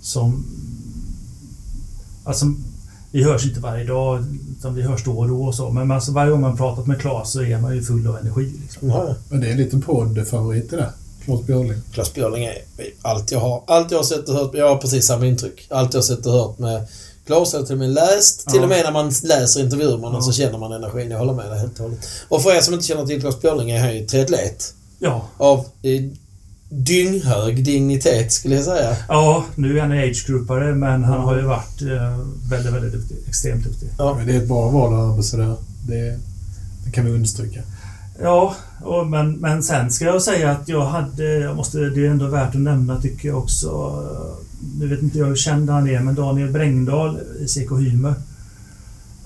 Som... 0.01 0.45
Alltså, 2.23 2.45
vi 3.11 3.23
hörs 3.23 3.45
inte 3.45 3.59
varje 3.59 3.83
dag, 3.83 4.25
utan 4.57 4.75
vi 4.75 4.81
hörs 4.81 5.03
då 5.03 5.17
och 5.17 5.27
då 5.27 5.45
och 5.45 5.55
så. 5.55 5.69
Men 5.69 5.91
alltså, 5.91 6.11
varje 6.11 6.31
gång 6.31 6.41
man 6.41 6.57
pratat 6.57 6.87
med 6.87 7.01
Claes 7.01 7.31
så 7.31 7.41
är 7.41 7.61
man 7.61 7.75
ju 7.75 7.83
full 7.83 8.07
av 8.07 8.17
energi. 8.17 8.53
Liksom. 8.61 8.89
ja. 8.89 9.15
Men 9.29 9.41
det 9.41 9.47
är 9.47 9.51
en 9.51 9.57
liten 9.57 9.81
poddfavorit 9.81 10.69
det 10.69 10.77
där. 10.77 10.91
Claes 11.25 11.45
Björling. 11.45 11.81
Klas 11.91 12.13
Björling 12.13 12.45
är 12.45 12.57
allt 13.01 13.31
jag 13.31 13.39
har. 13.39 13.63
Allt 13.67 13.91
jag 13.91 13.97
har 13.97 14.03
sett 14.03 14.29
och 14.29 14.35
hört. 14.35 14.51
Jag 14.53 14.69
har 14.69 14.77
precis 14.77 15.05
samma 15.05 15.25
intryck. 15.25 15.67
Allt 15.69 15.93
jag 15.93 15.97
har 15.97 16.03
sett 16.03 16.25
och 16.25 16.31
hört 16.31 16.59
med 16.59 16.87
Klas 17.27 17.53
har 17.53 17.59
jag 17.59 17.67
till 17.67 17.73
och 17.75 17.79
med 17.79 17.89
läst. 17.89 18.47
Till 18.49 18.63
och 18.63 18.69
med 18.69 18.81
när 18.85 18.91
man 18.91 19.11
läser 19.23 19.59
intervjuer 19.63 19.97
med 19.97 20.05
honom 20.05 20.15
Ja. 20.15 20.21
så 20.21 20.31
känner 20.31 20.57
man 20.57 20.71
energin. 20.71 21.11
Jag 21.11 21.17
håller 21.17 21.33
med 21.33 21.49
dig 21.51 21.59
helt 21.59 21.79
och 21.79 21.83
hållet. 21.85 22.07
Och 22.29 22.41
för 22.41 22.55
er 22.57 22.61
som 22.61 22.73
inte 22.73 22.85
känner 22.85 23.05
till 23.05 23.21
Klas 23.21 23.41
Björling 23.41 23.71
är 23.71 23.79
han 23.79 23.95
ju 23.97 24.05
triatlet. 24.05 24.73
Ja. 24.99 25.27
Av 25.37 25.59
eh, 25.59 26.01
dynghög 26.69 27.63
dignitet 27.65 28.31
skulle 28.33 28.55
jag 28.55 28.63
säga. 28.65 28.95
ja, 29.07 29.45
nu 29.55 29.77
är 29.77 29.81
han 29.81 29.91
age-groupare 29.91 30.75
men 30.75 31.03
han 31.03 31.19
har 31.19 31.35
ju 31.35 31.41
varit 31.41 31.81
eh, 31.81 32.17
väldigt, 32.49 32.73
väldigt 32.73 32.93
duktig. 32.93 33.17
Extremt 33.27 33.63
duktig. 33.63 33.89
Ja. 33.97 34.13
Men 34.17 34.27
det 34.27 34.33
är 34.33 34.37
ett 34.41 34.47
bra 34.47 34.69
val 34.69 34.93
av 34.93 34.99
ambassadör. 35.09 35.55
Det, 35.87 36.19
det 36.85 36.91
kan 36.91 37.05
vi 37.05 37.11
understryka. 37.11 37.59
Ja, 38.21 38.55
och 38.83 39.07
men, 39.07 39.31
men 39.33 39.63
sen 39.63 39.91
ska 39.91 40.05
jag 40.05 40.21
säga 40.21 40.51
att 40.51 40.67
jag 40.69 40.85
hade, 40.85 41.23
jag 41.23 41.55
måste, 41.55 41.77
det 41.77 42.05
är 42.05 42.09
ändå 42.11 42.27
värt 42.27 42.55
att 42.55 42.61
nämna 42.61 43.01
tycker 43.01 43.27
jag 43.27 43.37
också, 43.37 43.67
eh, 43.67 44.46
nu 44.79 44.87
vet 44.87 45.01
inte 45.01 45.17
jag 45.17 45.25
hur 45.25 45.35
känd 45.35 45.69
han 45.69 45.89
är, 45.89 45.99
men 45.99 46.15
Daniel 46.15 46.51
Brängdahl 46.51 47.19
i 47.39 47.47
CK 47.47 47.71
Hymer. 47.79 48.13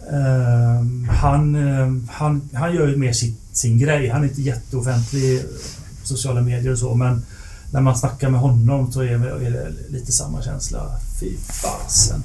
Eh, 0.10 1.12
han, 1.12 1.56
eh, 1.56 2.12
han, 2.12 2.50
han 2.54 2.76
gör 2.76 2.88
ju 2.88 2.98
mer 2.98 3.14
sin, 3.14 3.36
sin 3.52 3.80
grej. 3.80 4.10
Han 4.10 4.24
är 4.24 4.28
inte 4.28 4.42
jätteoffentlig 4.42 5.42
på 6.02 6.08
sociala 6.08 6.42
medier 6.42 6.72
och 6.72 6.80
så, 6.80 6.96
men 6.96 7.26
när 7.72 7.82
man 7.82 7.98
snackar 7.98 8.30
med 8.30 8.40
honom 8.40 8.92
så 8.92 9.02
är 9.02 9.18
det, 9.18 9.46
är 9.48 9.52
det 9.52 9.72
lite 9.90 10.12
samma 10.12 10.42
känsla. 10.42 11.00
Fy 11.20 11.38
fasen. 11.38 12.24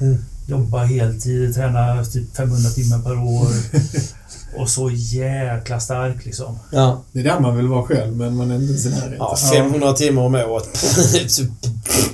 Mm. 0.00 0.16
Jobba 0.46 0.84
heltid, 0.84 1.54
träna 1.54 2.04
typ 2.04 2.36
500 2.36 2.70
timmar 2.70 2.98
per 2.98 3.18
år. 3.18 3.48
Och 4.56 4.70
så 4.70 4.90
jäkla 4.90 5.80
stark 5.80 6.24
liksom. 6.24 6.58
Ja. 6.70 7.02
Det 7.12 7.20
är 7.20 7.24
där 7.24 7.40
man 7.40 7.56
vill 7.56 7.66
vara 7.66 7.82
själv, 7.82 8.16
men 8.16 8.36
man 8.36 8.50
är 8.50 8.54
inte 8.54 8.88
i 8.88 8.90
närheten. 8.90 9.16
ja 9.18 9.36
500 9.52 9.92
timmar 9.92 10.22
om 10.22 10.34
året. 10.34 10.68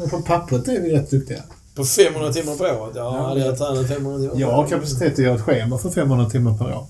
Men 0.00 0.10
på 0.10 0.22
pappret 0.22 0.68
är 0.68 0.80
vi 0.80 0.92
rätt 0.96 1.10
duktiga. 1.10 1.42
På 1.74 1.84
500 1.84 2.32
timmar 2.32 2.56
på 2.56 2.64
året? 2.64 2.92
Ja, 2.94 3.16
Ja. 3.16 3.28
hade 3.28 3.40
jag 3.40 3.58
tränat 3.58 3.88
500 3.88 4.18
timmar 4.20 4.40
Jag 4.40 4.52
har 4.52 4.66
kapacitet 4.66 5.12
att 5.12 5.18
göra 5.18 5.34
ett 5.34 5.40
schema 5.40 5.78
för 5.78 5.90
500 5.90 6.30
timmar 6.30 6.58
per 6.58 6.64
år. 6.74 6.86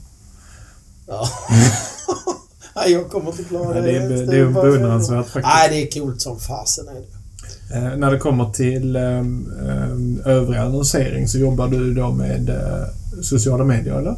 Ja. 1.07 1.29
Nej, 2.77 2.93
jag 2.93 3.09
kommer 3.11 3.31
inte 3.31 3.45
klara 3.45 3.75
det. 3.75 3.81
det 3.81 3.97
är, 3.97 4.27
det 4.27 4.37
är 4.39 4.47
beundransvärt 4.49 5.27
faktiskt. 5.27 5.55
Nej, 5.55 5.69
det 5.71 5.83
är 5.97 6.01
coolt 6.01 6.21
som 6.21 6.39
fasen 6.41 6.89
är 6.89 6.95
det. 6.95 7.77
Eh, 7.77 7.97
när 7.97 8.11
det 8.11 8.19
kommer 8.19 8.51
till 8.51 8.97
um, 8.97 9.53
um, 9.69 10.23
övrig 10.25 10.59
annonsering 10.59 11.29
så 11.29 11.39
jobbar 11.39 11.69
du 11.69 11.95
då 11.95 12.11
med 12.13 12.49
eh, 12.49 13.23
sociala 13.23 13.65
medier, 13.65 13.95
eller? 13.95 14.17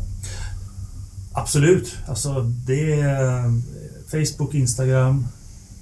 Absolut. 1.33 1.97
Alltså 2.09 2.41
det 2.67 3.01
är 3.01 3.37
eh, 3.39 3.53
Facebook, 4.11 4.55
Instagram 4.55 5.27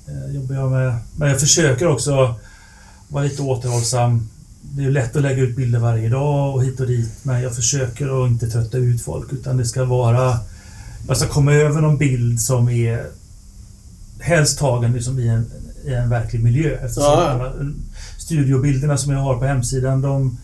eh, 0.08 0.34
jobbar 0.34 0.54
jag 0.54 0.70
med. 0.70 0.94
Men 1.16 1.28
jag 1.28 1.40
försöker 1.40 1.86
också 1.86 2.34
vara 3.10 3.24
lite 3.24 3.42
återhållsam. 3.42 4.28
Det 4.62 4.84
är 4.84 4.90
lätt 4.90 5.16
att 5.16 5.22
lägga 5.22 5.42
ut 5.42 5.56
bilder 5.56 5.78
varje 5.78 6.08
dag 6.08 6.54
och 6.54 6.64
hit 6.64 6.80
och 6.80 6.86
dit. 6.86 7.10
Men 7.22 7.42
jag 7.42 7.56
försöker 7.56 8.24
att 8.24 8.30
inte 8.30 8.46
trötta 8.50 8.78
ut 8.78 9.02
folk 9.02 9.32
utan 9.32 9.56
det 9.56 9.64
ska 9.64 9.84
vara... 9.84 10.38
Jag 11.08 11.16
ska 11.16 11.26
komma 11.28 11.52
över 11.54 11.80
någon 11.80 11.98
bild 11.98 12.40
som 12.40 12.68
är 12.68 13.06
helst 14.20 14.58
tagen 14.58 14.92
liksom 14.92 15.18
i, 15.18 15.28
en, 15.28 15.50
i 15.84 15.92
en 15.94 16.10
verklig 16.10 16.42
miljö. 16.42 16.74
Eftersom 16.74 17.02
Ja, 17.02 17.22
ja. 17.22 17.30
alla 17.30 17.52
studiobilderna 18.18 18.96
som 18.96 19.12
jag 19.12 19.20
har 19.20 19.36
på 19.38 19.44
hemsidan 19.44 20.00
de... 20.02 20.38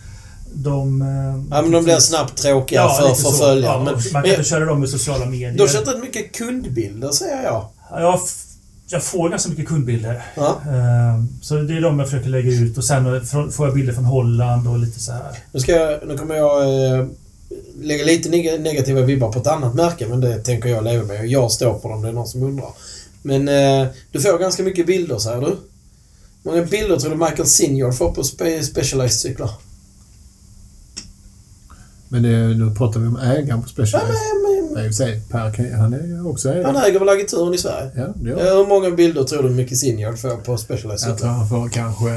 de 0.52 1.02
eh, 1.02 1.56
Ja, 1.56 1.62
men 1.62 1.70
de 1.70 1.84
blir 1.84 1.98
snabbt 1.98 2.36
tråkiga 2.42 2.88
för, 2.88 3.08
lite 3.08 3.22
för 3.22 3.30
så. 3.30 3.44
följare. 3.44 3.72
Ja, 3.72 3.78
men, 3.84 3.94
man 3.94 4.02
men 4.12 4.22
kan 4.22 4.30
inte 4.30 4.44
köra 4.44 4.64
dem 4.64 4.84
i 4.84 4.88
sociala 4.88 5.26
medier. 5.26 5.52
du 5.52 5.60
har 5.60 5.68
kört 5.68 5.88
rätt 5.88 6.00
mycket 6.00 6.36
kundbilder, 6.36 7.10
säger 7.10 7.42
jag. 7.42 7.68
Ja, 7.90 8.20
Jag, 8.88 9.02
får 9.02 9.28
ganska 9.28 9.50
mycket 9.50 9.68
kundbilder. 9.68 10.22
Ja. 10.36 10.60
Eh, 10.66 11.24
Så 11.42 11.54
det 11.54 11.76
är 11.76 11.80
de 11.80 11.98
jag 11.98 12.08
försöker 12.10 12.28
lägga 12.28 12.50
ut 12.52 12.78
och 12.78 12.84
sen 12.84 13.26
får 13.52 13.66
jag 13.66 13.74
bilder 13.74 13.92
från 13.92 14.04
Holland 14.04 14.68
och 14.68 14.78
lite 14.78 15.00
så 15.00 15.12
här. 15.12 15.38
Nu, 15.52 15.60
ska 15.60 15.72
jag, 15.72 16.08
nu 16.08 16.18
kommer 16.18 16.34
jag 16.34 16.62
eh, 16.98 17.06
lägga 17.80 18.04
lite 18.04 18.28
neg- 18.28 18.58
negativa 18.60 19.00
vibbar 19.00 19.32
på 19.32 19.38
ett 19.38 19.46
annat 19.46 19.74
märke, 19.74 20.06
men 20.08 20.20
det 20.20 20.38
tänker 20.38 20.68
jag 20.68 20.84
leva 20.84 21.04
med. 21.04 21.26
Jag 21.26 21.50
står 21.52 21.78
för 21.78 21.88
dem, 21.88 22.02
det 22.02 22.08
är 22.08 22.12
någon 22.12 22.26
som 22.28 22.42
undrar. 22.42 22.70
Men 23.22 23.48
eh, 23.48 23.88
du 24.12 24.20
får 24.20 24.38
ganska 24.38 24.62
mycket 24.62 24.86
bilder, 24.86 25.18
säger 25.18 25.40
du. 25.40 25.46
Hur 25.46 25.56
många 26.52 26.62
bilder 26.64 26.96
tror 26.96 27.10
du 27.10 27.16
Michael 27.16 27.46
Senior 27.48 27.92
får 27.92 28.10
på 28.12 28.22
spe- 28.22 28.62
Specialized-cyklar? 28.62 29.50
Men 32.08 32.22
det, 32.22 32.28
nu 32.54 32.74
pratar 32.74 33.00
vi 33.00 33.06
om 33.06 33.16
ägaren 33.16 33.62
på 33.62 33.68
Ja, 33.68 33.72
Specialized. 33.72 34.08
men, 34.08 34.42
men, 34.42 34.45
i 34.84 34.88
och 34.88 34.94
för 34.94 35.04
sig, 35.04 35.20
Per 35.30 35.72
han 35.76 35.92
är 35.94 36.28
också 36.30 36.48
ägare. 36.50 36.64
han 36.64 36.76
äger 36.76 36.98
väl 36.98 37.08
agenturen 37.08 37.54
i 37.54 37.58
Sverige? 37.58 37.90
Ja, 37.96 38.06
det 38.16 38.30
gör 38.30 38.38
Eh, 38.40 38.46
han. 38.48 38.56
Hur 38.56 38.66
många 38.66 38.90
bilder 38.90 39.24
tror 39.24 39.42
du 39.42 39.50
Micke 39.50 39.76
Senior 39.78 40.12
får 40.12 40.36
på 40.36 40.56
Jag 41.08 41.18
tror 41.18 41.28
han 41.28 41.48
får 41.48 41.68
kanske 41.68 42.10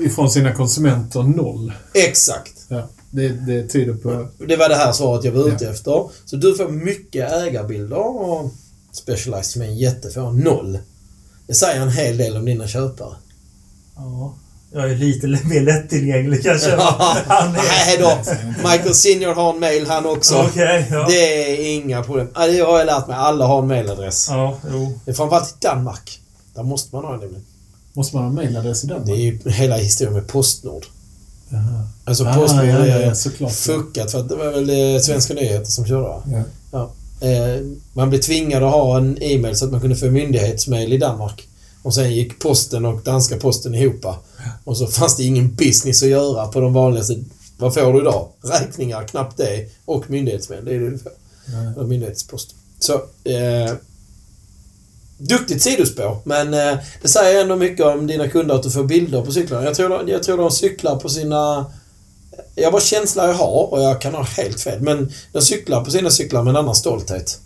ifrån 0.00 0.30
sina 0.30 0.52
konsumenter 0.52 1.22
noll. 1.22 1.72
Exakt. 1.94 2.52
Ja, 2.68 2.88
det, 3.10 3.28
det 3.28 3.66
tyder 3.68 3.94
på... 3.94 4.28
Det 4.48 4.56
var 4.56 4.68
det 4.68 4.74
här 4.76 4.92
svaret 4.92 5.24
jag 5.24 5.32
var 5.32 5.48
ute 5.48 5.64
Ja. 5.64 5.70
efter. 5.70 6.10
Så 6.24 6.36
du 6.36 6.54
får 6.54 6.68
mycket 6.68 7.32
ägarbilder 7.32 7.98
och 8.20 8.50
Specialized 8.92 9.44
som 9.44 9.62
är 9.62 9.66
en 9.66 9.76
jätte 9.76 10.10
får 10.10 10.32
noll. 10.32 10.78
Det 11.46 11.54
säger 11.54 11.80
en 11.80 11.90
hel 11.90 12.16
del 12.16 12.36
om 12.36 12.44
dina 12.44 12.66
köpare. 12.66 13.14
Ja, 13.96 14.34
jag 14.76 14.90
är 14.90 14.96
lite 14.96 15.26
mer 15.26 15.60
lättillgänglig 15.60 16.42
kanske. 16.42 16.70
Han 17.26 17.48
är. 17.48 17.52
Nej 17.52 17.96
då. 18.00 18.18
Michael 18.70 18.94
Senior 18.94 19.34
har 19.34 19.54
en 19.54 19.60
mail 19.60 19.86
han 19.86 20.06
också. 20.06 20.34
Okej, 20.50 20.86
ja. 20.90 21.06
Det 21.08 21.50
är 21.50 21.74
inga 21.74 22.02
problem. 22.02 22.28
Ja, 22.34 22.46
Det 22.46 22.60
har 22.60 22.78
jag 22.78 22.86
lärt 22.86 23.08
mig. 23.08 23.16
Alla 23.16 23.46
har 23.46 23.62
en 23.62 23.68
mailadress. 23.68 24.26
Ja, 24.30 24.58
jo. 24.72 24.98
Det 25.04 25.10
är 25.10 25.14
framförallt 25.14 25.48
i 25.50 25.54
Danmark. 25.66 26.20
Där 26.54 26.62
måste 26.62 26.94
man 26.94 27.04
ha 27.04 27.14
en 27.14 27.20
nämligen. 27.20 27.44
Måste 27.92 28.16
man 28.16 28.24
ha 28.24 28.32
mailadress 28.32 28.84
i 28.84 28.86
Danmark? 28.86 29.06
Det 29.06 29.12
är 29.12 29.16
ju 29.16 29.38
hela 29.50 29.76
historien 29.76 30.14
med 30.14 30.26
Postnord. 30.28 30.84
Jaha. 31.48 31.88
Alltså 32.04 32.24
Ah, 32.24 32.34
Postnord 32.34 32.64
ja, 32.64 32.86
ja, 32.86 32.94
är 32.94 33.06
ja, 33.06 33.14
såklart. 33.14 33.52
fuckat 33.52 34.10
för 34.10 34.18
att 34.20 34.28
det 34.28 34.36
var 34.36 34.50
väl 34.50 34.94
eh, 34.94 35.00
Svenska 35.00 35.34
nyheter 35.34 35.70
som 35.70 35.86
körde 35.86 36.02
va? 36.02 36.22
Ja. 36.72 36.90
Eh, 37.20 37.62
man 37.92 38.08
blev 38.10 38.20
tvingad 38.20 38.62
att 38.62 38.72
ha 38.72 38.96
en 38.96 39.18
e-mail 39.22 39.56
så 39.56 39.64
att 39.64 39.70
man 39.70 39.80
kunde 39.80 39.96
få 39.96 40.06
myndighetsmail 40.06 40.92
i 40.92 40.98
Danmark. 40.98 41.48
Och 41.82 41.94
sen 41.94 42.14
gick 42.14 42.38
posten 42.38 42.84
och 42.84 43.00
danska 43.02 43.36
posten 43.36 43.74
ihop. 43.74 44.06
Och 44.64 44.76
så 44.76 44.86
fanns 44.86 45.16
det 45.16 45.22
ingen 45.22 45.54
business 45.54 46.02
att 46.02 46.08
göra 46.08 46.46
på 46.46 46.60
de 46.60 46.72
vanligaste... 46.72 47.16
Vad 47.58 47.74
får 47.74 47.92
du 47.92 48.00
idag? 48.00 48.28
Räkningar, 48.42 49.08
knappt 49.08 49.36
det. 49.36 49.68
Och 49.84 50.10
myndighetsmail. 50.10 50.64
Det 50.64 50.74
är 50.74 50.80
det 50.80 50.90
du 50.90 50.98
får. 50.98 51.12
Eller 51.76 51.86
myndighetspost. 51.86 52.54
Så... 52.78 52.92
Eh, 53.24 53.74
duktigt 55.18 55.62
sidospår, 55.62 56.18
men 56.24 56.54
eh, 56.54 56.78
det 57.02 57.08
säger 57.08 57.42
ändå 57.42 57.56
mycket 57.56 57.86
om 57.86 58.06
dina 58.06 58.28
kunder 58.28 58.54
att 58.54 58.62
du 58.62 58.70
får 58.70 58.84
bilder 58.84 59.22
på 59.22 59.32
cyklarna. 59.32 59.64
Jag 59.64 59.74
tror, 59.74 60.10
jag 60.10 60.22
tror 60.22 60.38
de 60.38 60.50
cyklar 60.50 60.96
på 60.96 61.08
sina 61.08 61.66
Jag 62.54 62.72
bara 62.72 62.82
känsla 62.82 63.26
jag 63.26 63.34
har 63.34 63.72
och 63.72 63.82
jag 63.82 64.00
kan 64.00 64.14
ha 64.14 64.22
helt 64.22 64.60
fel. 64.60 64.80
Men 64.80 65.12
de 65.32 65.42
cyklar 65.42 65.84
på 65.84 65.90
sina 65.90 66.10
cyklar 66.10 66.42
med 66.42 66.50
en 66.50 66.56
annan 66.56 66.74
stolthet. 66.74 67.40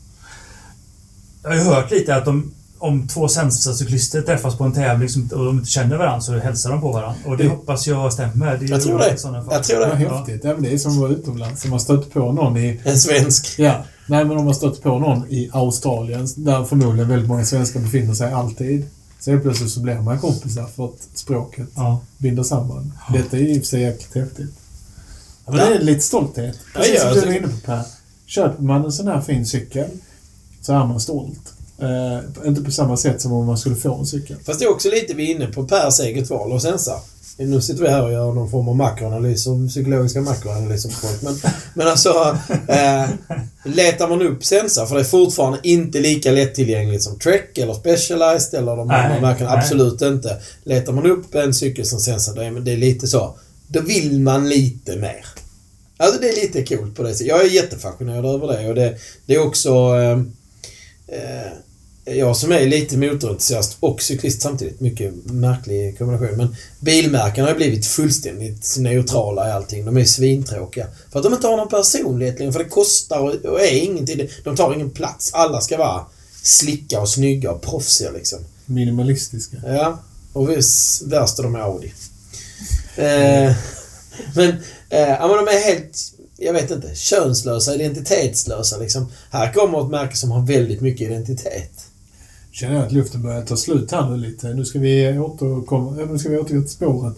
Jag 1.42 1.50
har 1.50 1.56
ju 1.56 1.62
hört 1.62 1.90
lite 1.90 2.14
att 2.14 2.24
de, 2.24 2.54
om 2.80 3.08
två 3.08 3.28
sämsta 3.28 3.74
cyklister 3.74 4.22
träffas 4.22 4.56
på 4.58 4.64
en 4.64 4.72
tävling 4.72 5.08
som- 5.08 5.28
och 5.32 5.44
de 5.44 5.58
inte 5.58 5.70
känner 5.70 5.96
varandra 5.96 6.20
så 6.20 6.38
hälsar 6.38 6.70
de 6.70 6.80
på 6.80 6.92
varandra. 6.92 7.14
Och 7.26 7.36
det 7.36 7.42
Det- 7.42 7.48
hoppas 7.48 7.86
jag 7.86 8.12
stämmer. 8.12 8.46
Det 8.46 8.64
är 8.66 8.68
Jag 8.70 8.78
ju 8.78 8.84
tror 8.84 8.98
det. 8.98 9.08
Jag 9.08 9.64
tror 9.64 9.80
Det 9.80 9.84
det. 9.98 10.04
var 10.08 10.16
häftigt. 10.18 10.40
Ja, 10.44 10.52
men 10.52 10.62
det 10.62 10.72
är 10.74 10.78
som 10.78 10.92
att 10.92 10.98
vara 10.98 11.10
utomlands. 11.10 11.64
Om 11.64 11.70
man 11.70 11.80
stött 11.80 12.12
på 12.12 12.32
någon 12.32 12.56
i... 12.56 12.80
En 12.84 12.98
svensk. 12.98 13.54
Ja. 13.58 13.84
Nej, 14.06 14.24
men 14.24 14.36
om 14.36 14.44
man 14.44 14.54
stött 14.54 14.82
på 14.82 14.98
någon 14.98 15.28
i 15.28 15.50
Australien, 15.52 16.28
där 16.36 16.64
förmodligen 16.64 17.08
väldigt 17.08 17.28
många 17.28 17.44
svenskar 17.44 17.80
befinner 17.80 18.14
sig 18.14 18.32
alltid. 18.32 18.86
Så 19.20 19.30
helt 19.30 19.42
plötsligt 19.42 19.70
så 19.70 19.80
blir 19.80 19.94
man 20.00 20.18
kompisar 20.20 20.66
för 20.76 20.84
att 20.84 21.08
språket 21.14 21.68
Ja. 21.74 22.00
binder 22.18 22.42
samman. 22.42 22.92
Detta 23.12 23.36
är 23.36 23.40
i 23.40 23.52
och 23.52 23.62
för 23.62 23.66
sig 23.66 23.80
jäkligt 23.82 24.14
häftigt. 24.14 24.50
Ja, 25.46 25.52
men 25.52 25.56
det 25.56 25.74
är 25.74 25.80
lite 25.80 26.00
stolthet. 26.00 26.56
Precis 26.74 26.94
Ja, 26.94 27.00
som 27.00 27.08
du 27.08 27.14
var 27.20 27.26
tycker- 27.26 27.38
inne 27.38 27.48
på 27.48 27.60
Per. 27.66 27.82
Köper 28.26 28.62
man 28.62 28.84
en 28.84 28.92
sån 28.92 29.08
här 29.08 29.20
fin 29.20 29.46
cykel 29.46 29.86
så 30.62 30.72
är 30.72 30.86
man 30.86 31.00
stolt. 31.00 31.52
Eh, 31.80 32.48
inte 32.48 32.62
på 32.62 32.70
samma 32.70 32.96
sätt 32.96 33.20
som 33.20 33.32
om 33.32 33.46
man 33.46 33.58
skulle 33.58 33.76
få 33.76 33.94
en 33.94 34.06
cykel. 34.06 34.36
Fast 34.46 34.60
det 34.60 34.64
är 34.64 34.70
också 34.70 34.88
lite 34.88 35.14
vi 35.14 35.30
är 35.30 35.34
inne 35.34 35.46
på 35.46 35.64
Pers 35.64 36.00
eget 36.00 36.30
val 36.30 36.52
och 36.52 36.62
sensa. 36.62 36.92
Nu 37.36 37.60
sitter 37.60 37.82
vi 37.82 37.88
här 37.88 38.04
och 38.04 38.12
gör 38.12 38.32
någon 38.32 38.50
form 38.50 38.68
av 38.68 38.76
makroanalys, 38.76 39.46
psykologiska 39.68 40.20
makroanalyser 40.20 40.88
på 40.88 40.94
folk. 40.94 41.22
Men, 41.22 41.52
men 41.74 41.88
alltså, 41.88 42.38
eh, 42.68 43.08
letar 43.64 44.08
man 44.08 44.22
upp 44.22 44.44
Sensa, 44.44 44.86
för 44.86 44.94
det 44.94 45.00
är 45.00 45.04
fortfarande 45.04 45.58
inte 45.62 46.00
lika 46.00 46.30
lättillgängligt 46.32 47.02
som 47.02 47.18
Trek 47.18 47.58
eller 47.58 47.74
Specialized 47.74 48.58
eller 48.58 48.76
de 48.76 48.80
andra 48.80 49.20
märkena. 49.20 49.50
Absolut 49.50 50.02
inte. 50.02 50.36
Letar 50.64 50.92
man 50.92 51.06
upp 51.06 51.34
en 51.34 51.54
cykel 51.54 51.86
som 51.86 52.00
Sensa, 52.00 52.32
då 52.32 52.40
är 52.40 52.50
det 52.50 52.72
är 52.72 52.76
lite 52.76 53.06
så. 53.06 53.34
Då 53.66 53.80
vill 53.80 54.20
man 54.20 54.48
lite 54.48 54.96
mer. 54.96 55.26
Alltså 55.96 56.20
det 56.20 56.28
är 56.28 56.36
lite 56.36 56.76
coolt 56.76 56.96
på 56.96 57.02
det 57.02 57.12
sättet. 57.12 57.26
Jag 57.26 57.40
är 57.40 57.50
jättefascinerad 57.50 58.26
över 58.26 58.46
det 58.46 58.68
och 58.68 58.74
det, 58.74 58.96
det 59.26 59.34
är 59.34 59.46
också... 59.46 59.70
Eh, 59.70 60.18
eh, 61.18 61.52
jag 62.16 62.36
som 62.36 62.52
är 62.52 62.66
lite 62.66 62.96
motorentusiast 62.96 63.76
och 63.80 64.02
cyklist 64.02 64.42
samtidigt. 64.42 64.80
Mycket 64.80 65.14
märklig 65.24 65.98
kombination. 65.98 66.36
Men 66.36 66.56
bilmärken 66.80 67.44
har 67.44 67.50
ju 67.50 67.56
blivit 67.56 67.86
fullständigt 67.86 68.76
neutrala 68.78 69.48
i 69.48 69.52
allting. 69.52 69.84
De 69.84 69.96
är 69.96 70.04
svintråkiga. 70.04 70.86
För 71.12 71.18
att 71.18 71.24
de 71.24 71.34
inte 71.34 71.46
har 71.46 71.56
någon 71.56 71.68
personlighet 71.68 72.38
längre. 72.38 72.52
För 72.52 72.58
det 72.58 72.70
kostar 72.70 73.18
och, 73.20 73.60
är 73.60 73.84
ingenting. 73.84 74.28
De 74.44 74.56
tar 74.56 74.74
ingen 74.74 74.90
plats. 74.90 75.30
Alla 75.34 75.60
ska 75.60 75.76
vara 75.76 76.04
slicka 76.42 77.00
och 77.00 77.08
snygga 77.08 77.50
och 77.50 77.62
proffsiga 77.62 78.10
liksom. 78.10 78.38
Minimalistiska. 78.66 79.56
Ja. 79.66 79.98
Och 80.32 80.48
värst 80.50 81.38
är 81.38 81.42
de 81.42 81.52
med 81.52 81.62
Audi. 81.62 81.92
Eh, 82.96 83.52
men, 84.34 84.48
eh, 84.90 85.08
ja, 85.08 85.28
men 85.28 85.44
de 85.44 85.48
är 85.48 85.64
helt, 85.64 85.98
jag 86.36 86.52
vet 86.52 86.70
inte, 86.70 86.94
könslösa, 86.94 87.74
identitetslösa 87.74 88.78
liksom. 88.78 89.12
Här 89.30 89.52
kommer 89.52 89.84
ett 89.84 89.90
märke 89.90 90.16
som 90.16 90.30
har 90.30 90.46
väldigt 90.46 90.80
mycket 90.80 91.00
identitet. 91.00 91.79
Känner 92.52 92.74
jag 92.76 92.84
att 92.86 92.92
luften 92.92 93.22
börjar 93.22 93.42
ta 93.42 93.56
slut 93.56 93.92
här 93.92 94.10
nu 94.10 94.16
lite. 94.16 94.54
Nu 94.54 94.64
ska 94.64 94.78
vi 94.78 95.18
återkomma, 95.18 95.90
nu 95.90 96.18
ska 96.18 96.28
vi 96.28 96.38
återgå 96.38 96.60
till 96.62 96.70
spåret. 96.70 97.16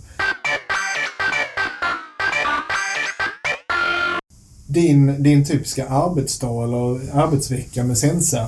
Din, 4.67 5.23
din 5.23 5.45
typiska 5.45 5.89
arbetsdag 5.89 6.65
eller 6.65 7.17
arbetsvecka 7.19 7.85
med 7.85 7.99
Sensa. 7.99 8.47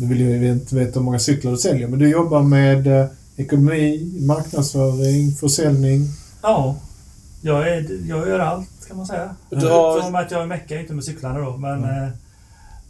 Du 0.00 0.06
vill 0.06 0.20
ju 0.20 0.52
inte 0.52 0.76
veta 0.76 0.98
hur 0.98 1.04
många 1.04 1.18
cyklar 1.18 1.50
du 1.52 1.56
säljer, 1.58 1.88
men 1.88 1.98
du 1.98 2.08
jobbar 2.10 2.42
med 2.42 2.86
eh, 2.86 3.06
ekonomi, 3.36 4.12
marknadsföring, 4.20 5.32
försäljning. 5.32 6.08
Ja. 6.42 6.76
Jag, 7.42 7.68
är, 7.68 8.08
jag 8.08 8.28
gör 8.28 8.38
allt 8.38 8.68
kan 8.88 8.96
man 8.96 9.06
säga. 9.06 9.36
Du 9.50 9.56
har- 9.56 9.92
Förutom 9.92 10.14
att 10.14 10.30
jag 10.30 10.48
meckar 10.48 10.78
inte 10.80 10.92
med 10.94 11.04
cyklarna 11.04 11.38
då, 11.38 11.56
men, 11.56 11.84
eh, 11.84 12.08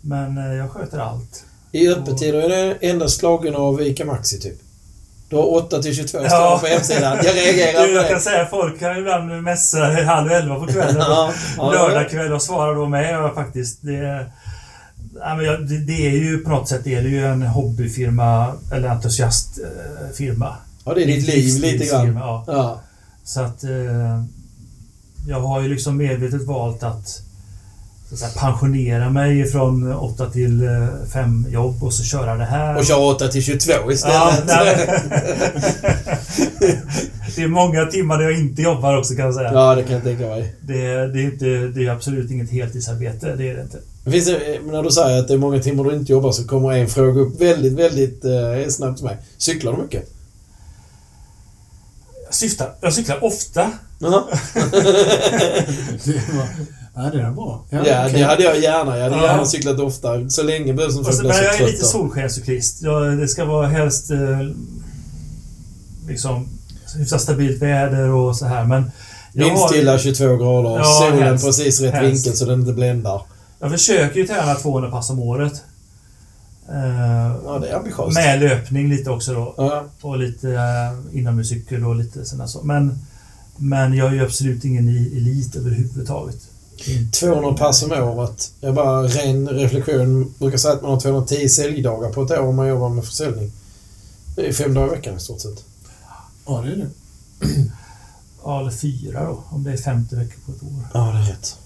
men 0.00 0.38
eh, 0.38 0.52
jag 0.54 0.70
sköter 0.70 0.98
allt. 0.98 1.44
I 1.74 1.88
öppettider 1.88 2.38
är 2.42 2.48
det 2.48 2.74
endast 2.88 3.18
slagen 3.18 3.54
av 3.54 3.82
ICA 3.82 4.04
Maxi 4.04 4.40
typ. 4.40 4.58
Du 5.28 5.36
har 5.36 5.54
8 5.54 5.82
till 5.82 5.94
22 5.94 6.08
står 6.08 6.22
Ja. 6.30 6.58
på 6.60 6.66
hemsidan. 6.66 7.18
Jag 7.24 7.34
reagerar 7.36 7.86
Du, 7.86 7.92
jag 7.92 8.08
kan 8.08 8.20
säga 8.20 8.46
folk 8.46 8.78
kan 8.80 8.98
ibland 8.98 9.42
messa 9.42 9.78
halv 10.06 10.30
elva 10.32 10.54
på 10.54 10.66
kvällen. 10.66 10.96
Ja, 10.98 11.32
ja, 11.56 11.72
Lördag 11.72 12.10
kväll 12.10 12.32
och 12.32 12.42
svarar 12.42 12.74
då 12.74 12.88
med 12.88 13.12
jag 13.14 13.34
faktiskt. 13.34 13.78
Det, 13.80 14.26
ja, 15.20 15.34
men 15.36 15.44
jag, 15.44 15.68
det, 15.68 15.78
det 15.78 16.06
är 16.06 16.10
ju 16.10 16.38
på 16.38 16.50
något 16.50 16.68
sätt 16.68 16.80
det 16.84 16.94
är 16.94 17.02
det 17.02 17.08
ju 17.08 17.26
en 17.26 17.42
hobbyfirma 17.42 18.52
eller 18.72 18.88
entusiastfirma. 18.88 20.56
Ja, 20.84 20.94
det 20.94 21.02
är 21.02 21.06
ditt 21.06 21.26
liv 21.26 21.60
lite 21.60 21.86
grann. 21.86 22.16
Ja. 22.46 22.80
Så 23.24 23.40
att 23.40 23.64
eh, 23.64 23.70
jag 25.28 25.40
har 25.40 25.60
ju 25.62 25.68
liksom 25.68 25.96
medvetet 25.96 26.42
valt 26.42 26.82
att, 26.82 27.20
så 28.10 28.16
säga, 28.16 28.30
pensionera 28.36 29.10
mig 29.10 29.46
från 29.46 29.92
8 29.92 30.30
till 30.30 30.68
5 31.12 31.46
jobb 31.50 31.82
och 31.84 31.94
så 31.94 32.04
köra 32.04 32.34
det 32.36 32.44
här. 32.44 32.76
Och 32.76 32.84
kör 32.84 33.00
8 33.14 33.28
till 33.28 33.42
22 33.42 33.72
Ja, 33.72 33.92
istället. 33.92 34.44
nej. 34.46 34.86
det 37.36 37.42
är 37.42 37.48
många 37.48 37.86
timmar 37.86 38.18
där 38.18 38.24
jag 38.24 38.38
inte 38.40 38.62
jobbar 38.62 38.96
också 38.96 39.14
kan 39.14 39.24
jag 39.24 39.34
säga. 39.34 39.52
ja, 39.52 39.74
det 39.74 39.82
kan 39.82 39.92
jag 39.94 40.02
tänka 40.04 40.26
mig. 40.26 40.54
Det, 40.60 41.06
det, 41.06 41.20
är 41.20 41.24
inte, 41.24 41.44
det 41.44 41.86
är 41.86 41.90
absolut 41.90 42.30
inget 42.30 42.50
heltidsarbete, 42.50 43.34
det 43.36 43.50
är 43.50 43.54
det 43.54 43.62
inte. 43.62 43.78
Det 44.04 44.10
finns, 44.10 44.28
en- 44.28 44.66
när 44.72 44.82
du 44.82 44.90
säger 44.90 45.18
att 45.20 45.28
det 45.28 45.34
är 45.34 45.38
många 45.38 45.58
timmar 45.62 45.84
du 45.84 45.94
inte 45.96 46.12
jobbar 46.12 46.32
så 46.32 46.44
kommer 46.46 46.72
en 46.72 46.88
fråga 46.88 47.20
upp 47.20 47.40
väldigt, 47.40 47.72
väldigt 47.72 48.24
eh, 48.24 48.68
snabbt 48.70 48.96
till 48.96 49.06
mig. 49.06 49.16
Cyklar 49.38 49.72
du 49.72 49.82
mycket? 49.82 50.10
Jag, 52.24 52.34
syftar, 52.34 52.72
jag 52.80 52.92
cyklar 52.92 53.24
ofta. 53.24 53.70
Det 56.04 56.20
ja, 56.94 57.02
det 57.02 57.20
är 57.22 57.30
bra. 57.30 57.64
Ja, 57.70 57.80
okej. 57.80 58.12
det 58.12 58.22
hade 58.24 58.42
jag 58.42 58.60
gärna. 58.60 58.96
Jag 58.98 59.04
hade 59.04 59.16
Ja. 59.16 59.22
gärna 59.26 59.44
cyklat 59.46 59.78
ofta. 59.80 60.28
Så 60.30 60.42
länge 60.42 60.76
som 60.90 61.00
Och 61.00 61.06
folk 61.06 61.16
så, 61.16 61.24
jag 61.26 61.60
är 61.60 61.66
lite 61.66 61.84
solskenscyklist. 61.84 62.82
Det 63.20 63.28
ska 63.28 63.44
vara 63.44 63.66
helst 63.66 64.10
eh, 64.10 64.18
liksom 66.08 66.48
hyfsat 66.96 67.20
stabilt 67.20 67.62
väder 67.62 68.08
och 68.10 68.36
så 68.36 68.46
här. 68.46 68.64
Men 68.64 68.90
jag, 69.32 69.44
har, 69.44 69.50
Vindstilla 69.56 69.98
22 69.98 70.36
grader. 70.36 70.78
Ja, 70.78 70.84
solen 70.84 71.22
helst. 71.22 71.44
precis 71.44 71.80
rätt 71.80 71.94
Helst. 71.94 72.26
vinkel 72.26 72.38
så 72.38 72.44
den 72.44 72.60
inte 72.60 72.72
bländar. 72.72 73.22
jag 73.60 73.70
försöker 73.70 74.20
ju 74.20 74.26
träna 74.26 74.54
200 74.54 74.90
pass 74.90 75.10
om 75.10 75.18
året. 75.20 75.52
Eh, 76.68 77.34
Ja, 77.44 77.58
det 77.58 77.68
är 77.68 77.76
ambitiöst. 77.76 78.14
med 78.14 78.40
löpning 78.40 78.88
lite 78.88 79.10
också 79.10 79.34
då. 79.34 79.54
Ja. 79.56 79.84
Och 80.00 80.18
lite 80.18 80.46
uh, 80.48 81.16
inomhuscykel 81.18 81.84
och 81.84 81.96
lite 81.96 82.24
sådana 82.24 82.48
så. 82.48 82.62
Men, 82.62 82.98
men 83.56 83.94
jag 83.94 84.08
är 84.08 84.12
ju 84.12 84.24
absolut 84.24 84.64
ingen 84.64 84.88
elit 84.88 85.56
överhuvudtaget. 85.56 86.36
200 87.12 87.52
pass 87.52 87.82
om 87.82 87.92
året. 87.92 88.52
Jag 88.60 88.68
är 88.70 88.74
bara 88.74 89.02
ren 89.02 89.48
reflektion. 89.48 90.34
brukar 90.38 90.58
säga 90.58 90.74
att 90.74 90.82
man 90.82 90.90
har 90.90 91.00
210 91.00 91.48
säljdagar 91.48 92.10
på 92.12 92.22
ett 92.22 92.30
år 92.30 92.38
om 92.38 92.56
man 92.56 92.68
jobbar 92.68 92.88
med 92.88 93.04
försäljning. 93.04 93.52
Det 94.36 94.48
är 94.48 94.52
fem 94.52 94.74
dagar 94.74 94.86
i 94.86 94.90
veckan 94.90 95.16
i 95.16 95.20
stort 95.20 95.40
sett. 95.40 95.64
Ja, 96.46 96.60
det 96.66 96.72
är 96.72 96.76
det. 96.76 96.88
Ja, 98.44 98.60
eller 98.60 98.70
fyra 98.70 99.24
då. 99.24 99.38
Om 99.48 99.64
det 99.64 99.72
är 99.72 99.76
50 99.76 100.16
veckor 100.16 100.36
på 100.46 100.52
ett 100.52 100.62
år. 100.62 100.88
Ja, 100.94 101.00
det 101.00 101.18
är 101.18 101.32
rätt. 101.32 101.56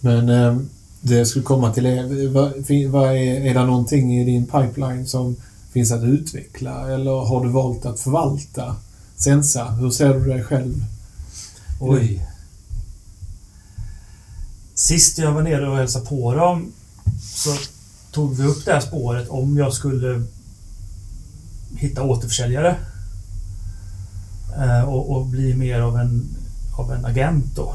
Men 0.00 0.28
eh, 0.28 0.56
det 1.00 1.14
jag 1.14 1.26
skulle 1.26 1.44
komma 1.44 1.72
till 1.74 1.86
är, 1.86 2.28
vad, 2.28 2.66
fin- 2.66 2.90
vad 2.90 3.08
är, 3.08 3.16
är 3.40 3.54
det 3.54 3.64
någonting 3.64 4.20
i 4.20 4.24
din 4.24 4.46
pipeline 4.46 5.06
som 5.06 5.36
finns 5.72 5.92
att 5.92 6.02
utveckla 6.02 6.94
eller 6.94 7.10
har 7.10 7.44
du 7.44 7.50
valt 7.50 7.86
att 7.86 8.00
förvalta 8.00 8.76
Sensa? 9.16 9.64
Hur 9.64 9.90
ser 9.90 10.14
du 10.14 10.26
dig 10.26 10.42
själv? 10.44 10.84
Oj. 11.80 12.26
Sist 14.82 15.18
jag 15.18 15.32
var 15.32 15.42
nere 15.42 15.68
och 15.68 15.76
hälsade 15.76 16.06
på 16.06 16.34
dem 16.34 16.72
så 17.22 17.50
tog 18.12 18.36
vi 18.36 18.44
upp 18.44 18.64
det 18.64 18.72
här 18.72 18.80
spåret 18.80 19.28
om 19.28 19.56
jag 19.56 19.72
skulle 19.72 20.22
hitta 21.76 22.02
återförsäljare. 22.02 22.76
Eh, 24.56 24.82
och, 24.82 25.10
och 25.10 25.26
bli 25.26 25.54
mer 25.54 25.80
av 25.80 25.96
en, 25.96 26.24
av 26.78 26.92
en 26.92 27.04
agent 27.04 27.44
då. 27.56 27.74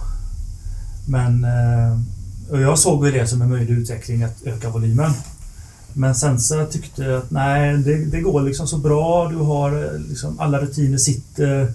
Men... 1.07 1.43
Eh, 1.43 1.99
och 2.49 2.61
jag 2.61 2.79
såg 2.79 3.05
ju 3.05 3.11
det 3.11 3.27
som 3.27 3.41
en 3.41 3.49
möjlig 3.49 3.73
utveckling 3.73 4.23
att 4.23 4.43
öka 4.43 4.69
volymen. 4.69 5.11
Men 5.93 6.15
sen 6.15 6.39
så 6.39 6.65
tyckte 6.65 7.03
jag 7.03 7.13
att 7.13 7.31
nej, 7.31 7.77
det, 7.77 8.05
det 8.05 8.21
går 8.21 8.41
liksom 8.41 8.67
så 8.67 8.77
bra. 8.77 9.29
Du 9.29 9.35
har 9.35 9.83
eh, 9.83 9.99
liksom 9.99 10.39
alla 10.39 10.59
rutiner 10.59 10.97
sitter. 10.97 11.73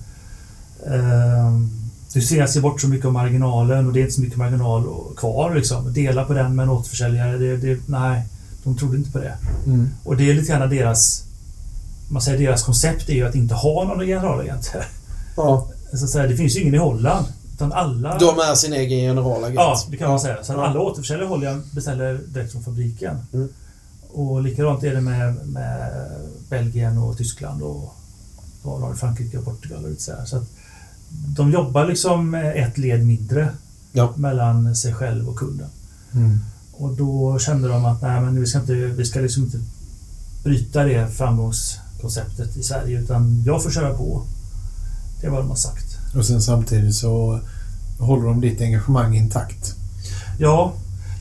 Eh, 0.87 1.61
du 2.13 2.21
tvingas 2.21 2.55
ge 2.55 2.61
bort 2.63 2.81
så 2.81 2.89
mycket 2.89 3.07
av 3.07 3.13
marginalen 3.13 3.87
och 3.87 3.93
det 3.93 4.01
är 4.01 4.03
inte 4.03 4.15
så 4.15 4.21
mycket 4.21 4.39
marginal 4.39 4.89
kvar 5.17 5.55
liksom. 5.55 5.93
Dela 5.93 6.25
på 6.25 6.33
den 6.33 6.57
med 6.57 6.63
en 6.63 6.69
återförsäljare, 6.69 7.39
det, 7.39 7.57
det, 7.57 7.81
nej, 7.87 8.23
de 8.65 8.77
trodde 8.77 8.97
inte 8.97 9.11
på 9.11 9.19
det. 9.19 9.35
Mm. 9.67 9.89
Och 10.05 10.17
det 10.17 10.31
är 10.31 10.35
lite 10.35 10.53
grann 10.53 10.71
deras... 10.71 11.25
Man 12.11 12.23
säger 12.23 12.39
deras 12.39 12.63
koncept 12.63 13.09
är 13.09 13.15
ju 13.15 13.27
att 13.27 13.35
inte 13.35 13.55
ha 13.55 13.85
några 13.85 14.05
generalagenter. 14.05 14.87
Ja. 15.37 15.69
Så 15.95 16.05
att 16.05 16.11
säga, 16.11 16.27
det 16.27 16.37
finns 16.37 16.57
ju 16.57 16.61
ingen 16.61 16.75
i 16.75 16.79
Holland. 16.79 17.27
Utan 17.55 17.73
alla... 17.73 18.19
De 18.19 18.39
är 18.39 18.55
sin 18.55 18.73
egen 18.73 18.99
generalagent. 18.99 19.55
Ja, 19.55 19.79
det 19.91 19.97
kan 19.97 20.11
man 20.11 20.21
säga. 20.21 20.37
Så 20.43 20.53
att 20.53 20.59
Ja. 20.59 20.67
alla 20.67 20.81
återförsäljare 20.81 21.29
håller 21.29 21.47
jag 21.47 21.61
beställer 21.73 22.21
direkt 22.27 22.53
från 22.53 22.63
fabriken. 22.63 23.17
Mm. 23.33 23.49
Och 24.13 24.43
likadant 24.43 24.85
är 24.85 24.95
det 24.95 25.01
med, 25.01 25.49
med 25.49 25.91
Belgien 26.49 26.99
och 26.99 27.17
Tyskland 27.19 27.63
och 27.63 27.95
Frankrike 28.97 29.39
och 29.39 29.45
Portugal 29.45 29.85
och 29.85 29.91
lite 29.91 30.03
så 30.03 30.13
här. 30.13 30.25
Så 30.25 30.37
att 30.37 30.45
de 31.37 31.51
jobbar 31.53 31.87
liksom 31.87 32.35
ett 32.35 32.79
led 32.79 33.07
mindre 33.07 33.49
Ja. 33.93 34.13
mellan 34.17 34.77
sig 34.77 34.95
själv 34.95 35.29
och 35.29 35.37
kunden. 35.37 35.69
Mm. 36.15 36.41
Och 36.73 36.97
då 36.97 37.39
kände 37.39 37.69
de 37.69 37.85
att 37.85 38.03
nej, 38.03 38.21
men 38.21 38.41
vi 38.41 38.47
ska 38.47 38.59
inte, 38.61 38.75
vi 38.75 39.05
ska 39.05 39.21
liksom 39.21 39.43
inte 39.43 39.59
bryta 40.45 40.85
det 40.85 41.09
framgångskonceptet 41.09 42.57
i 42.57 42.63
Sverige 42.63 43.01
utan 43.01 43.43
jag 43.47 43.63
får 43.63 43.71
köra 43.71 43.95
på. 43.95 44.23
Det 45.21 45.27
är 45.27 45.31
vad 45.31 45.41
de 45.41 45.49
har 45.49 45.57
sagt. 45.57 45.99
Och 46.17 46.27
sen 46.27 46.43
samtidigt 46.43 46.95
så 46.95 47.41
håller 47.99 48.27
de 48.27 48.41
ditt 48.41 48.61
engagemang 48.61 49.17
intakt. 49.17 49.75
Ja, 50.39 50.73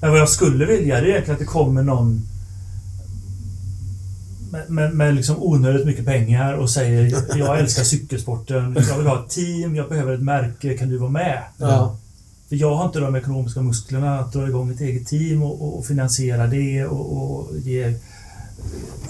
men 0.01 0.09
vad 0.09 0.19
jag 0.19 0.29
skulle 0.29 0.65
vilja 0.65 0.95
det 0.95 1.01
är 1.01 1.09
egentligen 1.09 1.33
att 1.35 1.39
det 1.39 1.45
kommer 1.45 1.83
någon 1.83 2.27
med, 4.51 4.69
med, 4.69 4.93
med 4.93 5.15
liksom 5.15 5.35
onödigt 5.43 5.85
mycket 5.85 6.05
pengar 6.05 6.53
och 6.53 6.69
säger 6.69 7.15
jag 7.37 7.59
älskar 7.59 7.83
cykelsporten, 7.83 8.77
jag 8.89 8.97
vill 8.97 9.07
ha 9.07 9.23
ett 9.23 9.29
team, 9.29 9.75
jag 9.75 9.89
behöver 9.89 10.13
ett 10.13 10.21
märke, 10.21 10.77
kan 10.77 10.89
du 10.89 10.97
vara 10.97 11.09
med? 11.09 11.43
Ja. 11.57 11.97
För 12.49 12.55
jag 12.55 12.75
har 12.75 12.85
inte 12.85 12.99
de 12.99 13.15
ekonomiska 13.15 13.61
musklerna 13.61 14.19
att 14.19 14.33
dra 14.33 14.47
igång 14.47 14.71
ett 14.71 14.81
eget 14.81 15.07
team 15.07 15.43
och, 15.43 15.77
och, 15.77 15.85
finansiera 15.85 16.47
det 16.47 16.85
och, 16.85 17.17
och 17.17 17.57
ge 17.57 17.93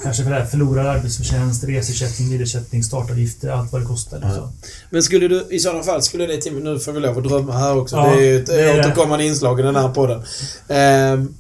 kanske 0.04 0.24
för 0.24 0.30
det 0.30 0.36
här, 0.36 0.46
förlorad 0.46 0.88
arbetsförtjänst, 0.88 1.64
resersättning, 1.64 2.30
bilersättning, 2.30 2.84
startavgifter, 2.84 3.50
allt 3.50 3.72
vad 3.72 3.82
det 3.82 3.86
kostar. 3.86 4.20
Liksom. 4.20 4.52
Men 4.90 5.04
skulle 5.04 5.28
du 5.28 5.48
i 5.50 5.60
sådana 5.60 5.84
fall, 5.84 6.02
skulle 6.02 6.26
det 6.26 6.38
teamet... 6.38 6.64
Nu 6.64 6.80
får 6.80 6.92
vi 6.92 7.00
lov 7.00 7.18
att 7.18 7.24
drömma 7.24 7.54
här 7.54 7.78
också. 7.78 7.96
Ja, 7.96 8.16
det 8.16 8.22
är 8.22 8.32
ju 8.32 8.40
ett 8.40 8.46
det 8.46 8.62
är 8.62 8.74
det. 8.74 8.80
återkommande 8.80 9.26
inslag 9.26 9.60
i 9.60 9.64
den 9.64 9.76
här 9.76 9.90
podden. 9.90 10.24
Ehm, 10.68 11.34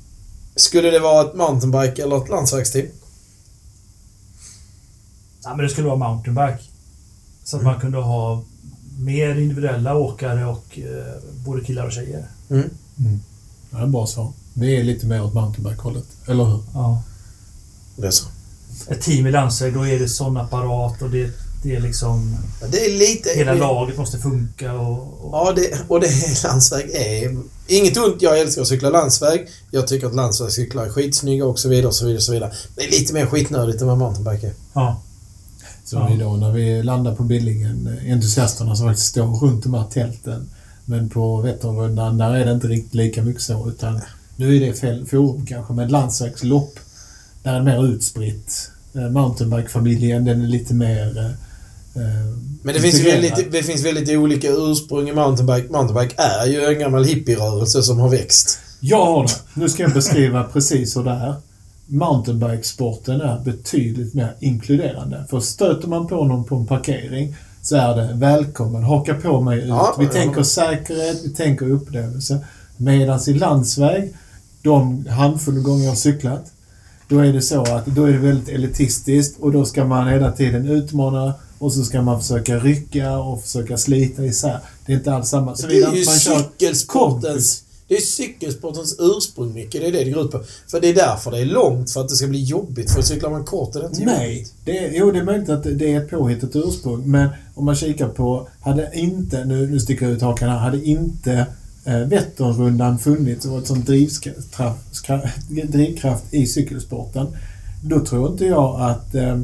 skulle 0.55 0.91
det 0.91 0.99
vara 0.99 1.21
ett 1.21 1.35
mountainbike 1.35 2.03
eller 2.03 2.17
ett 2.17 2.29
landsvägsteam? 2.29 2.87
Ja, 5.43 5.55
men 5.55 5.65
det 5.65 5.69
skulle 5.69 5.87
vara 5.87 5.97
mountainbike. 5.97 6.63
Så 7.43 7.57
att 7.57 7.63
man 7.63 7.79
kunde 7.79 7.97
ha 7.97 8.43
mer 8.99 9.35
individuella 9.35 9.95
åkare 9.95 10.45
och 10.45 10.79
eh, 10.79 11.21
både 11.45 11.63
killar 11.63 11.85
och 11.85 11.91
tjejer. 11.91 12.25
Mm. 12.49 12.69
Ja, 13.71 13.77
det 13.77 13.83
är 13.83 13.87
bra 13.87 14.07
svar. 14.07 14.31
Vi 14.53 14.79
är 14.79 14.83
lite 14.83 15.05
mer 15.05 15.23
åt 15.23 15.33
mountainbike-hållet, 15.33 16.05
eller 16.27 16.43
hur? 16.43 16.63
Ja. 16.73 17.03
Det 17.95 18.07
är 18.07 18.11
så. 18.11 18.25
Ett 18.87 19.01
team 19.01 19.27
i 19.27 19.31
landsväg, 19.31 19.73
då 19.73 19.87
är 19.87 19.99
det 19.99 20.07
sån 20.07 20.37
apparat 20.37 21.01
och 21.01 21.09
det, 21.09 21.31
det 21.63 21.75
är 21.75 21.79
liksom... 21.79 22.37
Det 22.71 22.85
är 22.85 22.99
lite... 22.99 23.29
Hela 23.29 23.53
laget 23.53 23.97
måste 23.97 24.17
funka 24.17 24.73
och... 24.73 25.25
och 25.25 25.29
Ja, 25.33 25.53
det, 25.55 25.77
och 25.87 25.99
det 25.99 26.07
är 26.07 26.47
landsväg 26.47 26.89
är... 26.93 27.37
Inget 27.67 27.97
ont, 27.97 28.21
jag 28.21 28.39
älskar 28.39 28.61
att 28.61 28.67
cykla 28.67 28.89
landsväg. 28.89 29.47
Jag 29.71 29.87
tycker 29.87 30.07
att 30.07 30.15
landsvägscyklar 30.15 30.85
är 30.85 30.89
skitsnygga 30.89 31.45
och 31.45 31.59
så 31.59 31.69
vidare 31.69 31.87
och 31.87 31.95
så 31.95 32.05
vidare 32.05 32.17
och 32.17 32.23
så 32.23 32.31
vidare. 32.31 32.51
Det 32.75 32.83
är 32.83 32.91
lite 32.91 33.13
mer 33.13 33.25
skitnödigt 33.25 33.81
än 33.81 33.87
vad 33.87 33.97
mountainbike 33.97 34.47
är. 34.47 34.53
ja. 34.73 35.01
Så 35.85 35.95
Ja. 35.95 36.15
då 36.19 36.35
när 36.35 36.51
vi 36.51 36.83
landar 36.83 37.15
på 37.15 37.23
Billingen, 37.23 37.97
eh, 38.05 38.13
entusiasterna 38.13 38.75
som 38.75 38.87
faktiskt 38.87 39.07
står 39.09 39.25
runt 39.39 39.63
de 39.63 39.73
här 39.73 39.83
tälten. 39.93 40.49
Men 40.85 41.09
på 41.09 41.37
Vätternrundan, 41.41 42.17
där 42.17 42.35
är 42.35 42.45
det 42.45 42.51
inte 42.51 42.67
riktigt 42.67 42.93
lika 42.93 43.21
mycket 43.21 43.41
så 43.41 43.69
utan 43.69 43.99
nu 44.35 44.55
är 44.57 44.59
det 44.59 44.73
fel 44.73 45.05
forum 45.05 45.45
kanske, 45.45 45.73
men 45.73 45.87
landsvägslopp, 45.89 46.79
där 47.43 47.53
är 47.53 47.57
det 47.59 47.65
mer 47.65 47.85
utspritt. 47.85 48.71
Eh, 48.95 49.09
Mountainbike-familjen, 49.09 50.25
den 50.25 50.41
är 50.41 50.47
lite 50.47 50.73
mer... 50.73 51.19
eh, 51.95 52.01
Men 52.63 52.73
det 52.73 52.79
finns, 52.79 53.05
väldigt, 53.05 53.51
det 53.51 53.63
finns 53.63 53.85
väldigt 53.85 54.09
olika 54.17 54.47
ursprung 54.51 55.09
i 55.09 55.13
mountainbike. 55.13 55.71
Mountainbike 55.73 56.15
är 56.21 56.45
ju 56.47 56.65
en 56.65 56.79
gammal 56.79 57.05
hippierörelse 57.05 57.83
som 57.83 57.99
har 57.99 58.09
växt. 58.09 58.59
Jag 58.79 59.05
har 59.05 59.23
det. 59.23 59.33
Nu 59.53 59.69
ska 59.69 59.83
jag 59.83 59.93
beskriva 59.93 60.43
precis 60.43 60.97
hur 60.97 61.03
det 61.03 61.11
är. 61.11 61.35
Mountainbikesporten 61.91 63.21
är 63.21 63.39
betydligt 63.39 64.13
mer 64.13 64.35
inkluderande. 64.39 65.25
För 65.29 65.39
stöter 65.39 65.87
man 65.87 66.07
på 66.07 66.25
någon 66.25 66.43
på 66.43 66.55
en 66.55 66.65
parkering 66.65 67.35
så 67.61 67.75
är 67.75 67.95
det 67.95 68.13
välkommen, 68.13 68.83
haka 68.83 69.13
på 69.13 69.41
mig 69.41 69.59
ut. 69.59 69.67
Ja, 69.67 69.95
vi 69.99 70.05
ja. 70.05 70.11
tänker 70.11 70.43
säkerhet, 70.43 71.21
vi 71.23 71.29
tänker 71.29 71.69
upplevelse. 71.69 72.39
Medan 72.77 73.19
i 73.27 73.33
landsväg, 73.33 74.13
de 74.61 75.05
handfull 75.05 75.59
gånger 75.59 75.83
jag 75.83 75.91
har 75.91 75.95
cyklat, 75.95 76.51
då 77.07 77.19
är 77.19 77.33
det 77.33 77.41
så 77.41 77.61
att 77.61 77.85
då 77.85 78.05
är 78.05 78.11
det 78.11 78.17
väldigt 78.17 78.49
elitistiskt 78.49 79.39
och 79.39 79.51
då 79.51 79.65
ska 79.65 79.85
man 79.85 80.07
hela 80.07 80.31
tiden 80.31 80.69
utmana 80.69 81.33
och 81.59 81.73
så 81.73 81.83
ska 81.83 82.01
man 82.01 82.21
försöka 82.21 82.59
rycka 82.59 83.17
och 83.17 83.41
försöka 83.41 83.77
slita 83.77 84.25
isär. 84.25 84.59
Det 84.85 84.93
är 84.93 84.97
inte 84.97 85.13
alls 85.13 85.29
samma. 85.29 85.53
Det 85.53 85.81
är 85.81 85.93
ju 85.93 86.05
cykelsportens... 86.05 87.63
Det 87.91 87.97
är 87.97 88.01
cykelsportens 88.01 88.95
ursprung 88.99 89.53
mycket. 89.53 89.81
Det 89.81 89.87
är 89.87 89.91
det 89.91 90.03
det 90.03 90.11
går 90.11 90.25
ut 90.25 90.31
på. 90.31 90.43
För 90.67 90.81
det 90.81 90.87
är 90.89 90.95
därför 90.95 91.31
det 91.31 91.39
är 91.39 91.45
långt. 91.45 91.91
För 91.91 92.01
att 92.01 92.09
det 92.09 92.15
ska 92.15 92.27
bli 92.27 92.43
jobbigt. 92.43 92.91
För 92.91 93.01
cyklar 93.01 93.29
man 93.29 93.43
kort 93.45 93.75
är 93.75 93.79
det 93.79 93.85
inte 93.85 94.05
Nej, 94.05 94.33
jobbigt. 94.37 94.53
det 94.65 94.91
jo 94.93 95.11
det 95.11 95.19
är 95.19 95.23
möjligt 95.23 95.49
att 95.49 95.63
det 95.63 95.93
är 95.93 96.01
ett 96.01 96.09
påhittat 96.09 96.49
ursprung. 96.53 97.11
Men 97.11 97.29
om 97.55 97.65
man 97.65 97.75
kikar 97.75 98.07
på, 98.07 98.47
hade 98.61 98.89
inte, 98.93 99.45
nu, 99.45 99.67
nu 99.67 99.79
sticker 99.79 100.05
jag 100.05 100.15
ut 100.15 100.21
hakan 100.21 100.49
här, 100.49 100.57
hade 100.57 100.85
inte 100.85 101.45
eh, 101.85 101.99
Vätternrundan 101.99 102.99
funnits 102.99 103.45
och 103.45 103.67
sånt 103.67 103.85
drivkraft, 103.85 105.07
drivkraft 105.49 106.23
i 106.33 106.45
cykelsporten, 106.45 107.27
då 107.83 108.05
tror 108.05 108.31
inte 108.31 108.45
jag 108.45 108.81
att, 108.81 109.15
eh, 109.15 109.39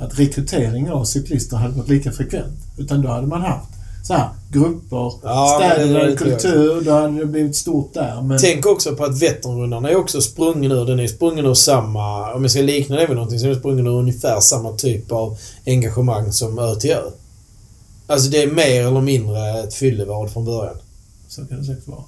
att 0.00 0.18
rekrytering 0.18 0.90
av 0.90 1.04
cyklister 1.04 1.56
hade 1.56 1.74
varit 1.74 1.88
lika 1.88 2.12
frekvent. 2.12 2.58
Utan 2.78 3.02
då 3.02 3.08
hade 3.08 3.26
man 3.26 3.40
haft 3.40 3.79
så 4.02 4.14
här, 4.14 4.28
grupper, 4.52 5.12
Ja, 5.22 5.58
det- 5.60 5.74
städer, 5.74 5.94
det 6.00 6.08
jag. 6.08 6.18
kultur, 6.18 6.80
då 6.84 6.90
hade 6.92 7.18
det 7.18 7.26
blivit 7.26 7.56
stort 7.56 7.94
där. 7.94 8.22
Men, 8.22 8.38
Tänk 8.38 8.66
också 8.66 8.96
på 8.96 9.04
att 9.04 9.22
Vätternrundan 9.22 9.84
är 9.84 9.96
också 9.96 10.20
sprungen 10.20 10.72
ur, 10.72 10.84
den 10.86 11.00
är 11.00 11.06
sprungen 11.06 11.46
ur 11.46 11.54
samma, 11.54 12.32
om 12.34 12.42
jag 12.42 12.50
ska 12.50 12.60
likna 12.62 12.96
det 12.96 13.06
med 13.08 13.16
någonting, 13.16 13.38
så 13.38 13.44
är 13.46 13.50
den 13.50 13.58
sprungen 13.58 13.86
ur 13.86 13.90
ungefär 13.98 14.40
samma 14.40 14.72
typ 14.72 15.12
av 15.12 15.36
engagemang 15.66 16.32
som 16.32 16.58
Ö 16.58 16.74
till 16.74 16.90
Ö. 16.90 17.02
Alltså 18.06 18.30
det 18.30 18.42
är 18.42 18.46
mer 18.50 18.86
eller 18.86 19.00
mindre 19.00 19.60
ett 19.60 19.74
fyllevad 19.74 20.30
från 20.30 20.44
början. 20.44 20.76
så 21.28 21.44
kan 21.46 21.58
det 21.58 21.64
säkert 21.64 21.88
vara. 21.88 22.00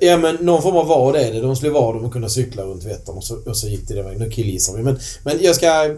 Ja 0.00 0.16
men 0.16 0.34
någon 0.40 0.62
form 0.62 0.76
av 0.76 0.86
vad 0.86 1.16
är 1.16 1.32
det. 1.32 1.40
De 1.40 1.56
skulle 1.56 1.72
vara 1.72 1.92
dem 1.92 2.04
och 2.04 2.12
kunna 2.12 2.28
cykla 2.28 2.62
runt 2.62 2.84
Vättern 2.84 3.16
och 3.16 3.24
så, 3.24 3.36
och 3.46 3.56
så 3.56 3.68
gick 3.68 3.88
det 3.88 3.94
den 3.94 4.04
vägen. 4.04 4.20
Nu 4.20 4.30
killgissar 4.30 4.76
vi. 4.76 4.82
Men, 4.82 4.98
men 5.24 5.38
jag 5.40 5.56
ska 5.56 5.84
eh, 5.84 5.92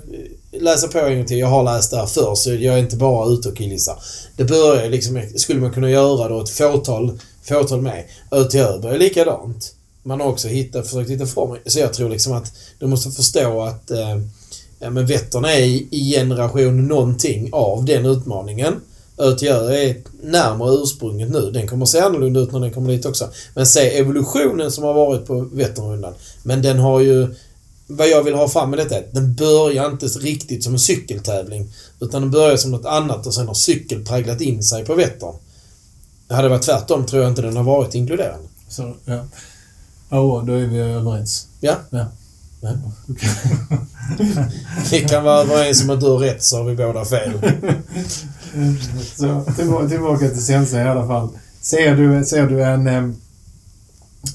läsa 0.61 0.89
på 0.89 0.99
en 0.99 1.17
gång 1.17 1.27
till. 1.27 1.39
Jag 1.39 1.47
har 1.47 1.63
läst 1.63 1.91
det 1.91 1.97
här 1.97 2.07
förr 2.07 2.35
så 2.35 2.51
jag 2.51 2.75
är 2.75 2.79
inte 2.79 2.97
bara 2.97 3.29
ute 3.29 3.49
och 3.49 3.57
killgissar. 3.57 3.97
Det 4.37 4.45
börjar 4.45 4.91
liksom, 4.91 5.23
skulle 5.37 5.61
man 5.61 5.73
kunna 5.73 5.91
göra 5.91 6.29
då 6.29 6.41
ett 6.41 6.51
fåtal, 6.51 7.19
fåtal 7.43 7.83
med. 7.83 8.05
Ö 8.31 8.45
till 8.45 8.61
Ö 8.61 8.79
börjar 8.79 8.99
likadant. 8.99 9.75
Man 10.03 10.21
har 10.21 10.29
också 10.29 10.49
hittat, 10.49 10.89
försökt 10.89 11.11
hitta 11.11 11.27
former. 11.27 11.61
Så 11.67 11.79
jag 11.79 11.93
tror 11.93 12.09
liksom 12.09 12.33
att 12.33 12.53
du 12.79 12.87
måste 12.87 13.11
förstå 13.11 13.63
att 13.63 13.91
eh, 13.91 14.17
men 14.91 15.07
Vättern 15.07 15.45
är 15.45 15.61
i, 15.61 15.89
i 15.91 16.13
generation 16.13 16.89
någonting 16.89 17.49
av 17.53 17.85
den 17.85 18.07
utmaningen. 18.07 18.75
Ö 19.17 19.33
till 19.33 19.49
Ö 19.49 19.73
är 19.73 19.97
närmare 20.23 20.75
ursprunget 20.83 21.31
nu. 21.31 21.51
Den 21.51 21.69
kommer 21.69 21.87
se 21.87 22.01
annorlunda 22.01 22.41
ut 22.41 22.53
när 22.53 22.61
den 22.61 22.73
kommer 22.73 22.93
dit 22.93 23.07
också. 23.07 23.29
Men 23.55 23.67
se 23.67 23.99
evolutionen 23.99 24.73
som 24.73 24.85
har 24.85 24.95
varit 24.95 25.27
på 25.27 25.41
Vätternrundan. 25.41 26.15
Men 26.43 26.63
den 26.63 26.79
har 26.79 27.01
ju... 27.01 27.35
Vad 27.87 28.09
jag 28.09 28.23
vill 28.23 28.35
ha 28.35 28.49
fram 28.49 28.71
med 28.71 28.79
detta 28.79 28.95
är 28.95 28.99
att 28.99 29.15
den 29.15 29.35
börjar 29.35 29.91
inte 29.91 30.07
riktigt 30.07 30.65
som 30.65 30.73
en 30.73 30.79
cykeltävling. 30.79 31.73
Utan 32.01 32.23
den 32.23 32.31
börjar 32.31 32.57
som 32.57 32.71
något 32.71 32.87
annat 32.87 33.27
och 33.27 33.35
sen 33.35 33.47
har 33.47 33.55
cykel 33.55 34.05
präglat 34.05 34.41
in 34.41 34.63
sig 34.63 34.85
på 34.85 34.95
Vättern. 34.95 35.35
Det 36.29 36.35
hade 36.35 36.49
varit 36.49 36.63
tvärtom 36.63 37.07
tror 37.07 37.23
jag 37.23 37.31
inte 37.31 37.43
den 37.43 37.57
har 37.57 37.65
varit 37.65 37.95
inkluderande. 37.95 38.49
Så, 38.69 38.95
ja. 39.05 39.25
Ja, 40.09 40.45
då 40.47 40.53
är 40.53 40.67
vi 40.67 40.79
överens. 40.79 41.47
Ja. 41.61 41.77
Ja. 41.91 42.07
Ja. 42.61 42.71
Vi 44.91 45.01
kan 45.01 45.25
vara 45.25 45.41
överens 45.41 45.83
om 45.83 45.91
att 45.91 46.01
du 46.01 46.07
har 46.07 46.19
rätt 46.19 46.45
så 46.45 46.57
har 46.57 46.65
vi 46.65 46.77
båda 46.77 47.05
fel. 47.05 47.33
Så 49.17 49.45
tillbaka, 49.57 49.89
tillbaka 49.89 50.29
till 50.29 50.45
Sensa 50.45 50.79
i 50.81 50.89
alla 50.89 51.07
fall. 51.07 51.29
Ser 51.61 51.97
du, 51.97 52.25
ser 52.25 52.47
du 52.47 52.63
en... 52.63 53.17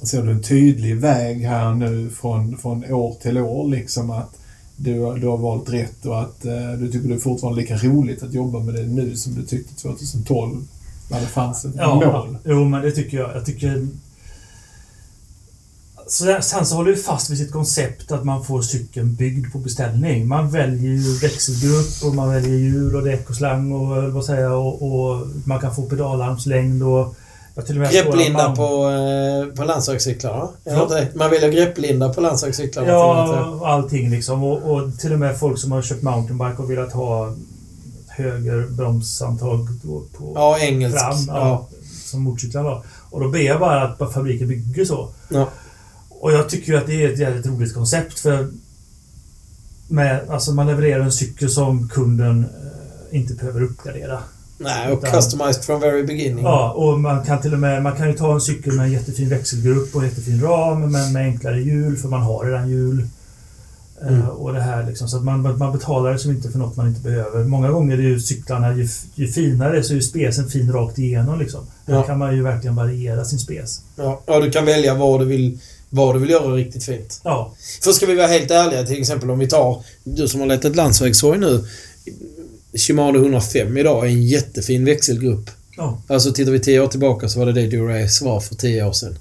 Ser 0.03 0.23
du 0.23 0.31
en 0.31 0.43
tydlig 0.43 0.95
väg 0.97 1.41
här 1.41 1.73
nu 1.73 2.09
från, 2.09 2.57
från 2.57 2.91
år 2.93 3.15
till 3.21 3.37
år 3.37 3.67
liksom 3.69 4.09
att 4.09 4.29
du, 4.75 4.93
du 5.19 5.27
har 5.27 5.37
valt 5.37 5.69
rätt 5.69 6.05
och 6.05 6.21
att 6.21 6.45
eh, 6.45 6.71
du 6.79 6.91
tycker 6.91 7.09
det 7.09 7.15
är 7.15 7.19
fortfarande 7.19 7.61
lika 7.61 7.77
roligt 7.77 8.23
att 8.23 8.33
jobba 8.33 8.59
med 8.59 8.73
det 8.73 8.83
nu 8.83 9.15
som 9.15 9.35
du 9.35 9.45
tyckte 9.45 9.75
2012 9.75 10.61
när 11.11 11.19
det 11.21 11.27
fanns 11.27 11.65
ett 11.65 11.71
Ja, 11.77 11.95
mål? 11.95 12.37
jo 12.45 12.65
men 12.65 12.81
det 12.81 12.91
tycker 12.91 13.17
jag. 13.17 13.35
Jag 13.35 13.45
tycker... 13.45 13.87
Så 16.09 16.37
sen 16.41 16.65
så 16.65 16.75
håller 16.75 16.91
vi 16.91 16.97
fast 16.97 17.29
vid 17.29 17.37
sitt 17.37 17.51
koncept 17.51 18.11
att 18.11 18.23
man 18.25 18.43
får 18.43 18.61
cykeln 18.61 19.15
byggd 19.15 19.51
på 19.51 19.57
beställning. 19.57 20.27
Man 20.27 20.49
väljer 20.49 20.91
ju 20.91 21.17
växelgrupp 21.19 22.03
och 22.05 22.15
man 22.15 22.29
väljer 22.29 22.57
hjul 22.57 22.95
och 22.95 23.03
däck 23.03 23.29
och 23.29 23.35
slang 23.35 23.71
och 23.71 24.13
vad 24.13 24.25
säger 24.25 24.41
jag, 24.43 24.65
och, 24.67 24.81
och 25.01 25.27
man 25.45 25.59
kan 25.59 25.75
få 25.75 25.81
pedalarmslängd 25.81 26.83
och... 26.83 27.15
Grepplinda 27.91 28.47
man- 28.47 28.55
på, 28.55 28.89
eh, 28.89 29.55
på 29.55 29.63
det. 30.93 31.07
Man 31.15 31.29
väljer 31.29 31.51
grepplinda 31.51 32.13
på 32.13 32.21
landsvägscyklarna. 32.21 32.87
Ja, 32.89 33.61
allting 33.65 34.09
liksom. 34.09 34.43
Och, 34.43 34.71
och 34.71 34.99
till 34.99 35.13
och 35.13 35.19
med 35.19 35.37
folk 35.39 35.59
som 35.59 35.71
har 35.71 35.81
köpt 35.81 36.03
mountainbike 36.03 36.61
och 36.63 36.71
velat 36.71 36.93
ha 36.93 37.33
höger 38.07 38.67
bromshandtag 38.67 39.67
då 39.83 40.03
på 40.17 40.31
ja 40.35 40.57
engelskt. 40.59 40.99
fram. 40.99 41.17
Ja, 41.27 41.33
Ja. 41.47 41.67
Som 42.05 42.21
motorcyklarna 42.21 42.69
har. 42.69 42.83
Och 43.09 43.19
då 43.19 43.29
ber 43.29 43.39
jag 43.39 43.59
bara 43.59 43.83
att 43.83 44.13
fabriken 44.13 44.47
bygger 44.47 44.85
så. 44.85 45.09
Ja. 45.29 45.47
Och 46.27 46.33
jag 46.33 46.49
tycker 46.49 46.73
att 46.77 46.87
det 46.87 47.03
är 47.03 47.13
ett 47.13 47.19
jävligt 47.19 47.45
roligt 47.45 47.73
koncept 47.73 48.19
för 48.19 48.47
med, 49.87 50.29
alltså 50.29 50.51
man 50.53 50.67
levererar 50.67 51.03
en 51.03 51.11
cykel 51.11 51.49
som 51.49 51.89
kunden 51.89 52.45
eh, 53.11 53.17
inte 53.19 53.33
behöver 53.33 53.61
uppgradera. 53.63 54.19
Nej, 54.57 54.91
och 54.91 54.97
Utan- 54.99 55.11
customized 55.11 55.63
from 55.63 55.79
very 55.79 56.03
beginning. 56.03 56.43
Ja, 56.45 56.71
och 56.71 56.99
man 56.99 57.25
kan 57.25 57.41
till 57.41 57.53
och 57.53 57.59
med 57.59 57.83
man 57.83 57.95
kan 57.95 58.07
ju 58.07 58.13
ta 58.13 58.33
en 58.33 58.41
cykel 58.41 58.73
med 58.73 58.85
en 58.85 58.91
jättefin 58.91 59.29
växelgrupp 59.29 59.95
och 59.95 60.03
jättefin 60.03 60.41
ram 60.41 60.91
men 60.91 61.13
med 61.13 61.21
enklare 61.25 61.61
hjul 61.61 61.97
för 61.97 62.09
man 62.09 62.21
har 62.21 62.45
redan 62.45 62.69
hjul. 62.69 62.99
Eh, 62.99 63.07
Mm. 64.07 64.27
Och 64.27 64.53
det 64.53 64.61
här 64.61 64.85
liksom, 64.87 65.07
så 65.07 65.17
att 65.17 65.23
man, 65.23 65.57
man 65.57 65.71
betalar 65.73 66.11
liksom 66.11 66.31
inte 66.31 66.49
för 66.51 66.59
något 66.59 66.75
man 66.75 66.87
inte 66.87 67.01
behöver. 67.01 67.43
Många 67.43 67.69
gånger 67.71 67.97
är 67.97 68.01
ju 68.01 68.19
cyklarna, 68.19 68.75
ju, 68.75 68.87
ju 69.15 69.27
finare 69.27 69.83
så 69.83 69.93
är 69.93 69.95
ju 69.95 70.01
spesen 70.01 70.49
fin 70.49 70.71
rakt 70.71 70.97
igenom 70.99 71.39
liksom. 71.39 71.59
Ja. 71.85 72.03
kan 72.03 72.17
man 72.17 72.35
ju 72.35 72.43
verkligen 72.43 72.75
variera 72.75 73.25
sin 73.25 73.39
spes. 73.39 73.81
Ja, 73.95 74.21
ja, 74.25 74.39
du 74.39 74.51
kan 74.51 74.65
välja 74.65 74.93
vad 74.95 75.19
du 75.19 75.25
vill, 75.25 75.59
vad 75.89 76.15
du 76.15 76.19
vill 76.19 76.29
göra 76.29 76.53
riktigt 76.55 76.83
fint. 76.83 77.21
Ja, 77.23 77.53
För 77.83 77.91
ska 77.91 78.05
vi 78.05 78.15
vara 78.15 78.27
helt 78.27 78.51
ärliga, 78.51 78.83
till 78.83 78.99
exempel 78.99 79.31
om 79.31 79.39
vi 79.39 79.47
tar 79.47 79.83
du 80.03 80.27
som 80.27 80.39
har 80.39 80.47
lett 80.47 80.65
ett 80.65 80.75
landsvägshoj 80.75 81.37
nu. 81.37 81.65
Shimano 82.73 83.17
105 83.19 83.77
idag 83.77 84.05
är 84.05 84.09
en 84.09 84.23
jättefin 84.27 84.85
växelgrupp. 84.85 85.49
ja, 85.77 86.01
Alltså 86.07 86.31
tittar 86.33 86.51
vi 86.51 86.59
10 86.59 86.79
år 86.81 86.87
tillbaka 86.87 87.29
så 87.29 87.39
var 87.39 87.45
det 87.45 87.53
det 87.53 87.67
Durace 87.67 88.25
var 88.25 88.39
för 88.39 88.55
10 88.55 88.83
år 88.85 88.91
sedan. 88.93 89.17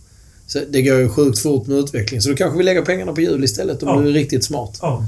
Så 0.46 0.60
det 0.70 0.82
går 0.82 0.98
ju 0.98 1.08
sjukt 1.08 1.38
fort 1.38 1.66
med 1.66 1.78
utveckling. 1.78 2.20
Så 2.22 2.28
du 2.28 2.36
kanske 2.36 2.56
vill 2.56 2.66
lägga 2.66 2.82
pengarna 2.82 3.12
på 3.12 3.20
hjul 3.20 3.44
istället 3.44 3.82
om 3.82 3.88
Ja. 3.88 4.00
du 4.00 4.08
är 4.08 4.12
riktigt 4.12 4.44
smart. 4.44 4.78
ja. 4.82 5.04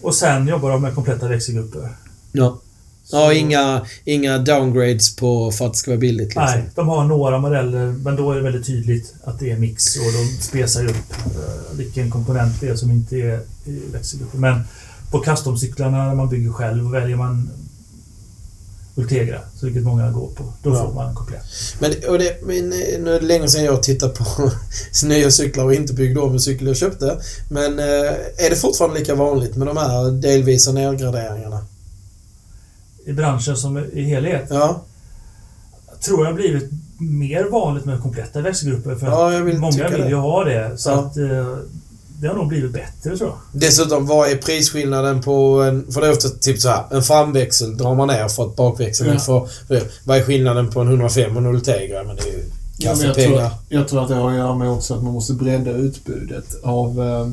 Och 0.00 0.14
sen 0.14 0.48
jobbar 0.48 0.70
de 0.70 0.82
med 0.82 0.94
kompletta 0.94 1.28
växelgrupper. 1.28 1.88
Ja. 2.32 2.60
Så- 3.04 3.16
Ja, 3.16 3.32
inga, 3.32 3.80
inga 4.04 4.38
downgrades 4.38 5.16
på 5.16 5.50
för 5.50 5.66
att 5.66 5.72
det 5.72 5.78
ska 5.78 5.90
vara 5.90 5.98
billigt 6.00 6.26
liksom. 6.28 6.42
Nej, 6.44 6.62
de 6.74 6.88
har 6.88 7.04
några 7.04 7.38
modeller 7.38 7.86
men 7.86 8.16
då 8.16 8.30
är 8.32 8.36
det 8.36 8.42
väldigt 8.42 8.66
tydligt 8.66 9.14
att 9.24 9.38
det 9.38 9.50
är 9.50 9.56
mix 9.58 9.96
och 9.96 10.12
de 10.12 10.42
spesar 10.42 10.84
upp 10.84 11.12
eh, 11.26 11.76
vilken 11.76 12.10
komponent 12.10 12.60
det 12.60 12.68
är 12.68 12.76
som 12.76 12.90
inte 12.90 13.16
är 13.16 13.40
i 13.64 13.80
växelgruppen. 13.92 14.40
Men 14.40 14.60
på 15.10 15.18
customcyklarna 15.18 16.06
när 16.06 16.14
man 16.14 16.28
bygger 16.28 16.50
själv 16.52 16.90
väljer 16.90 17.16
man 17.16 17.50
Ultegra, 18.96 19.38
så 19.56 19.66
vilket 19.66 19.82
många 19.82 20.10
går 20.10 20.30
på. 20.34 20.52
Då 20.62 20.70
Ja. 20.70 20.84
får 20.86 20.94
man 20.94 21.08
en 21.08 21.14
komplett. 21.14 21.42
Men, 21.78 21.92
och 22.08 22.18
det, 22.18 22.36
men 22.46 22.56
eh, 22.72 23.00
nu 23.00 23.14
är 23.14 23.20
det 23.20 23.26
länge 23.26 23.48
sedan 23.48 23.64
jag 23.64 23.82
tittade 23.82 24.12
på 24.14 24.50
nya 25.04 25.30
cyklar 25.30 25.64
och 25.64 25.74
inte 25.74 25.92
byggde 25.92 26.20
om 26.20 26.32
en 26.32 26.40
cykel 26.40 26.66
jag 26.66 26.76
köpte. 26.76 27.18
Men 27.50 27.78
eh, 27.78 27.84
är 28.46 28.50
det 28.50 28.56
fortfarande 28.56 28.98
lika 28.98 29.14
vanligt 29.14 29.56
med 29.56 29.66
de 29.66 29.76
här 29.76 30.10
delvisa 30.10 30.72
nedgraderingarna? 30.72 31.64
I 33.06 33.12
branschen 33.12 33.56
som 33.56 33.78
i 33.92 34.02
helhet 34.02 34.46
Ja, 34.50 34.80
tror 36.04 36.20
jag 36.20 36.26
har 36.26 36.32
blivit 36.34 36.70
mer 36.98 37.44
vanligt 37.44 37.84
med 37.84 38.02
kompletta 38.02 38.40
växelgrupper 38.40 38.94
för 38.94 39.06
Ja, 39.06 39.32
jag 39.32 39.42
vill 39.42 39.58
många 39.58 39.88
vill 39.88 40.08
ju 40.08 40.14
ha 40.14 40.44
det. 40.44 40.78
Så 40.78 40.90
Ja. 40.90 40.94
att 40.94 41.16
eh, 41.16 41.56
det 42.20 42.28
har 42.28 42.34
nog 42.34 42.48
blivit 42.48 42.72
bättre 42.72 43.16
tror 43.16 43.30
jag. 43.30 43.38
Dessutom, 43.60 44.06
vad 44.06 44.28
är 44.30 44.36
prisskillnaden 44.36 45.22
på 45.22 45.62
en... 45.62 45.92
För 45.92 46.00
det 46.00 46.06
är 46.06 46.12
ofta 46.12 46.28
typ 46.28 46.60
så 46.60 46.68
här, 46.68 46.84
en 46.90 47.02
framväxel 47.02 47.76
drar 47.76 47.94
man 47.94 48.08
ner 48.08 48.28
för 48.28 48.42
att 48.46 48.56
bakväxeln 48.56 49.10
Ja. 49.12 49.18
får... 49.18 49.48
för. 49.68 49.82
Vad 50.04 50.18
är 50.18 50.22
skillnaden 50.22 50.70
på 50.70 50.80
en 50.80 50.88
105 50.88 51.30
och 51.36 51.42
en 51.42 51.46
Ultegra? 51.46 52.04
Men 52.04 52.16
det 52.16 52.22
är 52.22 52.26
ju 52.32 52.44
Ja, 52.78 52.94
men 52.96 53.06
jag, 53.06 53.14
tror, 53.14 53.24
kaffepengar. 53.24 53.50
jag 53.68 53.88
tror 53.88 54.02
att 54.02 54.08
det 54.08 54.14
har 54.14 54.30
att 54.30 54.36
göra 54.36 54.54
med 54.54 54.70
också 54.70 54.94
att 54.94 55.02
man 55.02 55.12
måste 55.12 55.32
bredda 55.32 55.70
utbudet 55.70 56.54
av, 56.62 57.02
eh, 57.02 57.28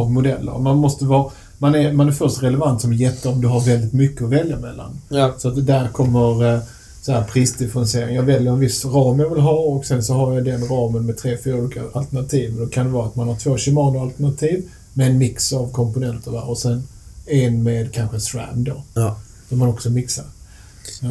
av 0.00 0.10
modeller. 0.10 0.58
Man 0.58 0.76
måste 0.76 1.04
vara... 1.04 1.30
Man 1.58 1.74
är, 1.74 1.92
man 1.92 2.08
är 2.08 2.12
först 2.12 2.42
relevant 2.42 2.80
som 2.80 2.92
jätte 2.92 3.28
om 3.28 3.40
du 3.40 3.48
har 3.48 3.60
väldigt 3.60 3.92
mycket 3.92 4.22
att 4.22 4.30
välja 4.30 4.58
mellan. 4.58 5.00
Ja. 5.08 5.34
Så 5.38 5.48
att 5.48 5.54
det 5.54 5.62
där 5.62 5.88
kommer 5.88 6.54
eh, 6.54 6.60
så 7.02 7.12
här 7.12 7.24
prisdifferentiering. 7.24 8.14
Jag 8.14 8.22
väljer 8.22 8.52
en 8.52 8.58
viss 8.58 8.84
ram 8.84 9.20
jag 9.20 9.30
vill 9.30 9.40
ha 9.40 9.58
och 9.58 9.84
sen 9.84 10.02
så 10.02 10.14
har 10.14 10.34
jag 10.34 10.44
den 10.44 10.68
ramen 10.68 11.06
med 11.06 11.18
tre, 11.18 11.38
fyra 11.44 11.56
olika 11.56 11.82
alternativ. 11.92 12.56
Då 12.58 12.66
kan 12.66 12.86
det 12.86 12.92
vara 12.92 13.06
att 13.06 13.16
man 13.16 13.28
har 13.28 13.36
två 13.36 13.58
Shimano-alternativ 13.58 14.62
med 14.94 15.10
en 15.10 15.18
mix 15.18 15.52
av 15.52 15.72
komponenter 15.72 16.30
va? 16.30 16.42
och 16.42 16.58
sen 16.58 16.82
en 17.26 17.62
med 17.62 17.92
kanske 17.92 18.20
SRAM 18.20 18.64
då. 18.64 18.82
Ja. 18.94 19.16
Som 19.48 19.58
man 19.58 19.68
också 19.68 19.90
mixar. 19.90 20.24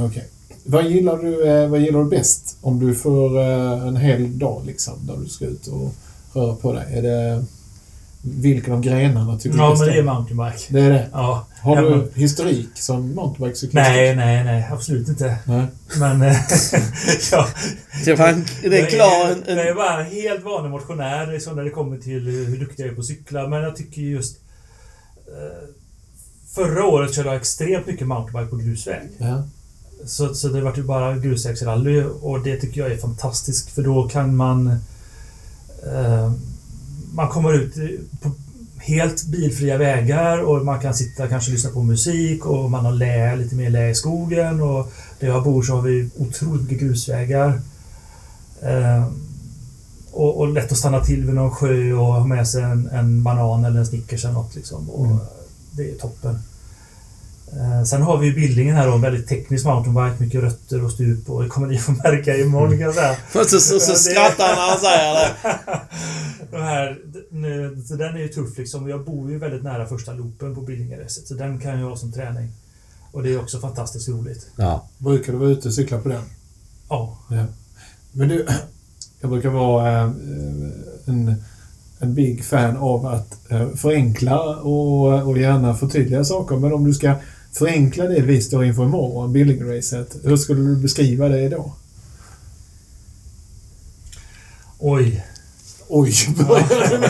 Okej. 0.05 0.27
Vad, 0.63 0.89
gillar 0.89 1.17
du, 1.17 1.47
eh, 1.47 1.69
vad 1.69 1.79
gillar 1.79 1.99
du 1.99 2.09
bäst 2.09 2.57
om 2.61 2.79
du 2.79 2.95
får 2.95 3.39
eh, 3.39 3.87
en 3.87 3.95
hel 3.95 4.39
dag 4.39 4.61
liksom 4.65 4.93
där 5.01 5.17
du 5.23 5.29
ska 5.29 5.45
ut 5.45 5.67
och 5.67 5.93
röra 6.33 6.55
på 6.55 6.73
dig? 6.73 6.85
Är 6.93 7.01
det 7.01 7.45
vilken 8.22 8.74
av 8.74 8.82
grenarna 8.82 9.38
tycker 9.38 9.57
du 9.57 9.63
Ja, 9.63 9.76
men 9.80 9.88
det 9.88 9.97
är 9.97 10.03
mountainbike. 10.03 10.65
Det 10.74 10.80
är 10.80 10.89
det? 10.89 11.09
Ja. 11.13 11.47
Har 11.61 11.76
Ja, 11.76 11.82
du 11.82 11.89
men- 11.89 12.09
historik 12.13 12.70
som 12.76 13.15
mountainbikecyklist? 13.15 13.74
Nej, 13.74 14.15
nej, 14.15 14.43
nej. 14.43 14.68
Absolut 14.72 15.07
inte. 15.07 15.38
Nej. 15.45 15.65
Men... 15.99 16.22
eh, 16.22 16.36
ja, 17.32 17.47
en, 18.28 18.45
det 18.61 18.78
är 18.78 18.82
jag 18.82 18.89
klar 18.89 19.26
är, 19.28 19.32
en, 19.32 19.57
jag 19.57 19.65
är 19.65 19.70
en, 19.70 19.76
bara 19.76 20.05
en 20.05 20.11
helt 20.11 20.43
vanlig 20.45 20.72
motionär 20.72 21.28
liksom, 21.34 21.55
när 21.55 21.63
det 21.63 21.70
kommer 21.70 21.97
till 21.97 22.26
hur 22.26 22.59
duktig 22.59 22.84
jag 22.84 22.89
är 22.91 22.95
på 22.95 23.01
att 23.01 23.05
cykla. 23.07 23.47
Men 23.47 23.61
jag 23.61 23.76
tycker 23.76 24.01
just... 24.01 24.38
Eh, 25.28 25.70
förra 26.55 26.86
året 26.86 27.15
körde 27.15 27.30
jag 27.30 27.36
extremt 27.38 27.88
mycket 27.88 28.07
mountainbike 28.07 28.49
på 28.49 28.55
grusväg. 28.57 29.01
Ja. 29.18 29.43
Så, 30.05 30.34
så 30.36 30.47
det 30.47 30.61
vart 30.61 30.78
ju 30.78 30.84
bara 30.84 31.18
grusvägsrally 31.18 32.03
och 32.22 32.43
det 32.43 32.57
tycker 32.57 32.82
jag 32.82 32.91
är 32.91 32.97
fantastiskt 32.97 33.70
för 33.72 33.82
då 33.84 34.07
kan 34.09 34.36
man... 34.36 34.68
Eh, 35.93 36.32
man 37.18 37.30
kommer 37.30 37.53
ut 37.53 37.76
på 38.22 38.32
helt 38.78 39.24
bilfria 39.24 39.78
vägar 39.78 40.38
och 40.38 40.65
man 40.65 40.80
kan 40.80 40.93
sitta 40.93 41.28
kanske 41.28 41.51
lyssna 41.51 41.70
på 41.70 41.84
musik 41.84 42.45
och 42.45 42.72
man 42.72 42.86
har 42.86 42.91
lä, 42.91 43.36
lite 43.36 43.55
mer 43.55 43.70
lä 43.70 43.89
i 43.89 43.95
skogen 43.95 44.61
och 44.61 44.91
där 45.20 45.28
jag 45.28 45.43
bor 45.43 45.63
så 45.63 45.76
har 45.76 45.82
vi 45.82 46.09
otroligt 46.18 46.61
mycket 46.61 46.80
grusvägar. 46.80 47.61
Eh, 48.61 49.07
och, 50.11 50.39
och 50.39 50.53
lätt 50.53 50.72
att 50.72 50.78
stanna 50.78 50.99
till 50.99 51.26
vid 51.26 51.36
någon 51.36 51.51
sjö 51.51 51.93
och 51.93 52.05
ha 52.05 52.26
med 52.26 52.47
sig 52.47 52.63
en, 52.63 52.88
en 52.88 53.24
banan 53.24 53.65
eller 53.65 53.80
en 53.80 53.86
Snickers 53.86 54.26
eller 54.26 54.34
något 54.34 54.55
liksom. 54.55 54.89
Och 54.89 55.05
Mm. 55.05 55.18
Det 55.72 55.91
är 55.91 55.95
toppen. 55.95 56.39
Eh, 57.53 57.83
Sen 57.83 58.01
har 58.01 58.17
vi 58.17 58.27
ju 58.27 58.35
bildningen 58.35 58.75
här 58.75 58.87
då, 58.87 58.93
en 58.93 59.01
väldigt 59.01 59.27
teknisk 59.27 59.65
mountainbike, 59.65 60.23
mycket 60.23 60.41
rötter 60.41 60.83
och 60.83 60.91
stup 60.91 61.29
och 61.29 61.43
det 61.43 61.49
kommer 61.49 61.67
ni 61.67 61.77
få 61.77 61.91
märka 61.91 62.37
imorgon 62.37 62.69
kan 62.69 62.79
jag 62.79 62.95
säga. 62.95 63.15
så, 63.33 63.59
så, 63.59 63.79
så, 63.79 63.95
skrattar 63.95 64.47
han 64.47 64.55
när 64.55 64.69
han 64.69 64.79
säger 64.79 65.13
det. 65.13 65.31
De 66.51 66.57
här, 66.57 66.99
nu, 67.31 67.81
så 67.85 67.95
den 67.95 68.15
är 68.15 68.19
ju 68.19 68.27
tuff 68.27 68.57
liksom. 68.57 68.89
Jag 68.89 69.05
bor 69.05 69.31
ju 69.31 69.37
väldigt 69.37 69.63
nära 69.63 69.85
första 69.85 70.13
loopen 70.13 70.55
på 70.55 70.61
Billingeracet 70.61 71.27
så 71.27 71.33
den 71.33 71.59
kan 71.59 71.79
jag 71.79 71.89
ha 71.89 71.97
som 71.97 72.11
träning. 72.11 72.51
Och 73.11 73.23
det 73.23 73.33
är 73.33 73.39
också 73.39 73.59
fantastiskt 73.59 74.09
roligt. 74.09 74.47
Ja. 74.55 74.87
Brukar 74.97 75.33
du 75.33 75.39
vara 75.39 75.49
ute 75.49 75.67
och 75.67 75.73
cykla 75.73 75.97
på 75.97 76.09
den? 76.09 76.21
Ja. 76.89 77.17
Ja. 77.29 77.45
Men 78.11 78.27
du, 78.29 78.45
jag 79.21 79.29
brukar 79.29 79.49
vara 79.49 80.01
eh, 80.01 80.11
en, 81.05 81.43
en 81.99 82.13
big 82.13 82.45
fan 82.45 82.77
av 82.77 83.05
att 83.05 83.51
eh, 83.51 83.69
förenkla 83.69 84.39
och, 84.59 85.27
och 85.27 85.37
gärna 85.37 85.75
förtydliga 85.75 86.23
saker. 86.23 86.55
Men 86.55 86.73
om 86.73 86.83
du 86.83 86.93
ska 86.93 87.15
förenkla 87.58 88.03
det 88.03 88.22
vi 88.22 88.41
står 88.41 88.66
inför 88.66 88.84
imorgon, 88.84 89.34
Billingracet, 89.34 90.16
hur 90.24 90.38
skulle 90.38 90.62
du 90.62 90.76
beskriva 90.76 91.28
det 91.30 91.49
då? 91.49 91.72
Oj. 94.80 95.24
Oj, 95.89 96.14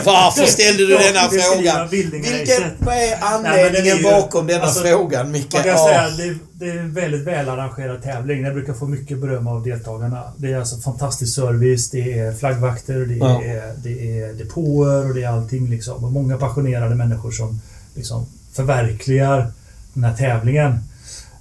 Varför 0.04 0.44
ställde 0.46 0.86
du 0.86 0.96
denna 0.98 1.28
frågan? 1.28 1.88
Vilken, 1.88 2.64
vad 2.78 2.94
är 2.94 2.98
Nej, 2.98 3.18
anledningen 3.22 3.72
den 3.72 3.86
är 3.86 3.96
ju- 3.96 4.02
bakom 4.02 4.46
denna 4.46 4.62
alltså, 4.64 4.80
frågan, 4.82 5.30
Micke? 5.30 5.54
Man 5.54 5.62
kan 5.62 5.78
säga 5.78 6.00
att 6.00 6.16
det, 6.16 6.36
det 6.52 6.70
är 6.70 6.78
en 6.78 6.92
väldigt 6.94 7.20
välarrangerad 7.26 8.02
tävling. 8.02 8.42
Den 8.42 8.54
brukar 8.54 8.72
få 8.74 8.86
mycket 8.86 9.18
beröm 9.18 9.46
av 9.46 9.62
deltagarna. 9.64 10.32
Det 10.36 10.52
är 10.52 10.58
alltså 10.58 10.76
fantastisk 10.76 11.34
service, 11.34 11.90
det 11.90 12.18
är 12.18 12.32
flaggvakter, 12.32 12.94
det 12.98 13.14
Ja. 13.14 13.42
är, 13.42 13.74
det 13.82 14.20
är 14.20 14.32
depåer 14.32 15.08
och 15.08 15.14
det 15.14 15.22
är 15.22 15.28
allting 15.28 15.70
liksom. 15.70 16.04
Och 16.04 16.12
många 16.12 16.36
passionerade 16.36 16.94
människor 16.94 17.30
som 17.30 17.60
liksom 17.94 18.26
förverkligar 18.52 19.52
den 20.00 20.10
här 20.10 20.16
tävlingen. 20.16 20.78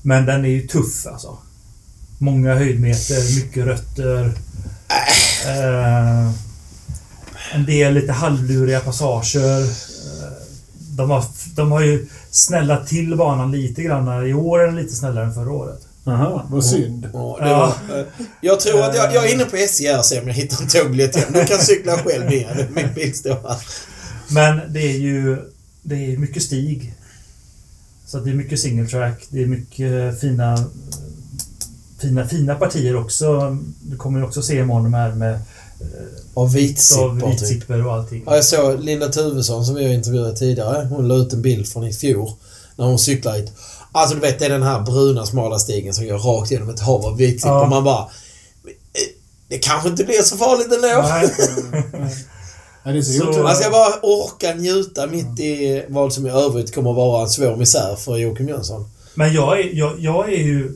Men 0.02 0.26
den 0.26 0.46
är 0.46 0.50
ju 0.50 0.68
tuff 0.68 1.08
alltså. 1.08 1.38
Många 2.18 2.56
höjdmeter, 2.56 3.36
mycket 3.46 3.66
rötter. 3.66 4.34
Eh, 5.48 6.32
en 7.54 7.66
del 7.66 7.94
lite 7.94 8.12
halvluriga 8.12 8.80
passager. 8.80 9.62
Eh, 9.62 10.32
de, 10.90 11.10
har, 11.10 11.24
de 11.56 11.72
har 11.72 11.82
ju 11.82 12.08
snällat 12.32 12.88
till 12.88 13.16
banan 13.18 13.52
lite 13.52 13.84
grann. 13.84 14.28
I 14.28 14.34
år 14.34 14.60
är 14.60 14.66
den 14.66 14.76
lite 14.76 14.96
snällare 14.96 15.26
än 15.26 15.34
förra 15.34 15.52
året. 15.52 15.80
Aha, 16.06 16.46
vad 16.50 16.66
synd. 16.66 17.10
Ja, 17.14 17.38
det 17.42 17.50
Ja. 17.50 17.76
var, 17.90 18.00
eh, 18.00 18.06
jag 18.42 18.60
tror 18.60 18.82
att 18.84 18.96
jag, 18.96 19.14
jag 19.14 19.26
är 19.30 19.34
inne 19.34 19.46
på 19.46 19.56
SJ 19.56 19.88
här 19.88 20.00
och 20.00 20.06
ser 20.06 20.22
om 20.22 20.28
jag 20.28 20.36
hittar 20.36 20.62
en 20.62 20.68
tågbiljett 20.68 21.16
hem. 21.16 21.34
Du 21.34 21.46
kan 21.46 21.60
cykla 21.60 21.98
själv 21.98 22.26
ner. 22.26 22.68
Min 22.76 22.94
bil 22.94 23.14
står 23.18 23.30
här. 23.50 23.58
Men 24.30 24.74
det 24.74 24.80
är 24.80 24.98
ju 24.98 25.38
det 25.82 25.96
är 25.96 26.18
mycket 26.18 26.44
stig. 26.44 26.94
Så 28.08 28.20
det 28.20 28.30
är 28.30 28.34
mycket 28.34 28.60
single 28.60 28.88
track. 28.90 29.24
Det 29.30 29.42
är 29.44 29.46
mycket 29.46 30.20
fina 30.22 30.64
fina, 32.02 32.28
fina 32.28 32.56
partier 32.56 32.96
också. 32.96 33.58
Du 33.82 33.98
kommer 33.98 34.20
ju 34.20 34.26
också 34.26 34.42
se 34.42 34.60
imorgon 34.60 34.84
de 34.84 34.94
här 34.94 35.12
med 35.16 35.40
Av 36.34 36.44
av 36.44 36.54
vitsippor 36.54 37.20
typ. 37.20 37.32
vitsipper 37.42 37.86
och 37.86 37.94
allting. 37.94 38.24
Ja, 38.26 38.36
jag 38.36 38.46
såg 38.46 38.80
Linda 38.84 39.08
Tuvesson 39.10 39.66
som 39.66 39.76
vi 39.76 39.84
har 39.86 39.94
intervjuat 39.94 40.36
tidigare. 40.36 40.86
Hon 40.86 41.08
la 41.08 41.16
ut 41.16 41.34
en 41.34 41.42
bild 41.42 41.68
från 41.68 41.88
i 41.88 41.94
fjol. 41.94 42.32
När 42.76 42.86
hon 42.86 43.00
cyklar 43.00 43.34
hit. 43.38 43.52
Alltså 43.92 44.16
du 44.16 44.22
vet, 44.22 44.40
det 44.40 44.46
är 44.46 44.50
den 44.50 44.64
här 44.64 44.82
bruna 44.82 45.26
smala 45.26 45.60
stigen 45.60 45.94
som 45.94 46.06
går 46.08 46.18
rakt 46.18 46.52
genom 46.52 46.70
ett 46.70 46.80
hav 46.80 47.06
av 47.06 47.18
vitsippor. 47.18 47.52
Ja. 47.56 47.68
Man 47.70 47.84
bara... 47.84 48.02
"Eh, 48.02 48.08
Det 49.48 49.58
kanske 49.58 49.90
inte 49.90 50.04
blir 50.04 50.22
så 50.22 50.38
farligt 50.38 50.74
ändå. 50.74 51.08
Nej. 52.00 52.14
Ja, 52.88 52.94
det 52.94 52.98
är 53.00 53.02
så, 53.02 53.34
Så-. 53.34 53.44
Man 53.44 53.56
ska 53.56 53.70
bara 53.70 53.94
orka 54.02 54.54
njuta 54.56 55.08
mitt 55.08 55.40
i 55.40 55.86
vad 55.90 56.14
som 56.14 56.28
i 56.28 56.30
övrigt 56.30 56.76
kommer 56.76 56.90
att 56.90 56.96
vara 56.96 57.22
en 57.24 57.30
svår 57.30 57.56
misär 57.56 57.96
för 57.96 58.18
Joakim 58.18 58.48
Jönsson. 58.48 58.86
Men 59.16 59.34
jag 59.34 59.60
är, 59.60 59.70
jag, 59.74 60.00
jag 60.00 60.34
är 60.34 60.38
ju 60.38 60.74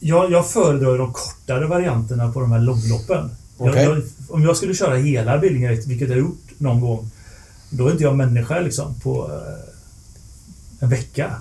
Jag, 0.00 0.32
jag 0.32 0.46
föredrar 0.50 0.98
de 0.98 1.12
kortare 1.12 1.66
varianterna 1.66 2.32
på 2.32 2.40
de 2.40 2.52
här 2.52 2.60
långloppen. 2.60 3.30
Jag- 3.58 3.68
Okej. 3.68 3.84
Jag, 3.84 4.02
om 4.28 4.42
jag 4.44 4.56
skulle 4.56 4.74
köra 4.74 4.96
hela 4.96 5.38
Billingerätt, 5.38 5.86
vilket 5.86 6.08
jag 6.08 6.14
har 6.16 6.20
gjort 6.20 6.44
någon 6.58 6.80
gång, 6.80 7.10
då 7.70 7.86
är 7.86 7.90
inte 7.90 8.02
jag 8.04 8.16
människa 8.16 8.60
liksom 8.60 8.94
på 9.02 9.30
eh, 9.32 9.64
en 10.80 10.88
vecka. 10.88 11.32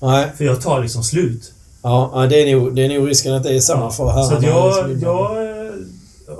Nej. 0.00 0.32
För 0.36 0.44
jag 0.44 0.60
tar 0.60 0.82
liksom 0.82 1.02
slut. 1.04 1.52
Ja, 1.82 2.10
ja, 2.14 2.26
det, 2.26 2.36
är 2.42 2.56
nog, 2.56 2.74
det 2.74 2.82
är 2.84 2.88
nog 2.98 3.08
risken 3.08 3.34
att 3.34 3.42
det 3.42 3.56
är 3.56 3.60
samma 3.60 3.90
för 3.90 4.08
herrarna. 4.10 4.40
Så 4.40 4.46
jag, 4.46 4.90
jag 5.02 5.53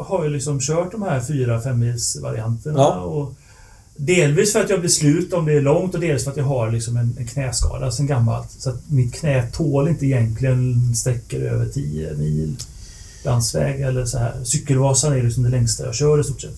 har 0.05 0.25
ju 0.25 0.31
liksom 0.31 0.61
kört 0.61 0.93
de 0.93 1.03
här 1.03 1.21
fyra, 1.21 1.61
femmilsvarianterna. 1.61 2.79
Ja. 2.79 3.01
Och 3.01 3.35
delvis 3.97 4.53
för 4.53 4.61
att 4.61 4.71
jag 4.71 4.81
blir 4.81 4.91
slut 4.91 5.33
om 5.33 5.45
det 5.47 5.53
är 5.53 5.61
långt 5.61 5.95
och 5.95 6.01
dels 6.01 6.25
för 6.25 6.31
att 6.31 6.37
jag 6.37 6.45
har 6.45 6.71
liksom 6.71 6.97
en, 6.97 7.17
en 7.19 7.27
knäskada 7.27 7.91
sen 7.93 8.07
gammalt. 8.07 8.51
Så 8.59 8.71
att 8.71 8.91
mitt 8.91 9.15
knä 9.15 9.47
tål 9.53 9.89
inte 9.89 10.07
egentligen 10.07 10.95
sträckor 10.97 11.41
över 11.41 11.67
10 11.67 12.15
mil 12.15 12.57
landsväg 13.25 13.81
eller 13.81 14.07
så 14.07 14.19
här. 14.19 14.45
Cykelvasan 14.45 15.13
är 15.13 15.23
liksom 15.23 15.43
det 15.43 15.49
längsta 15.51 15.85
jag 15.87 15.95
kör 15.95 16.21
i 16.21 16.25
stort 16.25 16.41
sett. 16.41 16.57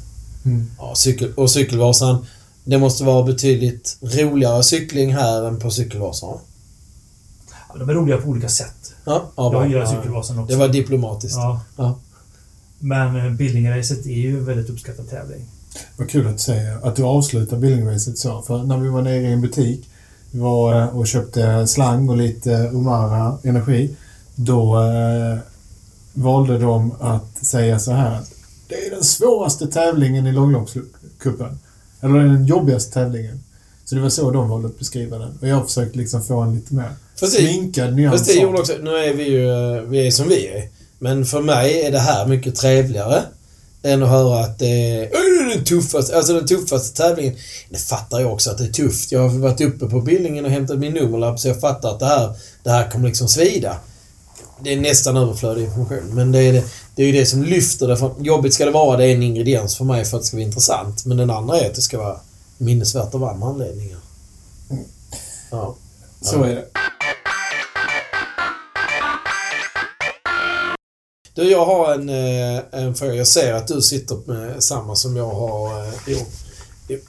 Ja, 0.78 0.94
cykel, 0.94 1.32
och 1.36 1.50
Cykelvasan. 1.50 2.26
Det 2.64 2.78
måste 2.78 3.04
vara 3.04 3.22
betydligt 3.22 3.96
roligare 4.00 4.62
cykling 4.62 5.14
här 5.14 5.48
än 5.48 5.58
på 5.58 5.70
Cykelvasan. 5.70 6.28
va? 6.30 6.38
Ja, 7.68 7.78
De 7.78 7.88
är 7.88 7.94
roliga 7.94 8.16
på 8.18 8.28
olika 8.28 8.48
sätt. 8.48 8.92
Ja, 9.04 9.30
ja. 9.36 9.52
Jag 9.52 9.68
gillar 9.68 9.80
Ja, 9.80 9.86
Cykelvasan 9.86 10.38
också. 10.38 10.52
Det 10.52 10.58
var 10.58 10.68
diplomatiskt. 10.68 11.36
Ja. 11.36 11.60
Ja. 11.76 11.98
Men 12.78 13.16
eh, 13.16 13.32
Billingeracet 13.32 14.06
är 14.06 14.10
ju 14.10 14.38
en 14.38 14.44
väldigt 14.44 14.70
uppskattad 14.70 15.10
tävling. 15.10 15.44
Vad 15.96 16.10
kul 16.10 16.26
att 16.26 16.40
säger 16.40 16.86
att 16.86 16.96
du 16.96 17.02
avslutar 17.02 17.56
Billingracet 17.56 18.18
så. 18.18 18.42
För 18.42 18.62
när 18.62 18.78
vi 18.78 18.88
var 18.88 19.02
nere 19.02 19.20
i 19.20 19.32
en 19.32 19.40
butik 19.40 19.88
vi 20.30 20.38
var 20.38 20.82
eh, 20.82 20.96
och 20.96 21.06
köpte 21.06 21.66
slang 21.66 22.08
och 22.08 22.16
lite 22.16 22.70
Umara 22.72 23.38
energi. 23.42 23.96
Då 24.34 24.82
eh, 24.82 25.38
valde 26.14 26.58
de 26.58 26.92
att 27.00 27.44
säga 27.46 27.78
så 27.78 27.92
här. 27.92 28.20
Det 28.68 28.74
är 28.74 28.90
den 28.90 29.04
svåraste 29.04 29.66
tävlingen 29.66 30.26
i 30.26 30.32
långloppscupen. 30.32 31.58
Eller 32.00 32.18
den 32.18 32.46
jobbigaste 32.46 32.92
tävlingen. 32.92 33.40
Så 33.84 33.94
det 33.94 34.00
var 34.00 34.08
så 34.08 34.30
de 34.30 34.48
valde 34.48 34.68
att 34.68 34.78
beskriva 34.78 35.18
den. 35.18 35.38
Och 35.40 35.48
jag 35.48 35.56
har 35.56 35.64
försökt 35.64 35.96
liksom 35.96 36.22
få 36.22 36.40
en 36.40 36.54
lite 36.54 36.74
mer 36.74 36.90
Fast 37.20 37.36
sminkad 37.36 37.94
nyans. 37.94 38.12
fast 38.18 38.26
det 38.26 38.40
gjorde 38.40 38.58
också... 38.58 38.72
Nu 38.82 38.90
är 38.90 39.14
vi 39.14 39.30
ju... 39.30 39.46
Vi 39.86 40.06
är 40.06 40.10
som 40.10 40.28
vi 40.28 40.46
är. 40.46 40.68
Men 40.98 41.26
för 41.26 41.40
mig 41.40 41.80
är 41.82 41.90
det 41.92 41.98
här 41.98 42.26
mycket 42.26 42.56
trevligare 42.56 43.22
än 43.82 44.02
att 44.02 44.08
höra 44.08 44.40
att 44.40 44.58
det 44.58 44.66
är 44.66 45.10
"Åh, 45.12 45.20
det 45.46 45.52
är 45.52 45.56
den 45.56 45.64
tuffaste, 45.64 46.16
alltså 46.16 46.32
den 46.32 46.46
tuffaste 46.46 46.96
tävlingen. 47.02 47.36
Det 47.70 47.78
fattar 47.78 48.20
jag 48.20 48.32
också 48.32 48.50
att 48.50 48.58
det 48.58 48.64
är 48.64 48.72
tufft. 48.72 49.12
Jag 49.12 49.28
har 49.28 49.38
varit 49.38 49.60
uppe 49.60 49.86
på 49.86 50.00
Billingen 50.00 50.44
och 50.44 50.50
hämtat 50.50 50.78
min 50.78 50.92
nummerlapp 50.92 51.40
så 51.40 51.48
jag 51.48 51.60
fattar 51.60 51.90
att 51.90 51.98
det 52.00 52.06
här, 52.06 52.34
det 52.62 52.70
här 52.70 52.90
kommer 52.90 53.08
liksom 53.08 53.28
svida. 53.28 53.76
Det 54.64 54.72
är 54.72 54.80
nästan 54.80 55.16
överflödig 55.16 55.64
information. 55.64 56.14
Men 56.14 56.32
det 56.32 56.38
är, 56.38 56.52
det, 56.52 56.64
det 56.94 57.02
är 57.02 57.06
ju 57.06 57.12
det 57.12 57.26
som 57.26 57.42
lyfter 57.42 57.88
det. 57.88 58.24
Jobbigt 58.24 58.54
ska 58.54 58.64
det 58.64 58.70
vara, 58.70 58.96
det 58.96 59.04
är 59.06 59.14
en 59.14 59.22
ingrediens 59.22 59.76
för 59.76 59.84
mig 59.84 60.04
för 60.04 60.16
att 60.16 60.22
det 60.22 60.26
ska 60.26 60.36
vara 60.36 60.46
intressant. 60.46 61.04
Men 61.04 61.16
den 61.16 61.30
andra 61.30 61.58
är 61.60 61.66
att 61.68 61.74
det 61.74 61.82
ska 61.82 61.98
vara 61.98 62.16
minnesvärt 62.58 63.14
av 63.14 63.24
andra 63.24 63.46
anledningar. 63.46 63.98
Ja. 65.50 65.74
Så 66.20 66.42
är 66.42 66.54
det. 66.54 66.64
Du, 71.36 71.50
jag 71.50 71.66
har 71.66 71.94
en, 71.94 72.08
eh, 72.08 72.62
en 72.70 72.94
fråga. 72.94 73.14
Jag 73.14 73.26
ser 73.26 73.52
att 73.52 73.68
du 73.68 73.80
sitter 73.80 74.18
med 74.26 74.62
samma 74.62 74.94
som 74.94 75.16
jag 75.16 75.30
har 75.30 75.82
eh, 75.82 76.12
gjort. 76.12 76.32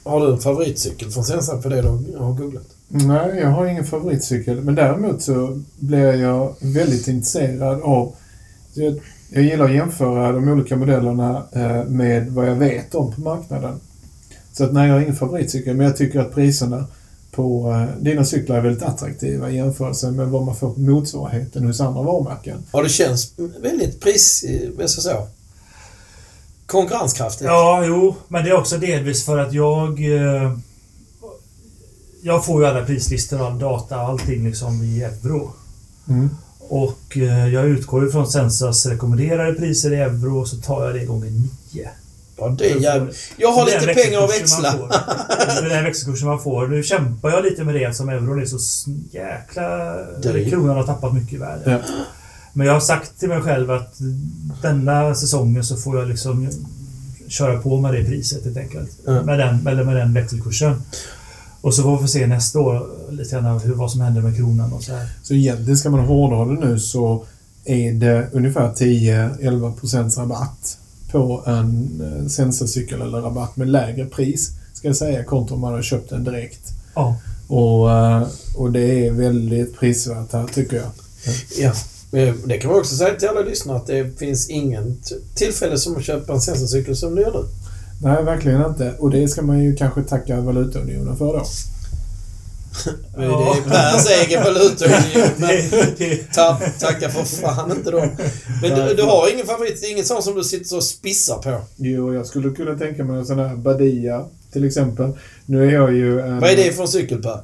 Har 0.02 0.26
du 0.26 0.32
en 0.32 0.38
favoritcykel 0.38 1.10
från 1.10 1.24
Sensa 1.24 1.62
på 1.62 1.68
det 1.68 1.82
du 1.82 2.16
har 2.18 2.32
googlat? 2.32 2.66
Nej, 2.88 3.38
jag 3.38 3.48
har 3.48 3.66
ingen 3.66 3.84
favoritcykel. 3.84 4.60
Men 4.60 4.74
däremot 4.74 5.22
så 5.22 5.62
blir 5.78 6.14
jag 6.14 6.54
väldigt 6.60 7.08
intresserad 7.08 7.82
av... 7.82 8.14
Jag, 8.74 9.00
jag 9.30 9.42
gillar 9.42 9.64
att 9.64 9.74
jämföra 9.74 10.32
de 10.32 10.48
olika 10.48 10.76
modellerna 10.76 11.42
eh, 11.52 11.84
med 11.84 12.32
vad 12.32 12.48
jag 12.48 12.54
vet 12.54 12.94
om 12.94 13.12
på 13.12 13.20
marknaden. 13.20 13.80
Så 14.52 14.64
att 14.64 14.72
nej, 14.72 14.88
jag 14.88 14.94
har 14.94 15.00
ingen 15.00 15.16
favoritcykel, 15.16 15.76
men 15.76 15.86
jag 15.86 15.96
tycker 15.96 16.20
att 16.20 16.34
priserna 16.34 16.86
på 17.38 17.70
eh, 17.72 18.02
dina 18.02 18.24
cyklar 18.24 18.56
är 18.56 18.60
väldigt 18.60 18.82
attraktiva 18.82 19.50
i 19.50 19.56
jämförelse 19.56 20.10
med 20.10 20.28
vad 20.28 20.46
man 20.46 20.56
får 20.56 20.70
på 20.74 20.80
motsvarigheten 20.80 21.66
hos 21.66 21.80
andra 21.80 22.02
varumärken. 22.02 22.58
Ja, 22.72 22.82
det 22.82 22.88
känns 22.88 23.32
väldigt 23.62 24.00
pris... 24.00 24.44
eh, 24.48 24.68
Vad 24.78 24.90
ska 24.90 24.98
jag 24.98 25.02
säga? 25.04 25.26
Konkurrenskraftigt. 26.66 27.44
Ja, 27.44 27.84
jo, 27.86 28.14
men 28.28 28.44
det 28.44 28.50
är 28.50 28.54
också 28.56 28.78
delvis 28.78 29.24
för 29.24 29.38
att 29.38 29.52
jag... 29.52 30.16
eh, 30.16 30.58
Jag 32.22 32.44
får 32.44 32.62
ju 32.62 32.68
alla 32.68 32.84
prislistor 32.84 33.40
och 33.40 33.46
all 33.46 33.58
data 33.58 33.96
och 34.02 34.08
allting 34.08 34.44
liksom 34.44 34.82
i 34.84 35.02
euro. 35.02 35.50
Mm. 36.08 36.30
Och 36.70 37.16
jag 37.52 37.64
utgår 37.66 38.04
ju 38.04 38.10
från 38.10 38.26
Sensas 38.26 38.86
rekommenderade 38.86 39.52
priser 39.52 39.92
i 39.92 39.96
euro 39.96 40.40
och 40.40 40.48
så 40.48 40.56
tar 40.56 40.84
jag 40.86 40.94
det 40.94 41.04
gånger 41.04 41.30
nio. 41.30 41.88
Ja, 42.38 42.48
det 42.58 42.70
är 42.70 42.80
jävligt... 42.80 43.16
Jag 43.36 43.52
har 43.52 43.68
är 43.68 43.80
lite 43.80 44.02
pengar 44.02 44.24
att 44.24 44.30
växla. 44.30 44.68
är 44.68 45.68
den 45.68 45.84
växelkursen 45.84 46.28
man 46.28 46.40
får. 46.40 46.66
Nu 46.66 46.82
kämpar 46.82 47.30
jag 47.30 47.44
lite 47.44 47.64
med 47.64 47.74
det 47.74 47.84
eftersom 47.84 48.08
euron 48.08 48.42
är 48.42 48.46
så 48.46 48.90
jäkla... 49.10 49.94
Eller 50.24 50.50
kronan 50.50 50.76
har 50.76 50.84
tappat 50.84 51.14
mycket 51.14 51.32
i 51.32 51.36
värde. 51.36 51.70
Ja. 51.70 51.78
Men 52.52 52.66
jag 52.66 52.74
har 52.74 52.80
sagt 52.80 53.18
till 53.18 53.28
mig 53.28 53.40
själv 53.40 53.70
att 53.70 53.94
denna 54.62 55.14
säsongen 55.14 55.64
så 55.64 55.76
får 55.76 55.98
jag 55.98 56.08
liksom 56.08 56.48
köra 57.28 57.60
på 57.60 57.80
med 57.80 57.94
det 57.94 58.04
priset 58.04 58.44
helt 58.44 58.56
enkelt. 58.56 58.90
Ja. 59.06 59.22
Med, 59.22 59.38
den, 59.38 59.66
eller 59.66 59.84
med 59.84 59.96
den 59.96 60.14
växelkursen. 60.14 60.82
Och 61.60 61.74
så 61.74 61.82
får 61.82 62.02
vi 62.02 62.08
se 62.08 62.26
nästa 62.26 62.60
år 62.60 62.86
lite 63.10 63.30
grann 63.30 63.60
hur, 63.60 63.74
vad 63.74 63.90
som 63.90 64.00
händer 64.00 64.22
med 64.22 64.36
kronan 64.36 64.72
och 64.72 64.82
så 64.82 64.92
här. 64.92 65.08
Så 65.22 65.34
egentligen 65.34 65.76
ska 65.76 65.90
man 65.90 66.00
hårdra 66.00 66.54
det 66.54 66.68
nu 66.68 66.78
så 66.78 67.24
är 67.64 67.92
det 67.92 68.28
ungefär 68.32 68.72
10-11% 68.72 70.18
rabatt 70.18 70.78
på 71.12 71.42
en 71.46 72.00
eh, 72.00 72.28
Sensa-cykel 72.28 73.02
eller 73.02 73.18
rabatt 73.20 73.56
med 73.56 73.68
lägre 73.68 74.04
pris 74.04 74.50
ska 74.74 74.88
jag 74.88 74.96
säga 74.96 75.24
kontra 75.24 75.54
om 75.54 75.60
man 75.60 75.72
har 75.72 75.82
köpt 75.82 76.10
den 76.10 76.24
direkt. 76.24 76.60
Ja. 76.94 77.16
Och, 77.48 77.90
eh, 77.92 78.26
och 78.56 78.72
det 78.72 79.06
är 79.06 79.12
väldigt 79.12 79.78
prisvärt 79.78 80.32
här 80.32 80.46
tycker 80.46 80.76
jag. 80.76 80.90
Ja. 81.58 81.72
Men 82.10 82.48
Det 82.48 82.58
kan 82.58 82.70
man 82.70 82.80
också 82.80 82.96
säga 82.96 83.14
till 83.14 83.28
alla 83.28 83.40
lyssnare 83.40 83.76
att 83.76 83.86
det 83.86 84.18
finns 84.18 84.48
ingen 84.48 84.96
tillfälle 85.34 85.78
som 85.78 85.96
att 85.96 86.04
köpa 86.04 86.32
en 86.32 86.40
Sensa-cykel 86.40 86.96
som 86.96 87.14
du 87.14 87.22
gör 87.22 87.32
nu. 87.32 87.44
Nej, 88.02 88.24
verkligen 88.24 88.64
inte. 88.66 88.94
Och 88.98 89.10
det 89.10 89.28
ska 89.28 89.42
man 89.42 89.64
ju 89.64 89.76
kanske 89.76 90.02
tacka 90.02 90.40
valutaunionen 90.40 91.16
för 91.16 91.32
då. 91.32 91.44
Men. 93.16 93.28
Det 93.28 93.34
är 93.34 93.62
Pers 93.92 94.10
egen 94.26 94.44
valutaunion. 94.44 95.28
Men 95.36 96.18
ta, 96.34 96.60
tacka 96.80 97.08
för 97.08 97.24
fan 97.24 97.70
inte 97.70 97.90
dem. 97.90 98.08
Men 98.62 98.70
du, 98.70 98.94
du 98.94 99.02
har 99.02 99.32
ingen 99.34 99.46
favorit? 99.46 99.84
Inget 99.90 100.06
sånt 100.06 100.24
som 100.24 100.34
du 100.34 100.44
sitter 100.44 100.76
och 100.76 100.84
spissar 100.84 101.38
på? 101.38 101.60
Jo, 101.76 102.14
jag 102.14 102.26
skulle 102.26 102.50
kunna 102.50 102.78
tänka 102.78 103.04
mig 103.04 103.18
en 103.18 103.26
sån 103.26 103.38
här 103.38 103.56
Badia 103.56 104.24
till 104.52 104.64
exempel. 104.64 105.12
Nu 105.46 105.68
är 105.68 105.72
jag 105.74 105.92
ju 105.94 106.20
en... 106.20 106.40
Vad 106.40 106.50
är 106.50 106.56
det 106.56 106.72
för 106.72 106.82
en 106.82 106.88
cykel 106.88 107.22
Per? 107.22 107.40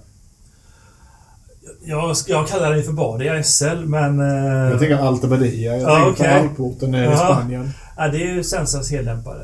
jag, 1.87 2.17
jag 2.27 2.49
kallar 2.49 2.75
det 2.75 2.83
för 2.83 2.93
Badia 2.93 3.43
SL, 3.43 3.65
men... 3.85 4.21
eh, 4.21 4.71
Jag 4.71 4.79
tänker 4.79 4.97
Alta 4.97 5.27
Badia. 5.27 5.77
Jag 5.77 5.91
Ja, 5.91 6.05
tänker 6.05 6.23
okej. 6.23 6.39
på 6.39 6.49
Alporten 6.65 6.91
nere 6.91 7.13
i. 7.13 7.17
Spanien. 7.17 7.71
ja, 7.97 8.09
det 8.09 8.19
är 8.23 8.35
ju 8.35 8.45
Sensas 8.45 8.91
heldämpare. 8.91 9.43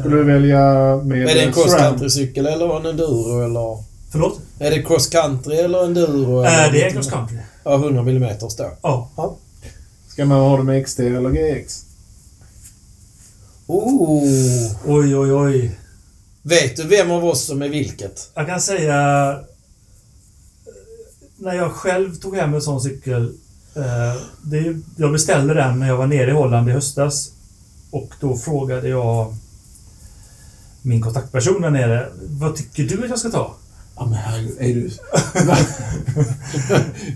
Skulle 0.00 0.16
du 0.16 0.24
välja 0.24 0.60
med 1.04 1.22
Är 1.28 1.34
det 1.34 1.40
en 1.42 1.52
cross 1.52 1.74
country-cykel 1.74 2.46
eller 2.46 2.76
en 2.80 2.86
enduro 2.86 3.44
eller? 3.44 3.93
Förlåt? 4.14 4.40
Är 4.58 4.70
det 4.70 4.82
cross 4.82 5.06
country 5.06 5.56
eller 5.56 5.84
enduro? 5.84 6.44
Äh, 6.44 6.58
eller 6.64 6.72
det 6.72 6.84
är 6.84 6.90
cross 6.90 7.10
country. 7.10 7.36
Ja, 7.64 7.74
100 7.74 8.00
mm 8.00 8.36
då. 8.40 8.48
Ja. 8.82 9.36
Ska 10.08 10.24
man 10.24 10.40
ha 10.40 10.56
det 10.56 10.62
med 10.62 10.84
XT 10.86 10.98
eller 11.00 11.30
GX? 11.30 11.84
Oh. 13.66 14.72
Oj, 14.86 15.16
oj, 15.16 15.32
oj. 15.32 15.78
Vet 16.42 16.76
du 16.76 16.82
vem 16.88 17.10
av 17.10 17.24
oss 17.24 17.44
som 17.44 17.62
är 17.62 17.68
vilket? 17.68 18.30
Jag 18.34 18.46
kan 18.46 18.60
säga... 18.60 19.30
eh, 19.30 19.38
När 21.36 21.54
jag 21.54 21.72
själv 21.72 22.14
tog 22.14 22.36
hem 22.36 22.54
en 22.54 22.62
sån 22.62 22.80
cykel. 22.80 23.34
Eh, 23.76 24.22
det, 24.42 24.76
jag 24.96 25.12
beställde 25.12 25.54
den 25.54 25.78
när 25.78 25.88
jag 25.88 25.96
var 25.96 26.06
nere 26.06 26.30
i 26.30 26.34
Holland 26.34 26.68
i 26.68 26.72
höstas. 26.72 27.30
Och 27.90 28.10
då 28.20 28.36
frågade 28.36 28.88
jag 28.88 29.34
min 30.82 31.02
kontaktperson 31.02 31.62
där 31.62 31.70
nere. 31.70 32.08
Vad 32.22 32.56
tycker 32.56 32.82
du 32.84 33.02
att 33.04 33.10
jag 33.10 33.18
ska 33.18 33.30
ta? 33.30 33.54
Ja 33.96 34.04
men 34.06 34.14
herregud, 34.14 34.56
är 34.60 34.74
du... 34.74 34.90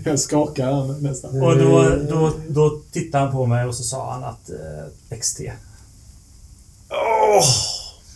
jag 0.09 0.19
skakar 0.19 0.65
här 0.65 1.01
nästan. 1.01 1.41
Och 1.41 1.57
då, 1.57 1.95
då, 2.09 2.33
då 2.49 2.81
tittade 2.91 3.23
han 3.23 3.33
på 3.33 3.45
mig 3.45 3.65
och 3.65 3.75
så 3.75 3.83
sa 3.83 4.13
han 4.13 4.23
att 4.23 4.49
eh, 4.49 5.17
XT. 5.19 5.39
Åh! 6.89 7.43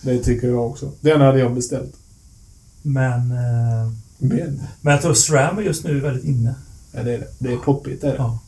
Det 0.01 0.19
tycker 0.23 0.47
jag 0.47 0.67
också. 0.67 0.91
Den 1.01 1.21
hade 1.21 1.39
jag 1.39 1.53
beställt. 1.55 1.93
Men, 2.81 3.31
eh, 3.31 3.91
Men, 4.17 4.61
men 4.81 4.91
jag 4.93 5.01
tror 5.01 5.13
SRAM 5.13 5.57
är 5.57 5.61
just 5.61 5.83
nu 5.83 5.99
väldigt 5.99 6.25
inne. 6.25 6.55
ja, 6.91 7.03
det 7.03 7.13
är 7.13 7.17
det. 7.19 7.27
Det 7.39 7.53
är 7.53 7.57
poppigt, 7.57 8.01
det 8.01 8.07
är 8.07 8.11
det. 8.11 8.17
Ja. 8.17 8.39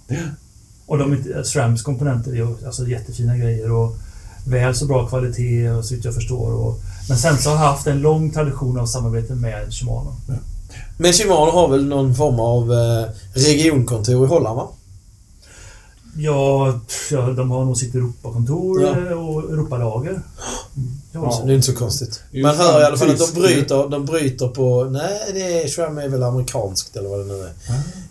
Och 0.86 0.97
de, 0.97 1.13
inte- 1.13 1.43
SRAMs 1.43 1.82
komponenter 1.82 2.36
är 2.36 2.66
alltså 2.66 2.88
jättefina 2.88 3.38
grejer 3.38 3.72
och 3.72 3.95
väl 4.47 4.76
så 4.76 4.86
bra 4.86 5.07
kvalitet 5.07 5.70
och 5.70 5.86
så 5.86 5.95
vitt 5.95 6.05
jag 6.05 6.13
förstår. 6.16 6.53
Och, 6.53 6.80
men 7.10 7.18
sen 7.18 7.38
så 7.38 7.49
har 7.49 7.56
jag 7.66 7.72
haft 7.72 7.88
en 7.88 7.99
lång 7.99 8.32
tradition 8.32 8.80
av 8.80 8.86
samarbete 8.86 9.36
med 9.36 9.74
Shimano. 9.74 10.16
Men 10.97 11.14
Shimano 11.14 11.51
har 11.51 11.68
väl 11.68 11.86
någon 11.86 12.16
form 12.16 12.39
av 12.39 12.74
eh, 12.74 13.06
regionkontor 13.34 14.26
i 14.26 14.28
Holland 14.28 14.56
va? 14.58 14.68
Ja, 16.18 16.80
ja, 17.12 17.22
de 17.22 17.51
har 17.51 17.66
nog 17.66 17.78
sitt 17.78 17.95
Europakontor 17.95 18.82
Ja. 18.82 18.89
eh, 18.89 19.28
och 19.28 19.51
Europalager. 19.51 20.22
Ja, 21.12 21.41
det 21.45 21.51
är 21.51 21.56
inte 21.56 21.68
så 21.68 21.76
konstigt. 21.76 22.22
Man 22.43 22.56
hör 22.56 22.82
i 22.82 22.86
alla 22.86 22.97
fall 22.97 23.10
att 23.10 23.34
de 23.34 23.39
bryter, 23.41 23.89
de 23.89 24.06
bryter 24.06 24.47
på... 24.47 24.84
Nej, 24.84 25.20
det 25.34 25.64
är 25.64 25.68
Schramm 25.68 25.97
är 25.97 26.08
väl 26.10 26.24
amerikanskt 26.24 26.95
eller 26.95 27.10
vad 27.10 27.20
det 27.20 27.26
nu 27.26 27.41
är. 27.43 27.47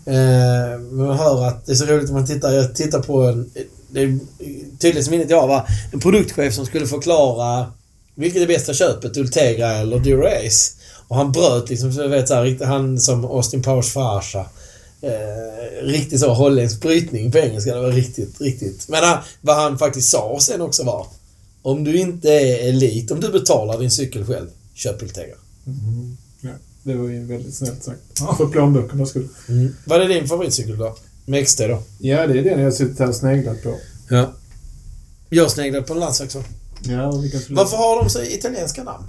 Eh, 0.05 0.79
men 0.79 1.07
man 1.07 1.17
hör 1.17 1.47
att 1.47 1.65
det 1.65 1.71
är 1.71 1.75
så 1.75 1.85
roligt 1.85 2.09
om 2.09 2.15
man 2.15 2.25
tittar, 2.27 2.51
jag 2.51 2.75
tittar 2.75 2.99
på 2.99 3.21
en... 3.23 3.49
Det 3.89 4.01
är 4.01 4.19
tydligt 4.79 5.03
som 5.05 5.11
minnet 5.11 5.29
jag 5.29 5.47
var 5.47 5.67
en 5.91 5.99
produktchef 5.99 6.53
som 6.53 6.65
skulle 6.65 6.87
förklara 6.87 7.65
vilket 8.15 8.41
är 8.41 8.47
bästa 8.47 8.73
köpet, 8.73 9.17
Ultegra 9.17 9.71
eller 9.71 9.97
Dura-Ace. 9.97 10.75
Och 11.07 11.15
han 11.15 11.31
bröt 11.31 11.69
liksom, 11.69 11.93
så 11.93 12.07
vet 12.07 12.27
så 12.27 12.33
här, 12.33 12.65
han 12.65 12.99
som 12.99 13.25
Austin 13.25 13.63
Powers 13.63 13.93
farsa. 13.93 14.45
Eh, 15.01 15.83
riktigt 15.83 16.19
så 16.19 16.33
holländsk 16.33 16.81
brytning 16.81 17.31
på 17.31 17.37
engelska. 17.37 17.75
Det 17.75 17.81
var 17.81 17.91
riktigt, 17.91 18.41
riktigt. 18.41 18.87
Men 18.89 19.03
han, 19.03 19.17
vad 19.41 19.55
han 19.55 19.77
faktiskt 19.77 20.09
sa 20.09 20.37
sen 20.41 20.61
också 20.61 20.83
var 20.83 21.07
om 21.61 21.83
du 21.83 21.97
inte 21.97 22.29
är 22.29 22.69
elit, 22.69 23.11
om 23.11 23.19
du 23.19 23.29
betalar 23.31 23.79
din 23.79 23.91
cykel 23.91 24.25
själv, 24.25 24.47
köp 24.73 25.01
Ultegra. 25.03 25.35
Mhm. 25.63 26.17
Ja, 26.41 26.49
det 26.83 26.93
var 26.93 27.09
ju 27.09 27.25
väldigt 27.25 27.55
snällt 27.55 27.83
sagt. 27.83 27.99
Ja. 28.19 28.35
För 28.37 28.45
plånböckernas 28.45 29.09
skull. 29.09 29.27
Vad 29.85 30.01
är 30.01 30.07
din 30.07 30.27
favoritcykel 30.27 30.77
då? 30.77 30.95
Med 31.25 31.45
XT 31.45 31.57
då? 31.57 31.83
Ja, 31.99 32.27
det 32.27 32.39
är 32.39 32.43
den 32.43 32.59
jag 32.59 32.73
suttit 32.73 32.99
här 32.99 33.09
och 33.09 33.15
sneglat 33.15 33.63
på. 33.63 33.75
Ja. 34.09 34.33
Jag 35.29 35.51
sneglade 35.51 35.85
på 35.85 35.93
en 35.93 35.99
landsväg 35.99 36.29
Ja, 36.81 37.07
och. 37.07 37.15
Varför 37.49 37.77
har 37.77 38.03
de 38.03 38.09
så 38.09 38.21
italienska 38.21 38.83
namn? 38.83 39.05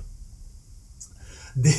Det, 1.54 1.74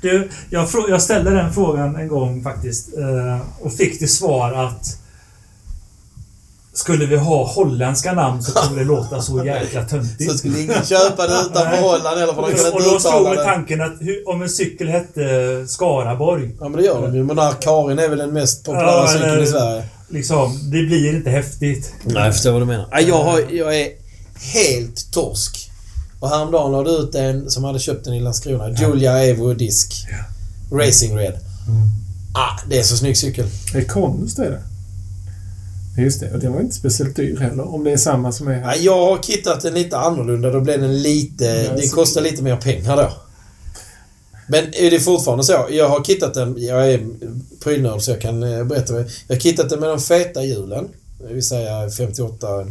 du, 0.00 0.30
jag, 0.50 0.68
jag 0.88 1.02
ställde 1.02 1.30
den 1.30 1.52
frågan 1.52 1.96
en 1.96 2.08
gång 2.08 2.42
faktiskt 2.42 2.88
eh, 2.98 3.40
och 3.60 3.72
fick 3.74 3.98
till 3.98 4.12
svar 4.12 4.52
att 4.52 4.98
skulle 6.72 7.06
vi 7.06 7.16
ha 7.16 7.46
holländska 7.46 8.12
namn 8.12 8.42
så 8.42 8.52
kommer 8.52 8.78
det 8.78 8.84
låta 8.84 9.22
så 9.22 9.44
jäkla 9.46 9.82
Så 9.82 9.88
töntigt. 9.88 10.38
skulle 10.38 10.60
ingen 10.60 10.84
köpa 10.84 11.26
det 11.26 11.34
utanför. 11.50 11.76
Holland 11.82 12.20
eller 12.20 12.32
för 12.32 12.42
de 12.42 12.44
Och 12.44 12.50
inte 12.50 12.90
då 12.90 13.00
slog 13.00 13.22
mig 13.22 13.44
tanken 13.44 13.80
att 13.80 13.92
hur, 14.00 14.28
om 14.28 14.42
en 14.42 14.48
cykel 14.48 14.88
hette 14.88 15.20
Skaraborg, 15.68 16.50
Ja 16.60 16.68
men 16.68 16.80
det 16.80 16.86
gör 16.86 17.02
de 17.02 17.14
ju. 17.14 17.24
Men 17.24 17.36
där 17.36 17.52
Karin 17.60 17.98
är 17.98 18.08
väl 18.08 18.18
den 18.18 18.32
mest 18.32 18.64
populära 18.64 18.86
Ja, 18.86 19.08
cykeln 19.08 19.42
i 19.42 19.46
Sverige. 19.46 19.84
liksom, 20.08 20.58
det 20.70 20.82
blir 20.82 21.14
inte 21.14 21.30
häftigt. 21.30 21.92
Nej, 22.04 22.24
jag 22.24 22.32
förstår 22.34 22.52
vad 22.52 22.62
du 22.62 22.66
menar. 22.66 22.88
Ja, 22.90 23.00
jag, 23.00 23.22
har, 23.24 23.40
jag 23.52 23.80
är 23.80 23.88
helt 24.52 25.12
torsk. 25.12 25.70
Och 26.20 26.28
häromdagen 26.28 26.72
la 26.72 26.82
du 26.84 26.90
ut 26.90 27.14
en 27.14 27.50
som 27.50 27.64
hade 27.64 27.78
köpt 27.78 28.04
den 28.04 28.14
i 28.14 28.20
Landskrona. 28.20 28.70
Julia 28.80 29.24
Evo 29.24 29.54
Disk. 29.54 29.94
Racing 30.72 31.16
Red. 31.18 31.34
Ah, 32.34 32.60
det 32.68 32.78
är 32.78 32.82
så 32.82 32.96
snygg 32.96 33.16
cykel. 33.16 33.46
Det 33.72 33.78
är 33.78 33.84
konst 33.84 34.38
är 34.38 34.50
det. 34.50 34.62
Just 36.02 36.20
det, 36.20 36.32
och 36.32 36.38
den 36.38 36.52
var 36.52 36.60
inte 36.60 36.74
speciellt 36.74 37.16
dyr 37.16 37.38
heller. 37.40 37.74
Om 37.74 37.84
det 37.84 37.92
är 37.92 37.96
samma 37.96 38.32
som 38.32 38.48
är 38.48 38.54
här. 38.54 38.62
Ja, 38.62 38.76
jag 38.76 39.06
har 39.06 39.22
kittat 39.22 39.60
den 39.60 39.74
lite 39.74 39.96
annorlunda. 39.98 40.50
Då 40.50 40.60
blev 40.60 40.80
den 40.80 41.02
lite... 41.02 41.44
Ja, 41.44 41.82
så- 41.82 41.94
kostar 41.94 42.20
lite 42.20 42.42
mer 42.42 42.56
pengar 42.56 42.96
då. 42.96 43.12
Men 44.48 44.64
är 44.74 44.90
det 44.90 45.00
fortfarande 45.00 45.44
så? 45.44 45.66
Jag 45.70 45.88
har 45.88 46.04
kittat 46.04 46.34
den... 46.34 46.54
Jag 46.58 46.92
är 46.92 47.06
prylnörd 47.64 48.02
så 48.02 48.10
jag 48.10 48.20
kan 48.20 48.42
eh, 48.42 48.64
berätta. 48.64 48.94
Jag 48.94 49.34
har 49.36 49.40
kittat 49.40 49.70
den 49.70 49.80
med 49.80 49.88
de 49.88 50.00
feta 50.00 50.44
hjulen. 50.44 50.88
Det 51.28 51.34
vill 51.34 51.42
säga 51.46 51.90
58 51.90 52.60
eh, 52.60 52.66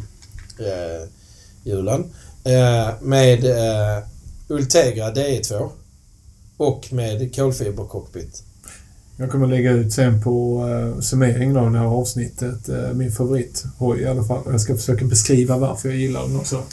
hjulen. 1.64 2.04
Eh, 2.44 2.90
med 3.02 3.46
eh, 3.46 4.04
Ultegra 4.48 5.12
DE2. 5.12 5.70
Och 6.58 6.94
med 6.94 7.36
kolfibercockpit. 7.36 8.44
Jag 9.18 9.32
kommer 9.32 9.48
lägga 9.48 9.72
ut 9.72 9.94
sen 9.94 10.22
på 10.22 10.66
uh, 10.66 11.00
summeringen 11.00 11.58
av 11.58 11.72
det 11.72 11.78
här 11.78 11.86
avsnittet 11.86 12.70
uh, 12.70 12.94
min 12.94 13.12
favorithoj 13.12 14.02
i 14.02 14.08
alla 14.08 14.24
fall. 14.24 14.44
Jag 14.46 14.62
ska 14.62 14.76
försöka 14.76 15.06
beskriva 15.06 15.58
varför 15.58 15.90
jag 15.90 15.98
gillar 15.98 16.28
den 16.28 16.36
också. 16.36 16.64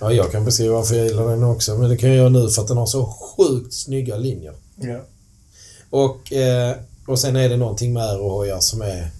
Ja, 0.00 0.12
jag 0.12 0.32
kan 0.32 0.44
beskriva 0.44 0.74
varför 0.74 0.94
jag 0.94 1.06
gillar 1.06 1.28
den 1.28 1.44
också. 1.44 1.78
Men 1.78 1.90
det 1.90 1.96
kan 1.96 2.08
jag 2.08 2.18
göra 2.18 2.28
nu 2.28 2.48
för 2.48 2.62
att 2.62 2.68
den 2.68 2.76
har 2.76 2.86
så 2.86 3.06
sjukt 3.06 3.74
snygga 3.74 4.16
linjer. 4.16 4.54
Ja. 4.76 5.00
Och, 5.90 6.32
eh, 6.32 6.76
och 7.06 7.18
sen 7.18 7.36
är 7.36 7.48
det 7.48 7.56
någonting 7.56 7.92
med 7.92 8.02
aerohojar 8.02 8.60
som 8.60 8.82
är... 8.82 9.10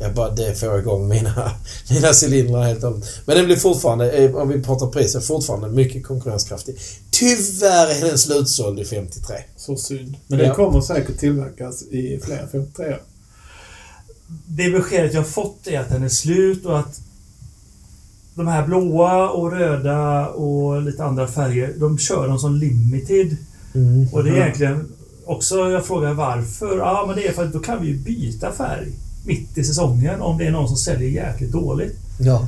Jag 0.00 0.14
bara, 0.14 0.30
det 0.30 0.54
får 0.60 0.78
igång 0.78 1.08
mina, 1.08 1.50
mina 1.90 2.08
cylindrar 2.24 2.62
helt 2.62 2.84
och 2.84 2.90
hållet. 2.90 3.08
Men 3.24 3.36
den 3.36 3.46
blir 3.46 3.56
fortfarande, 3.56 4.10
eh, 4.10 4.34
om 4.36 4.48
vi 4.48 4.62
pratar 4.62 4.86
pris, 4.86 5.14
är 5.14 5.20
fortfarande 5.20 5.68
mycket 5.68 6.06
konkurrenskraftig. 6.06 6.78
Tyvärr 7.10 7.86
är 7.96 8.08
den 8.08 8.18
slutsåld 8.18 8.80
i 8.80 8.84
53. 8.84 9.36
Så 9.56 9.76
synd. 9.76 10.16
Men 10.26 10.38
Ja. 10.38 10.44
den 10.46 10.54
kommer 10.54 10.80
säkert 10.80 11.18
tillverkas 11.18 11.82
i 11.82 12.20
fler 12.24 12.48
53 12.52 12.96
Det 14.46 14.70
beskedet 14.70 15.14
jag 15.14 15.26
fått 15.28 15.66
är 15.66 15.80
att 15.80 15.88
den 15.88 16.02
är 16.04 16.08
slut 16.08 16.64
och 16.66 16.78
att 16.78 17.00
de 18.34 18.46
här 18.46 18.66
blåa 18.66 19.28
och 19.30 19.52
röda 19.52 20.28
och 20.28 20.82
lite 20.82 21.04
andra 21.04 21.26
färger, 21.28 21.74
de 21.76 21.98
kör 21.98 22.28
dem 22.28 22.38
som 22.38 22.54
limited. 22.56 23.36
Och 24.12 24.24
det 24.24 24.30
är 24.30 24.34
egentligen 24.36 24.88
också, 25.24 25.70
jag 25.70 25.86
frågar 25.86 26.14
varför? 26.14 26.78
Ja, 26.78 27.04
men 27.06 27.16
det 27.16 27.26
är 27.28 27.32
för 27.32 27.44
att 27.44 27.52
då 27.52 27.58
kan 27.58 27.80
vi 27.82 27.88
ju 27.88 27.96
byta 27.98 28.52
färg 28.52 28.92
mitt 29.26 29.58
i 29.58 29.64
säsongen 29.64 30.20
om 30.20 30.38
det 30.38 30.46
är 30.46 30.50
någon 30.50 30.68
som 30.68 30.76
säljer 30.76 31.08
jäkligt 31.08 31.52
dåligt. 31.52 31.96
Ja. 32.20 32.46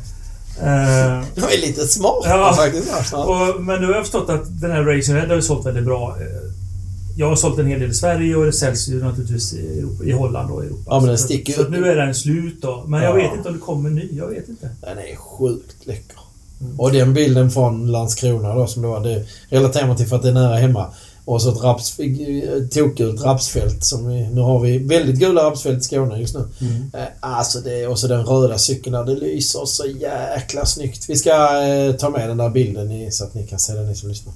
Eh, 0.59 1.25
De 1.35 1.41
är 1.41 1.61
lite 1.67 1.87
smarta 1.87 2.29
Ja. 2.29 2.55
faktiskt. 2.57 3.15
Och, 3.15 3.63
men 3.63 3.81
nu 3.81 3.87
har 3.87 3.95
jag 3.95 4.03
förstått 4.03 4.31
att 4.31 4.61
den 4.61 4.71
här 4.71 4.83
Racing 4.83 5.17
Red 5.19 5.29
har 5.29 5.37
ju 5.37 5.43
sålt 5.43 5.67
väldigt 5.67 5.85
bra. 5.85 6.17
Eh, 6.21 6.27
Jag 7.17 7.29
har 7.29 7.37
sålt 7.37 7.59
en 7.59 7.67
hel 7.67 7.81
del 7.81 7.91
i 7.91 7.95
Sverige 7.95 8.37
och 8.37 8.45
det 8.47 8.53
säljs 8.53 8.89
ju 8.89 9.03
naturligtvis 9.05 9.53
i, 9.55 9.79
Europa, 9.79 10.05
i 10.05 10.13
Holland 10.13 10.51
och 10.51 10.65
Europa. 10.65 10.83
Ja, 10.87 11.01
men 11.01 11.09
den 11.09 11.19
så, 11.19 11.25
sticker 11.25 11.53
så 11.53 11.63
att 11.63 11.71
nu 11.71 11.87
är 11.87 11.97
den 11.97 12.15
slut 12.15 12.63
då. 12.63 12.85
Men 12.87 13.03
jag 13.03 13.11
Ja. 13.11 13.15
vet 13.23 13.37
inte 13.37 13.49
om 13.49 13.55
det 13.55 13.61
kommer 13.61 13.91
ny. 13.91 14.09
Jag 14.13 14.27
vet 14.27 14.49
inte. 14.49 14.69
Den 14.81 14.99
är 14.99 15.17
sjukt 15.17 15.77
läcker. 15.87 16.17
Och 16.79 16.93
den 16.93 17.15
bilden 17.15 17.51
från 17.51 17.87
Landskrona 17.93 18.55
då 18.55 18.67
som 18.67 18.83
det 18.83 18.89
var, 18.89 19.01
det 19.01 19.25
relaterar 19.49 19.87
man 19.87 19.97
till 19.97 20.07
för 20.07 20.17
att 20.17 20.23
det 20.23 20.29
är 20.29 20.33
nära 20.33 20.57
hemma. 20.57 20.87
Och 21.31 21.43
så 21.43 21.51
ett 21.51 21.63
raps, 21.63 21.97
tokgult 22.71 23.23
rapsfält 23.23 23.85
som 23.85 24.09
vi, 24.09 24.29
nu 24.31 24.41
har 24.41 24.61
vi 24.61 24.79
väldigt 24.79 25.17
gula 25.17 25.43
rapsfält 25.43 25.79
i 25.79 25.85
Skåne 25.85 26.19
just 26.21 26.35
nu. 26.35 26.45
Mm. 26.61 26.91
Eh, 26.93 27.09
Alltså 27.21 27.61
det, 27.61 27.87
och 27.87 27.99
så 27.99 28.07
den 28.09 28.25
röda 28.25 28.59
cykeln 28.59 28.93
där, 28.93 29.05
det 29.05 29.21
lyser 29.21 29.65
så 29.65 29.87
jäkla 29.87 30.67
snyggt. 30.67 31.09
Vi 31.09 31.17
ska 31.17 31.31
eh, 31.63 31.93
ta 31.93 32.11
med 32.11 32.29
den 32.29 32.37
där 32.37 32.51
bilden 32.51 32.91
i, 32.91 33.11
så 33.11 33.25
att 33.25 33.35
ni 33.35 33.47
kan 33.47 33.59
se 33.59 33.73
den 33.73 33.87
ni 33.87 33.95
som 33.95 34.09
lyssnar. 34.09 34.35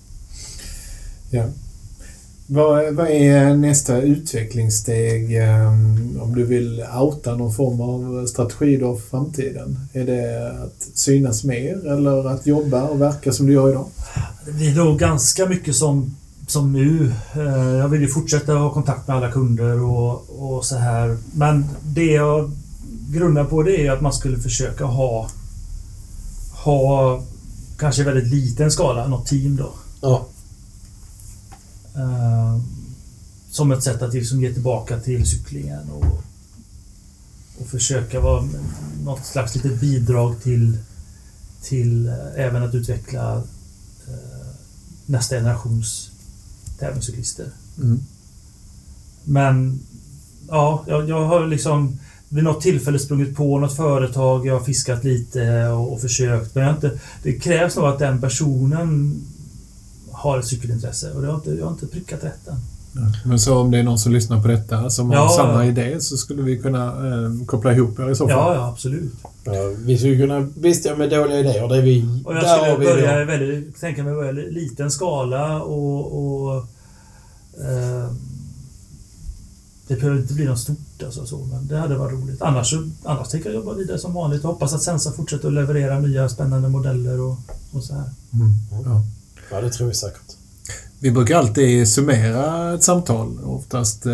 Ja. 1.31 1.45
Vad, 2.47 2.95
vad 2.95 3.09
är 3.09 3.57
nästa 3.57 4.01
utvecklingssteg 4.01 5.37
ehm, 5.37 6.21
om 6.23 6.35
du 6.35 6.45
vill 6.45 6.85
outa 7.01 7.37
någon 7.37 7.55
form 7.55 7.81
av 7.81 8.27
strategi 8.27 8.77
då 8.77 8.97
för 8.97 9.09
framtiden? 9.09 9.79
Är 9.93 10.05
det 10.05 10.51
att 10.51 10.89
synas 10.95 11.45
mer 11.45 11.93
eller 11.93 12.29
att 12.29 12.47
jobba 12.47 12.83
och 12.83 13.01
verka 13.01 13.33
som 13.33 13.47
du 13.47 13.53
gör 13.53 13.71
idag? 13.71 13.87
Det 14.47 14.53
blir 14.53 14.75
nog 14.75 14.99
ganska 14.99 15.47
mycket 15.47 15.77
som, 15.77 16.17
som 16.47 16.73
nu. 16.73 17.15
Eh, 17.35 17.43
Jag 17.79 17.89
vill 17.89 18.01
ju 18.01 18.09
fortsätta 18.09 18.53
ha 18.55 18.73
kontakt 18.73 19.09
med 19.09 19.17
alla 19.17 19.33
kunder 19.33 19.81
och, 19.81 20.25
och 20.55 20.65
så 20.65 20.77
här. 20.77 21.19
Men 21.35 21.69
det 21.83 22.13
jag 22.13 22.51
grundar 23.09 23.45
på 23.45 23.63
det 23.63 23.87
är 23.87 23.93
att 23.93 24.01
man 24.01 24.13
skulle 24.13 24.39
försöka 24.39 24.85
ha 24.85 25.29
ha 26.53 27.23
kanske 27.79 28.05
väldigt 28.05 28.33
liten 28.33 28.71
skala, 28.71 29.09
något 29.09 29.27
team 29.27 29.57
då. 29.57 29.73
Ja. 30.01 30.27
Eh, 31.95 32.61
som 33.51 33.73
ett 33.73 33.83
sätt 33.83 34.03
att 34.03 34.15
liksom 34.15 34.41
ge 34.41 34.53
tillbaka 34.53 35.01
till 35.01 35.27
cyklingen 35.27 35.91
och, 35.91 36.23
och 37.61 37.67
försöka 37.67 38.21
vara 38.21 38.45
något 39.05 39.27
slags 39.27 39.55
litet 39.55 39.81
bidrag 39.81 40.43
till, 40.43 40.79
till 41.63 42.09
eh, 42.09 42.15
även 42.37 42.63
att 42.63 42.75
utveckla 42.75 43.43
nästa 45.07 45.37
generations 45.37 46.11
tävlingscyklister. 46.85 47.47
Mm. 47.83 48.01
Men 49.25 49.81
ja, 50.49 50.85
jag, 50.87 51.09
jag 51.09 51.25
har 51.25 51.47
liksom 51.47 51.99
vid 52.29 52.45
något 52.45 52.61
tillfälle 52.61 52.99
sprungit 52.99 53.37
på 53.37 53.59
något 53.59 53.77
företag, 53.77 54.47
jag 54.47 54.55
har 54.55 54.65
fiskat 54.65 55.05
lite 55.05 55.69
och, 55.69 55.93
och 55.93 56.01
försökt. 56.01 56.55
Men 56.55 56.65
jag 56.65 56.71
har 56.71 56.75
inte, 56.75 56.91
det 57.23 57.33
krävs 57.33 57.77
nog 57.77 57.87
att 57.87 57.99
den 57.99 58.21
personen 58.21 59.21
har 60.11 60.39
ett 60.39 60.47
cykelintresse 60.47 61.13
och 61.13 61.23
det 61.23 61.29
har 61.29 61.35
inte, 61.35 61.51
jag 61.51 61.65
har 61.65 61.73
inte 61.73 61.87
prickat 61.87 62.25
rätt 62.25 62.49
än. 62.49 62.59
Men 63.25 63.39
så 63.39 63.57
om 63.59 63.71
det 63.71 63.79
är 63.79 63.83
någon 63.83 63.99
som 63.99 64.13
lyssnar 64.13 64.43
på 64.43 64.49
detta 64.49 64.91
som 64.91 65.13
Ja, 65.13 65.19
har 65.19 65.29
samma 65.29 65.65
ja. 65.65 65.71
idé 65.71 66.01
så 66.01 66.17
skulle 66.17 66.43
vi 66.43 66.59
kunna 66.59 66.87
eh, 66.87 67.47
koppla 67.47 67.73
ihop 67.73 67.99
er 67.99 68.11
i 68.11 68.15
så 68.15 68.29
fall. 68.29 68.39
Ja, 68.39 68.55
ja 68.55 68.69
absolut. 68.69 69.13
ja 69.45 69.53
vi 69.79 69.99
skulle 69.99 70.17
kunna 70.17 70.41
bistå 70.41 70.97
med 70.97 71.11
dåliga 71.11 71.39
idéer. 71.41 71.69
Det 71.69 71.77
är 71.77 71.83
vi... 71.83 72.23
Och 72.25 72.35
jag 72.35 72.43
där 72.43 72.57
skulle 72.57 72.79
vi 72.79 72.85
börja 72.87 73.23
i 73.23 73.25
väldigt, 73.25 73.81
tänka 73.81 74.05
mig 74.05 74.15
börja 74.15 74.31
i 74.31 74.51
liten 74.51 74.91
skala 74.91 75.63
och... 75.63 76.55
och 76.55 76.65
det 79.89 79.95
behöver 79.97 80.21
inte 80.21 80.35
bli 80.35 80.45
något 80.45 80.59
stort 80.59 81.03
alltså, 81.05 81.27
så, 81.27 81.39
men 81.53 81.67
det 81.67 81.77
hade 81.79 81.97
varit 81.97 82.13
roligt. 82.13 82.43
Annars, 82.43 82.71
så- 82.71 82.91
annars 83.05 83.29
tänker 83.29 83.49
jag 83.51 83.55
jobba 83.57 83.73
vidare 83.75 83.99
som 83.99 84.15
vanligt 84.15 84.45
och 84.45 84.51
hoppas 84.51 84.75
att 84.75 84.83
Sensa 84.83 85.13
fortsätter 85.13 85.49
att 85.49 85.55
leverera 85.55 85.99
nya 86.01 86.29
spännande 86.29 86.69
modeller 86.69 87.21
och, 87.21 87.37
och 87.73 87.85
så 87.85 87.95
här. 87.95 88.05
Mm. 88.35 88.53
Ja. 88.85 89.03
Ja, 89.51 89.61
det 89.61 89.71
tror 89.71 89.89
vi 89.89 89.95
säkert. 89.95 90.21
Vi 90.99 91.11
brukar 91.11 91.37
alltid 91.39 91.89
summera 91.89 92.75
ett 92.75 92.83
samtal. 92.83 93.39
Oftast 93.45 94.07
eh, 94.07 94.13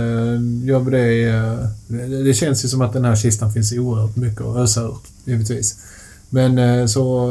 gör 0.65 0.79
vi 0.81 0.91
det... 0.91 1.29
Eh, 1.29 2.25
det 2.25 2.35
känns 2.35 2.65
ju 2.65 2.69
som 2.69 2.81
att 2.81 2.93
den 2.93 3.05
här 3.05 3.17
kistan 3.17 3.53
finns 3.53 3.73
oerhört 3.73 4.17
mycket 4.17 4.41
att 4.41 4.57
ösa 4.57 4.83
ur, 4.83 4.97
givetvis. 5.25 5.77
Men 6.29 6.59
eh, 6.59 6.87
så... 6.87 7.29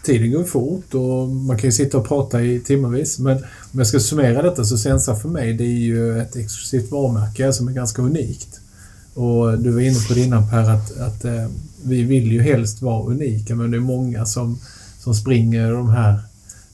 Eh, 0.00 0.06
tiden 0.06 0.32
går 0.32 0.44
fort 0.44 0.94
och 0.94 1.28
man 1.28 1.58
kan 1.58 1.68
ju 1.68 1.72
sitta 1.72 1.98
och 1.98 2.08
prata 2.08 2.42
i 2.42 2.60
timmarvis. 2.60 3.18
Men 3.18 3.36
om 3.72 3.78
jag 3.78 3.86
ska 3.86 4.00
summera 4.00 4.42
detta 4.42 4.64
så 4.64 4.78
Sensa 4.78 5.16
för 5.16 5.28
mig, 5.28 5.52
det 5.52 5.64
är 5.64 5.78
ju 5.78 6.20
ett 6.20 6.36
exklusivt 6.36 6.90
varumärke 6.90 7.52
som 7.52 7.68
är 7.68 7.72
ganska 7.72 8.02
unikt. 8.02 8.60
Och 9.14 9.58
du 9.58 9.70
var 9.70 9.80
inne 9.80 9.98
på 10.08 10.14
det 10.14 10.20
innan 10.20 10.50
Per, 10.50 10.70
att, 10.70 10.98
att 10.98 11.24
eh, 11.24 11.46
vi 11.82 12.02
vill 12.02 12.32
ju 12.32 12.42
helst 12.42 12.82
vara 12.82 13.06
unika, 13.06 13.54
men 13.54 13.70
det 13.70 13.76
är 13.76 13.80
många 13.80 14.26
som, 14.26 14.58
som 14.98 15.14
springer 15.14 15.72
de 15.72 15.88
här 15.88 16.20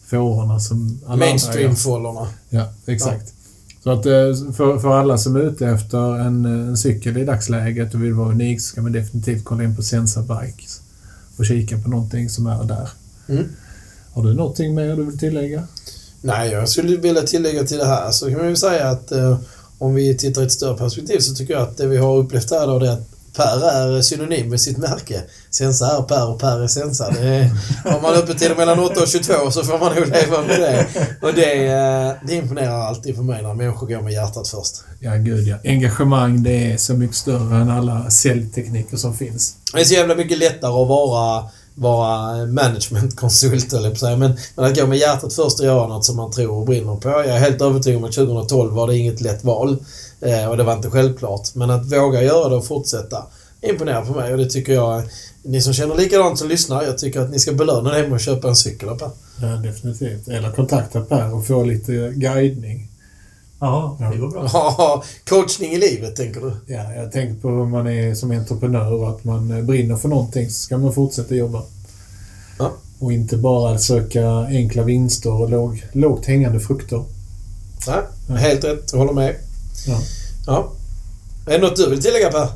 fårorna 0.07 0.61
som 0.61 1.01
alla. 1.07 1.17
Mainstream-fållorna. 1.17 2.29
Ja, 2.51 2.73
exakt. 2.87 3.33
Så 3.83 3.91
att 3.91 4.07
eh, 4.07 4.53
för, 4.53 4.79
för 4.79 5.01
alla 5.01 5.19
som 5.19 5.37
är 5.37 5.41
ute 5.41 5.67
efter 5.67 6.19
en, 6.19 6.45
en 6.45 6.77
cykel 6.77 7.17
i 7.17 7.25
dagsläget 7.25 7.95
och 7.95 8.03
vill 8.03 8.15
vara 8.15 8.31
unik 8.31 8.61
så 8.61 8.69
ska 8.69 8.83
man 8.83 8.93
definitivt 8.93 9.45
kolla 9.45 9.65
in 9.65 9.77
på 9.77 9.83
Sensa 9.83 10.23
Bikes 10.23 10.81
och 11.37 11.47
kika 11.47 11.79
på 11.79 11.89
någonting 11.89 12.31
som 12.31 12.47
är 12.47 12.65
där. 12.65 12.89
Mm. 13.29 13.49
Har 14.13 14.23
du 14.23 14.35
någonting 14.35 14.75
mer 14.75 14.97
du 14.97 15.05
vill 15.05 15.19
tillägga? 15.19 15.63
Nej, 16.21 16.51
jag 16.51 16.69
skulle 16.69 16.97
vilja 16.97 17.23
tillägga 17.23 17.65
till 17.65 17.79
det 17.79 17.87
här 17.87 18.11
så 18.11 18.31
kan 18.31 18.39
man 18.39 18.49
ju 18.49 18.57
säga 18.57 18.89
att 18.89 19.13
eh, 19.13 19.39
om 19.79 19.95
vi 19.95 20.17
tittar 20.17 20.43
i 20.43 20.45
ett 20.45 20.53
större 20.53 20.79
perspektiv 20.79 21.19
så 21.19 21.35
tycker 21.35 21.55
jag 21.55 21.63
att 21.63 21.77
det 21.77 21.87
vi 21.87 21.97
har 21.97 22.17
upplevt 22.17 22.51
här 22.51 22.67
då 22.67 22.81
är 22.85 22.91
att 22.91 23.09
Per 23.37 23.97
är 23.97 24.03
synonym 24.03 24.51
med 24.51 24.61
sitt 24.61 24.79
märke. 24.79 25.23
Sensa 25.51 25.99
är 25.99 26.03
Per 26.03 26.29
och 26.29 26.41
Per 26.41 26.63
är 26.63 26.67
Sensa. 26.67 27.11
Det 27.11 27.29
är, 27.29 27.51
har 27.85 28.01
man 28.01 28.15
öppettider 28.15 28.57
mellan 28.57 28.79
8 28.79 29.01
och 29.01 29.09
22 29.09 29.51
så 29.51 29.63
får 29.63 29.79
man 29.79 29.95
nog 29.95 30.07
leva 30.07 30.43
med 30.43 30.61
det. 30.61 30.87
Och 31.23 31.35
det, 31.35 31.67
eh, 31.67 32.13
det 32.27 32.35
imponerar 32.35 32.81
alltid 32.81 33.17
på 33.17 33.23
mig 33.23 33.43
när 33.43 33.55
människor 33.55 33.87
går 33.87 34.03
med 34.03 34.13
hjärtat 34.13 34.49
först. 34.49 34.75
Ja, 35.01 35.15
gud 35.15 35.49
ja. 35.49 35.57
Engagemang, 35.65 36.43
det 36.43 36.73
är 36.73 36.77
så 36.77 36.95
mycket 36.95 37.17
större 37.17 37.57
än 37.57 37.71
alla 37.71 38.11
säljtekniker 38.11 38.97
som 38.97 39.15
finns. 39.15 39.57
Det 39.73 39.81
är 39.81 39.85
så 39.85 39.95
jävla 39.95 40.15
mycket 40.15 40.39
lättare 40.39 40.83
att 40.83 40.89
vara, 40.89 41.45
vara 41.79 42.47
managementkonsult, 42.47 43.73
eller 43.73 43.89
på 43.89 43.93
att 43.93 44.01
säga. 44.01 44.17
Men, 44.17 44.37
men 44.55 44.65
att 44.65 44.79
gå 44.79 44.87
med 44.87 44.99
hjärtat 44.99 45.33
först 45.33 45.61
och 45.61 45.67
göra 45.67 45.87
något 45.87 46.05
som 46.05 46.17
man 46.17 46.31
tror 46.31 46.53
och 46.53 46.67
brinner 46.67 46.97
på. 46.97 47.09
Jag 47.09 47.27
är 47.27 47.39
helt 47.39 47.61
övertygad 47.61 47.99
om 47.99 48.05
att 48.05 48.13
2012 48.13 48.75
var 48.75 48.87
det 48.87 48.97
inget 48.97 49.21
lätt 49.21 49.45
val. 49.45 49.77
Eh, 50.21 50.47
och 50.47 50.57
det 50.57 50.63
var 50.63 50.73
inte 50.73 50.91
självklart. 50.91 51.55
Men 51.55 51.71
att 51.71 51.93
våga 51.93 52.23
göra 52.23 52.49
det 52.49 52.57
och 52.57 52.67
fortsätta 52.67 53.25
imponerar 53.63 54.05
på 54.05 54.13
mig 54.13 54.33
och 54.33 54.39
det 54.39 54.51
tycker 54.51 54.73
jag... 54.73 55.03
Ni 55.43 55.63
som 55.63 55.73
känner 55.73 55.95
likadant 55.95 56.39
som 56.39 56.49
lyssnar, 56.49 56.83
jag 56.83 56.99
tycker 56.99 57.21
att 57.21 57.31
ni 57.31 57.39
ska 57.39 57.53
belöna 57.53 57.91
det 57.91 58.09
med 58.09 58.17
att 58.17 58.23
köpa 58.23 58.49
en 58.49 58.57
cykel 58.57 58.89
av 58.89 58.99
Per. 58.99 59.11
Ja, 59.41 59.47
definitivt. 59.47 60.29
Eller 60.29 60.53
kontakta 60.53 61.01
Per 61.01 61.35
och 61.35 61.47
få 61.47 61.65
lite 61.65 62.13
guidning. 62.15 62.89
Ja, 63.61 63.97
Ja. 64.01 64.11
det 64.11 64.17
går 64.19 64.29
bra. 64.31 64.51
Ja, 64.53 65.03
coachning 65.29 65.73
i 65.73 65.79
livet, 65.79 66.17
tänker 66.17 66.41
du? 66.41 66.53
Ja, 66.75 66.93
jag 66.95 67.13
tänker 67.13 67.41
på 67.41 67.49
om 67.49 67.71
man 67.71 67.87
är 67.87 68.15
som 68.15 68.31
entreprenör 68.31 68.93
och 68.93 69.09
att 69.11 69.25
man 69.25 69.67
brinner 69.67 69.97
för 69.97 70.09
någonting 70.09 70.51
så 70.51 70.61
ska 70.61 70.79
man 70.79 70.93
fortsätta 70.93 71.35
jobba. 71.35 71.63
Ja. 72.59 72.73
Och 72.99 73.13
inte 73.13 73.37
bara 73.37 73.79
söka 73.79 74.29
enkla 74.49 74.83
vinster 74.83 75.33
och 75.33 75.51
låg, 75.51 75.87
lågt 75.93 76.27
hängande 76.27 76.61
frukter. 76.61 77.05
Nej, 77.89 77.99
Ja. 78.29 78.35
helt 78.35 78.65
rätt. 78.65 78.91
Jag 78.93 78.99
håller 78.99 79.13
med. 79.13 79.35
Ja. 79.87 79.99
Ja. 80.47 80.73
Är 81.47 81.51
det 81.53 81.59
något 81.67 81.77
du 81.77 81.91
vill 81.91 82.03
tillägga 82.03 82.31
Per? 82.31 82.49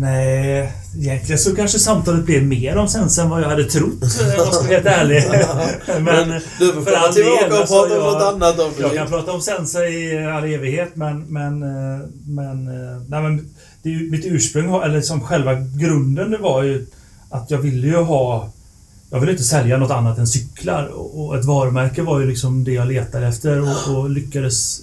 Nej, 0.00 0.72
egentligen 0.98 1.38
så 1.38 1.56
kanske 1.56 1.78
samtalet 1.78 2.24
blev 2.26 2.42
mer 2.46 2.76
om 2.76 2.88
Sensa 2.88 3.22
än 3.22 3.30
vad 3.30 3.42
jag 3.42 3.48
hade 3.48 3.64
trott, 3.64 4.02
om 4.02 4.08
jag 4.36 4.46
ska 4.54 4.58
vara 4.62 4.72
helt 4.72 4.86
ärlig. 4.86 5.24
Men 6.02 6.40
du 6.58 6.72
får 6.72 6.82
för 6.82 6.90
komma 6.92 7.12
tillbaka 7.12 7.42
del, 7.42 7.52
och 7.52 7.58
alltså, 7.58 7.74
prata 7.74 7.94
om 7.98 8.04
jag- 8.04 8.12
något 8.12 8.22
annat 8.34 8.58
om 8.58 8.72
jag 8.80 8.94
kan 8.94 9.06
prata 9.08 9.32
om 9.32 9.40
Sensa 9.40 9.86
i 9.88 10.24
all 10.26 10.44
evighet, 10.44 10.96
men... 10.96 11.20
Men... 11.20 11.62
eh, 11.62 12.06
men, 12.26 12.68
eh, 12.68 13.02
nej, 13.08 13.22
men 13.22 13.54
det 13.82 13.90
mitt 13.90 14.24
ursprung, 14.24 14.82
eller 14.82 15.00
som 15.00 15.20
själva 15.20 15.54
grunden, 15.54 16.30
det 16.30 16.38
var 16.38 16.62
ju 16.62 16.86
att 17.30 17.50
jag 17.50 17.58
ville 17.58 17.86
ju 17.86 17.96
ha... 17.96 18.50
Jag 19.10 19.20
ville 19.20 19.32
inte 19.32 19.44
sälja 19.44 19.76
något 19.76 19.90
annat 19.90 20.18
än 20.18 20.26
cyklar 20.26 20.86
och, 20.86 21.36
ett 21.38 21.44
varumärke 21.44 22.02
var 22.02 22.20
ju 22.20 22.26
liksom 22.26 22.64
det 22.64 22.72
jag 22.72 22.88
letade 22.88 23.26
efter 23.26 23.60
och, 23.60 23.96
och 23.98 24.10
lyckades 24.10 24.80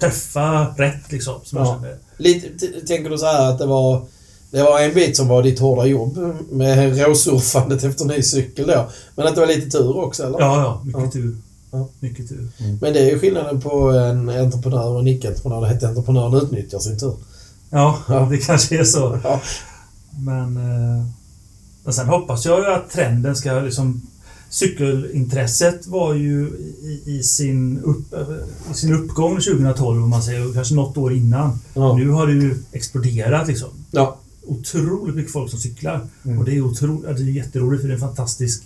träffa 0.00 0.66
rätt 0.76 1.12
liksom, 1.12 1.40
som 1.44 1.58
jag 1.58 1.66
Ja. 1.66 1.72
kände. 1.74 1.96
Lite, 2.22 2.66
tänker 2.86 3.10
du 3.10 3.18
så 3.18 3.26
här 3.26 3.50
att 3.50 3.58
det 3.58 3.66
var... 3.66 4.02
Det 4.50 4.62
var 4.62 4.80
en 4.80 4.94
bit 4.94 5.16
som 5.16 5.28
var 5.28 5.42
ditt 5.42 5.58
hårda 5.58 5.84
jobb 5.86 6.18
med 6.50 6.98
råsurfandet 7.06 7.84
efter 7.84 8.04
ny 8.04 8.22
cykel 8.22 8.66
då. 8.66 8.86
Men 9.14 9.26
att 9.26 9.34
det 9.34 9.40
var 9.40 9.48
lite 9.48 9.70
tur 9.70 9.96
också, 10.04 10.22
eller? 10.26 10.38
Ja, 10.40 10.60
ja. 10.62 10.82
Mycket 10.84 11.02
Ja. 11.04 11.10
tur. 11.10 11.36
Ja. 11.70 11.88
Mycket 12.00 12.28
tur. 12.28 12.48
Men 12.80 12.92
det 12.92 12.98
är 13.00 13.10
ju 13.10 13.18
skillnaden 13.18 13.60
på 13.60 13.90
en 13.90 14.28
entreprenör 14.28 14.88
och 14.88 15.00
en 15.00 15.06
icke-entreprenör. 15.08 15.60
Det 15.60 15.68
heter 15.68 15.86
entreprenören 15.88 16.34
utnyttjar 16.34 16.78
sin 16.78 16.98
tur. 16.98 17.14
Ja, 17.70 17.98
Ja. 18.08 18.28
det 18.30 18.38
kanske 18.38 18.78
är 18.80 18.84
så. 18.84 19.18
Ja. 19.24 19.40
Men, 20.20 20.56
eh, 20.56 21.06
men 21.84 21.94
sen 21.94 22.08
hoppas 22.08 22.44
jag 22.44 22.58
ju 22.60 22.66
att 22.74 22.90
trenden 22.90 23.36
ska 23.36 23.52
liksom... 23.52 24.02
Cykelintresset 24.52 25.86
var 25.86 26.14
ju 26.14 26.48
i, 26.82 27.02
i, 27.18 27.22
sin, 27.22 27.80
upp, 27.80 28.14
i 28.70 28.74
sin 28.74 28.92
uppgång 28.92 29.34
2012 29.34 30.02
om 30.02 30.10
man 30.10 30.22
säger, 30.22 30.52
kanske 30.54 30.74
något 30.74 30.96
år 30.96 31.12
innan. 31.12 31.58
Ja. 31.74 31.96
Nu 31.96 32.08
har 32.08 32.26
det 32.26 32.32
ju 32.32 32.54
exploderat 32.72 33.48
liksom. 33.48 33.68
ja. 33.90 34.18
Otroligt 34.46 35.14
mycket 35.14 35.32
folk 35.32 35.50
som 35.50 35.58
cyklar. 35.58 36.06
Mm. 36.24 36.38
Och 36.38 36.44
det 36.44 36.56
är, 36.56 36.60
otro, 36.60 37.02
det 37.02 37.22
är 37.22 37.36
jätteroligt 37.36 37.80
för 37.80 37.88
det 37.88 37.92
är 37.92 37.94
en 37.94 38.00
fantastisk 38.00 38.62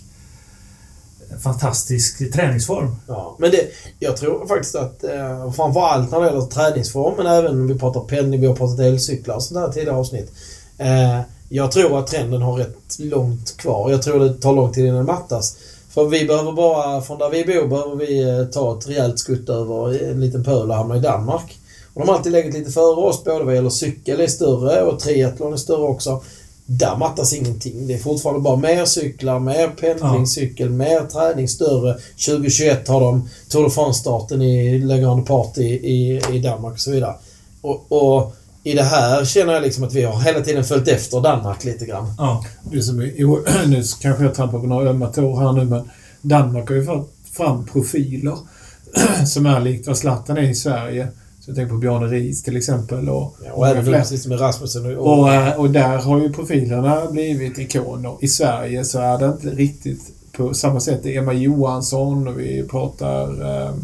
fantastisk 1.43 2.33
träningsform. 2.33 2.97
Ja, 3.07 3.37
men 3.39 3.51
det, 3.51 3.67
jag 3.99 4.17
tror 4.17 4.47
faktiskt 4.47 4.75
att 4.75 5.05
eh, 5.05 5.53
framförallt 5.53 6.11
när 6.11 6.21
det 6.21 6.27
gäller 6.27 6.41
träningsform, 6.41 7.15
men 7.17 7.27
även 7.27 7.61
om 7.61 7.67
vi 7.67 7.79
pratar 7.79 8.01
penning, 8.01 8.41
vi 8.41 8.47
har 8.47 8.57
pratat 8.57 8.81
elcyklar 8.81 9.35
och 9.35 9.43
sånt 9.43 9.61
där 9.61 9.73
tidigare 9.73 9.97
avsnitt. 9.97 10.33
Eh, 10.79 11.21
jag 11.49 11.73
tror 11.73 11.99
att 11.99 12.07
trenden 12.07 12.43
har 12.43 12.57
rätt 12.57 12.99
långt 12.99 13.57
kvar. 13.57 13.91
Jag 13.91 14.03
tror 14.03 14.21
det 14.21 14.35
tar 14.35 14.55
lång 14.55 14.73
tid 14.73 14.87
innan 14.87 15.07
det 15.07 15.13
mattas. 15.13 15.57
För 15.97 16.05
vi 16.05 16.25
behöver 16.25 16.53
bara, 16.53 17.01
från 17.01 17.19
där 17.19 17.31
vi 17.31 17.45
bor, 17.45 17.69
behöver 17.69 17.97
vi 17.97 18.23
eh, 18.23 18.45
ta 18.45 18.79
ett 18.79 18.89
rejält 18.89 19.19
skutt 19.19 19.49
över 19.49 20.11
en 20.11 20.21
liten 20.21 20.45
pöl 20.45 20.71
och 20.71 20.77
hamna 20.77 20.97
i 20.97 21.01
Danmark. 21.01 21.59
Och 21.95 22.01
de 22.01 22.09
har 22.09 22.17
alltid 22.17 22.33
legat 22.33 22.55
lite 22.55 22.71
före 22.71 22.97
oss, 22.97 23.25
både 23.25 23.45
vad 23.45 23.55
gäller 23.55 23.71
cykel 23.71 24.21
är 24.21 24.27
större 24.27 24.83
och 24.83 25.01
triathlon 25.01 25.53
är 25.53 25.57
större 25.57 25.83
också. 25.83 26.23
Där 26.67 26.97
mattas 26.97 27.33
ingenting. 27.33 27.87
Det 27.87 27.95
är 27.95 27.99
fortfarande 27.99 28.41
bara 28.41 28.57
mer 28.57 28.85
cyklar, 28.85 29.39
mer 29.39 29.69
pendlingscykel, 29.69 30.71
mer 30.71 31.01
träning, 31.01 31.49
större. 31.49 31.95
2021 32.27 32.89
har 32.89 33.01
de 33.01 33.29
Tour 33.49 33.63
de 33.63 33.71
France-starten 33.71 34.43
i 34.43 34.79
Le 34.79 34.99
Grande 34.99 35.27
Party 35.27 35.65
i, 35.65 36.21
i 36.33 36.39
Danmark 36.39 36.73
och 36.73 36.81
så 36.81 36.91
vidare. 36.91 37.15
Och, 37.61 37.93
och 37.93 38.35
i 38.67 38.75
det 38.75 38.83
här 38.83 39.25
känner 39.25 39.53
jag 39.53 39.63
liksom 39.63 39.85
att 39.85 39.95
vi 39.95 40.03
har 40.03 40.21
hela 40.21 40.41
tiden 40.41 40.65
följt 40.65 40.89
efter 40.89 41.21
Danmark 41.21 41.65
lite 41.65 41.87
grann. 41.87 42.15
Ja. 42.19 42.45
Det 42.63 42.83
som 42.83 43.01
är, 43.01 43.13
jo, 43.17 43.45
nu 43.67 43.83
kanske 44.01 44.25
jag 44.25 44.35
trampar 44.35 44.59
på 44.59 44.67
några 44.67 44.91
ömma 44.91 45.07
tår 45.07 45.41
här 45.41 45.53
nu, 45.53 45.65
men 45.65 45.91
Danmark 46.23 46.69
har 46.69 46.77
ju 46.77 46.85
fått 46.85 47.13
fram 47.33 47.67
profiler 47.67 48.37
som 49.27 49.47
är 49.47 49.61
likt 49.61 49.87
vad 49.87 49.99
Zlatan 49.99 50.37
är 50.37 50.43
i 50.43 50.55
Sverige. 50.55 51.09
Så 51.41 51.51
jag 51.51 51.57
tänker 51.57 51.73
på 51.73 51.79
Bjarne 51.79 52.07
Riis 52.07 52.43
till 52.43 52.57
exempel. 52.57 53.09
Och, 53.09 53.37
Ja, 53.45 53.53
och 53.53 53.69
även 53.69 53.85
precis 53.85 54.27
med 54.27 54.41
Rasmussen 54.41 54.97
och... 54.97 55.19
och, 55.19 55.33
eh, 55.33 55.61
och 55.61 55.71
där 55.71 55.99
har 55.99 56.21
ju 56.21 56.33
profilerna 56.33 57.07
blivit 57.11 57.59
ikoner. 57.59 58.17
I 58.21 58.29
Sverige 58.29 58.85
så 58.85 58.99
är 58.99 59.19
det 59.19 59.27
inte 59.27 59.51
riktigt 59.51 60.01
på 60.33 60.55
samma 60.55 60.81
sätt. 60.81 61.01
Det 61.03 61.17
är 61.17 61.19
Emma 61.19 61.33
Johansson 61.33 62.29
och 62.29 62.41
vi 62.41 62.63
pratar... 62.71 63.57
Eh, 63.65 63.75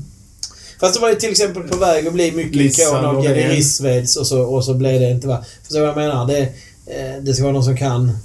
Fast 0.83 0.95
det 0.95 1.01
var 1.01 1.09
ju 1.09 1.15
till 1.15 1.31
exempel 1.31 1.63
på 1.63 1.77
väg 1.77 2.07
att 2.07 2.13
bli 2.13 2.33
mycket 2.33 2.93
av 2.93 3.03
Loreen. 3.03 3.23
Jenny 3.23 3.55
Rissveds 3.55 4.17
och 4.17 4.27
så, 4.27 4.43
och 4.43 4.65
så 4.65 4.75
blev 4.75 5.01
det 5.01 5.11
inte 5.11 5.27
va. 5.27 5.45
Förstår 5.63 5.81
du 5.81 5.87
vad 5.87 5.91
jag 5.91 6.09
menar? 6.09 6.27
Det, 6.27 6.41
eh, 6.87 7.23
det 7.23 7.35
ska 7.35 7.43
vara 7.43 7.53
någon 7.53 7.65
som 7.65 7.77
kan, 7.77 8.19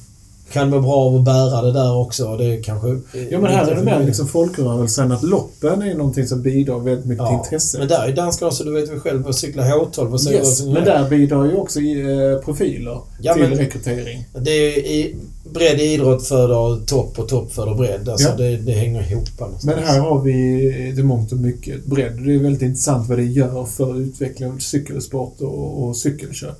kan 0.53 0.71
vara 0.71 0.81
bra 0.81 0.93
av 0.95 1.15
att 1.15 1.23
bära 1.23 1.61
det 1.61 1.71
där 1.73 1.95
också. 1.95 2.37
Det 2.37 2.57
kanske... 2.57 2.87
eh, 2.89 3.27
ja 3.31 3.39
men 3.39 3.51
här 3.51 3.67
är 3.71 3.75
det 3.75 3.81
med 3.83 3.97
mig. 3.97 4.05
liksom 4.05 4.27
folkrörelsen 4.27 5.11
att 5.11 5.23
loppen 5.23 5.81
är 5.81 5.95
någonting 5.95 6.27
som 6.27 6.41
bidrar 6.41 6.79
väldigt 6.79 7.05
mycket 7.05 7.25
till 7.25 7.33
Ja, 7.33 7.43
intresse. 7.43 7.79
men 7.79 7.87
där 7.87 8.07
är 8.07 8.15
danskarna 8.15 8.51
så 8.51 8.63
du 8.63 8.71
vet 8.73 8.89
väl 8.91 8.99
själv 8.99 9.27
att 9.27 9.35
cykla 9.35 9.63
H12 9.63 10.13
och 10.13 10.31
Yes, 10.31 10.65
men 10.65 10.73
där 10.85 11.09
bidrar 11.09 11.45
ju 11.45 11.55
också 11.55 11.79
eh, 11.79 12.39
profiler 12.45 12.99
Ja, 13.21 13.33
till 13.33 13.43
men- 13.43 13.57
rekrytering. 13.57 14.25
Det 14.41 14.51
är 14.51 14.77
i, 14.77 15.15
bredd 15.53 15.79
idrott 15.79 16.27
föder 16.27 16.85
topp 16.85 17.19
och 17.19 17.27
topp 17.27 17.51
föder 17.53 17.75
bredd. 17.75 18.09
Alltså 18.09 18.29
Ja. 18.29 18.35
det, 18.35 18.57
det 18.57 18.71
hänger 18.71 19.11
ihop 19.11 19.39
någonstans. 19.39 19.65
Men 19.75 19.83
här 19.83 19.99
har 19.99 20.21
vi 20.21 20.93
det 20.95 21.03
mångt 21.03 21.31
och 21.31 21.37
mycket 21.37 21.85
bredd. 21.85 22.25
Det 22.25 22.33
är 22.33 22.39
väldigt 22.39 22.61
intressant 22.61 23.09
vad 23.09 23.17
det 23.17 23.23
gör 23.25 23.65
för 23.65 23.99
utvecklingen 24.01 24.55
av 24.55 24.59
cykelsport 24.59 25.41
och, 25.41 25.83
och 25.87 25.97
cykelköp. 25.97 26.57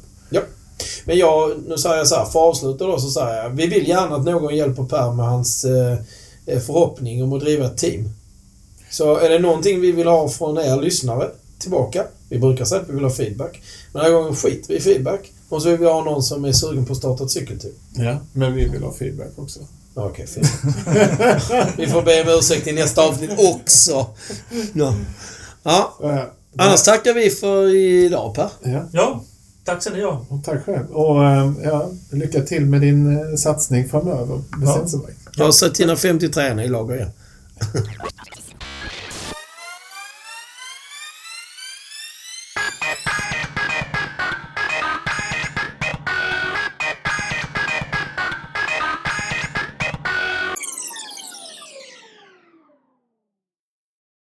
Men 1.06 1.18
jag, 1.18 1.52
nu 1.68 1.78
säger 1.78 1.98
jag 1.98 2.08
så 2.08 2.16
här, 2.16 2.26
för 2.26 2.40
att 2.40 2.46
avsluta 2.46 2.88
då 2.88 3.00
så 3.00 3.10
säger 3.10 3.44
jag, 3.44 3.50
vi 3.50 3.68
vill 3.68 3.88
gärna 3.88 4.16
att 4.16 4.26
någon 4.26 4.56
hjälper 4.56 4.84
Per 4.84 5.12
med 5.12 5.26
hans 5.26 5.66
eh, 5.66 5.98
eh, 6.46 6.60
förhoppning 6.60 7.24
om 7.24 7.34
att 7.34 7.40
driva 7.40 7.66
ett 7.66 7.78
team. 7.78 8.10
Så 8.92 9.16
är 9.18 9.30
det 9.30 9.40
någonting 9.40 9.82
vi 9.82 9.92
vill 9.92 10.08
ha 10.08 10.30
från 10.30 10.58
er 10.58 10.82
lyssnare 10.82 11.30
tillbaka, 11.60 12.04
vi 12.30 12.40
brukar 12.40 12.66
säga 12.66 12.82
att 12.82 12.90
vi 12.90 12.94
vill 12.94 13.04
ha 13.04 13.12
feedback, 13.12 13.62
men 13.92 14.04
den 14.04 14.12
här 14.12 14.20
gången 14.20 14.36
skiter 14.36 14.68
vi 14.68 14.76
i 14.76 14.82
feedback. 14.82 15.32
Och 15.50 15.62
så 15.62 15.70
vill 15.70 15.80
vi 15.80 15.86
ha 15.86 16.04
någon 16.04 16.24
som 16.24 16.46
är 16.46 16.52
sugen 16.52 16.86
på 16.86 16.94
att 16.94 16.98
starta 17.00 17.24
ett 17.24 17.32
cykelteam. 17.32 17.74
Ja, 17.96 18.18
men 18.34 18.54
vi 18.54 18.66
vill 18.66 18.84
ha 18.84 18.94
feedback 18.94 19.32
också. 19.36 19.60
Okej, 19.94 20.28
fint. 20.28 20.48
Vi 21.78 21.88
får 21.88 22.02
be 22.02 22.22
om 22.22 22.40
ursäkt 22.40 22.68
i 22.68 22.72
nästa 22.72 23.02
avsnitt 23.02 23.32
också. 23.38 24.06
Ja. 24.74 24.96
ja. 25.64 26.34
Annars 26.58 26.84
tackar 26.84 27.14
vi 27.14 27.30
för 27.30 27.76
idag 27.76 28.36
Per. 28.36 28.50
Ja, 28.64 28.90
Ja, 28.92 29.24
tack 29.68 29.82
ska 29.82 29.94
ni 29.94 30.04
ha. 30.04 30.26
och 30.30 30.44
tack 30.44 30.66
själv. 30.66 30.92
Och 30.92 31.26
eh, 31.26 31.52
ja, 31.64 31.90
lycka 32.12 32.42
till 32.42 32.66
med 32.66 32.82
din 32.82 33.18
eh, 33.18 33.36
satsning 33.36 33.90
framöver 33.90 34.42
Ja. 34.62 34.86
Jag 35.38 35.46
har 35.46 35.52
sett 35.52 35.76
dina 35.76 35.96
50 35.96 36.30
tränare 36.30 36.66
i 36.66 36.70
lager 36.70 36.96
igen. 36.96 37.12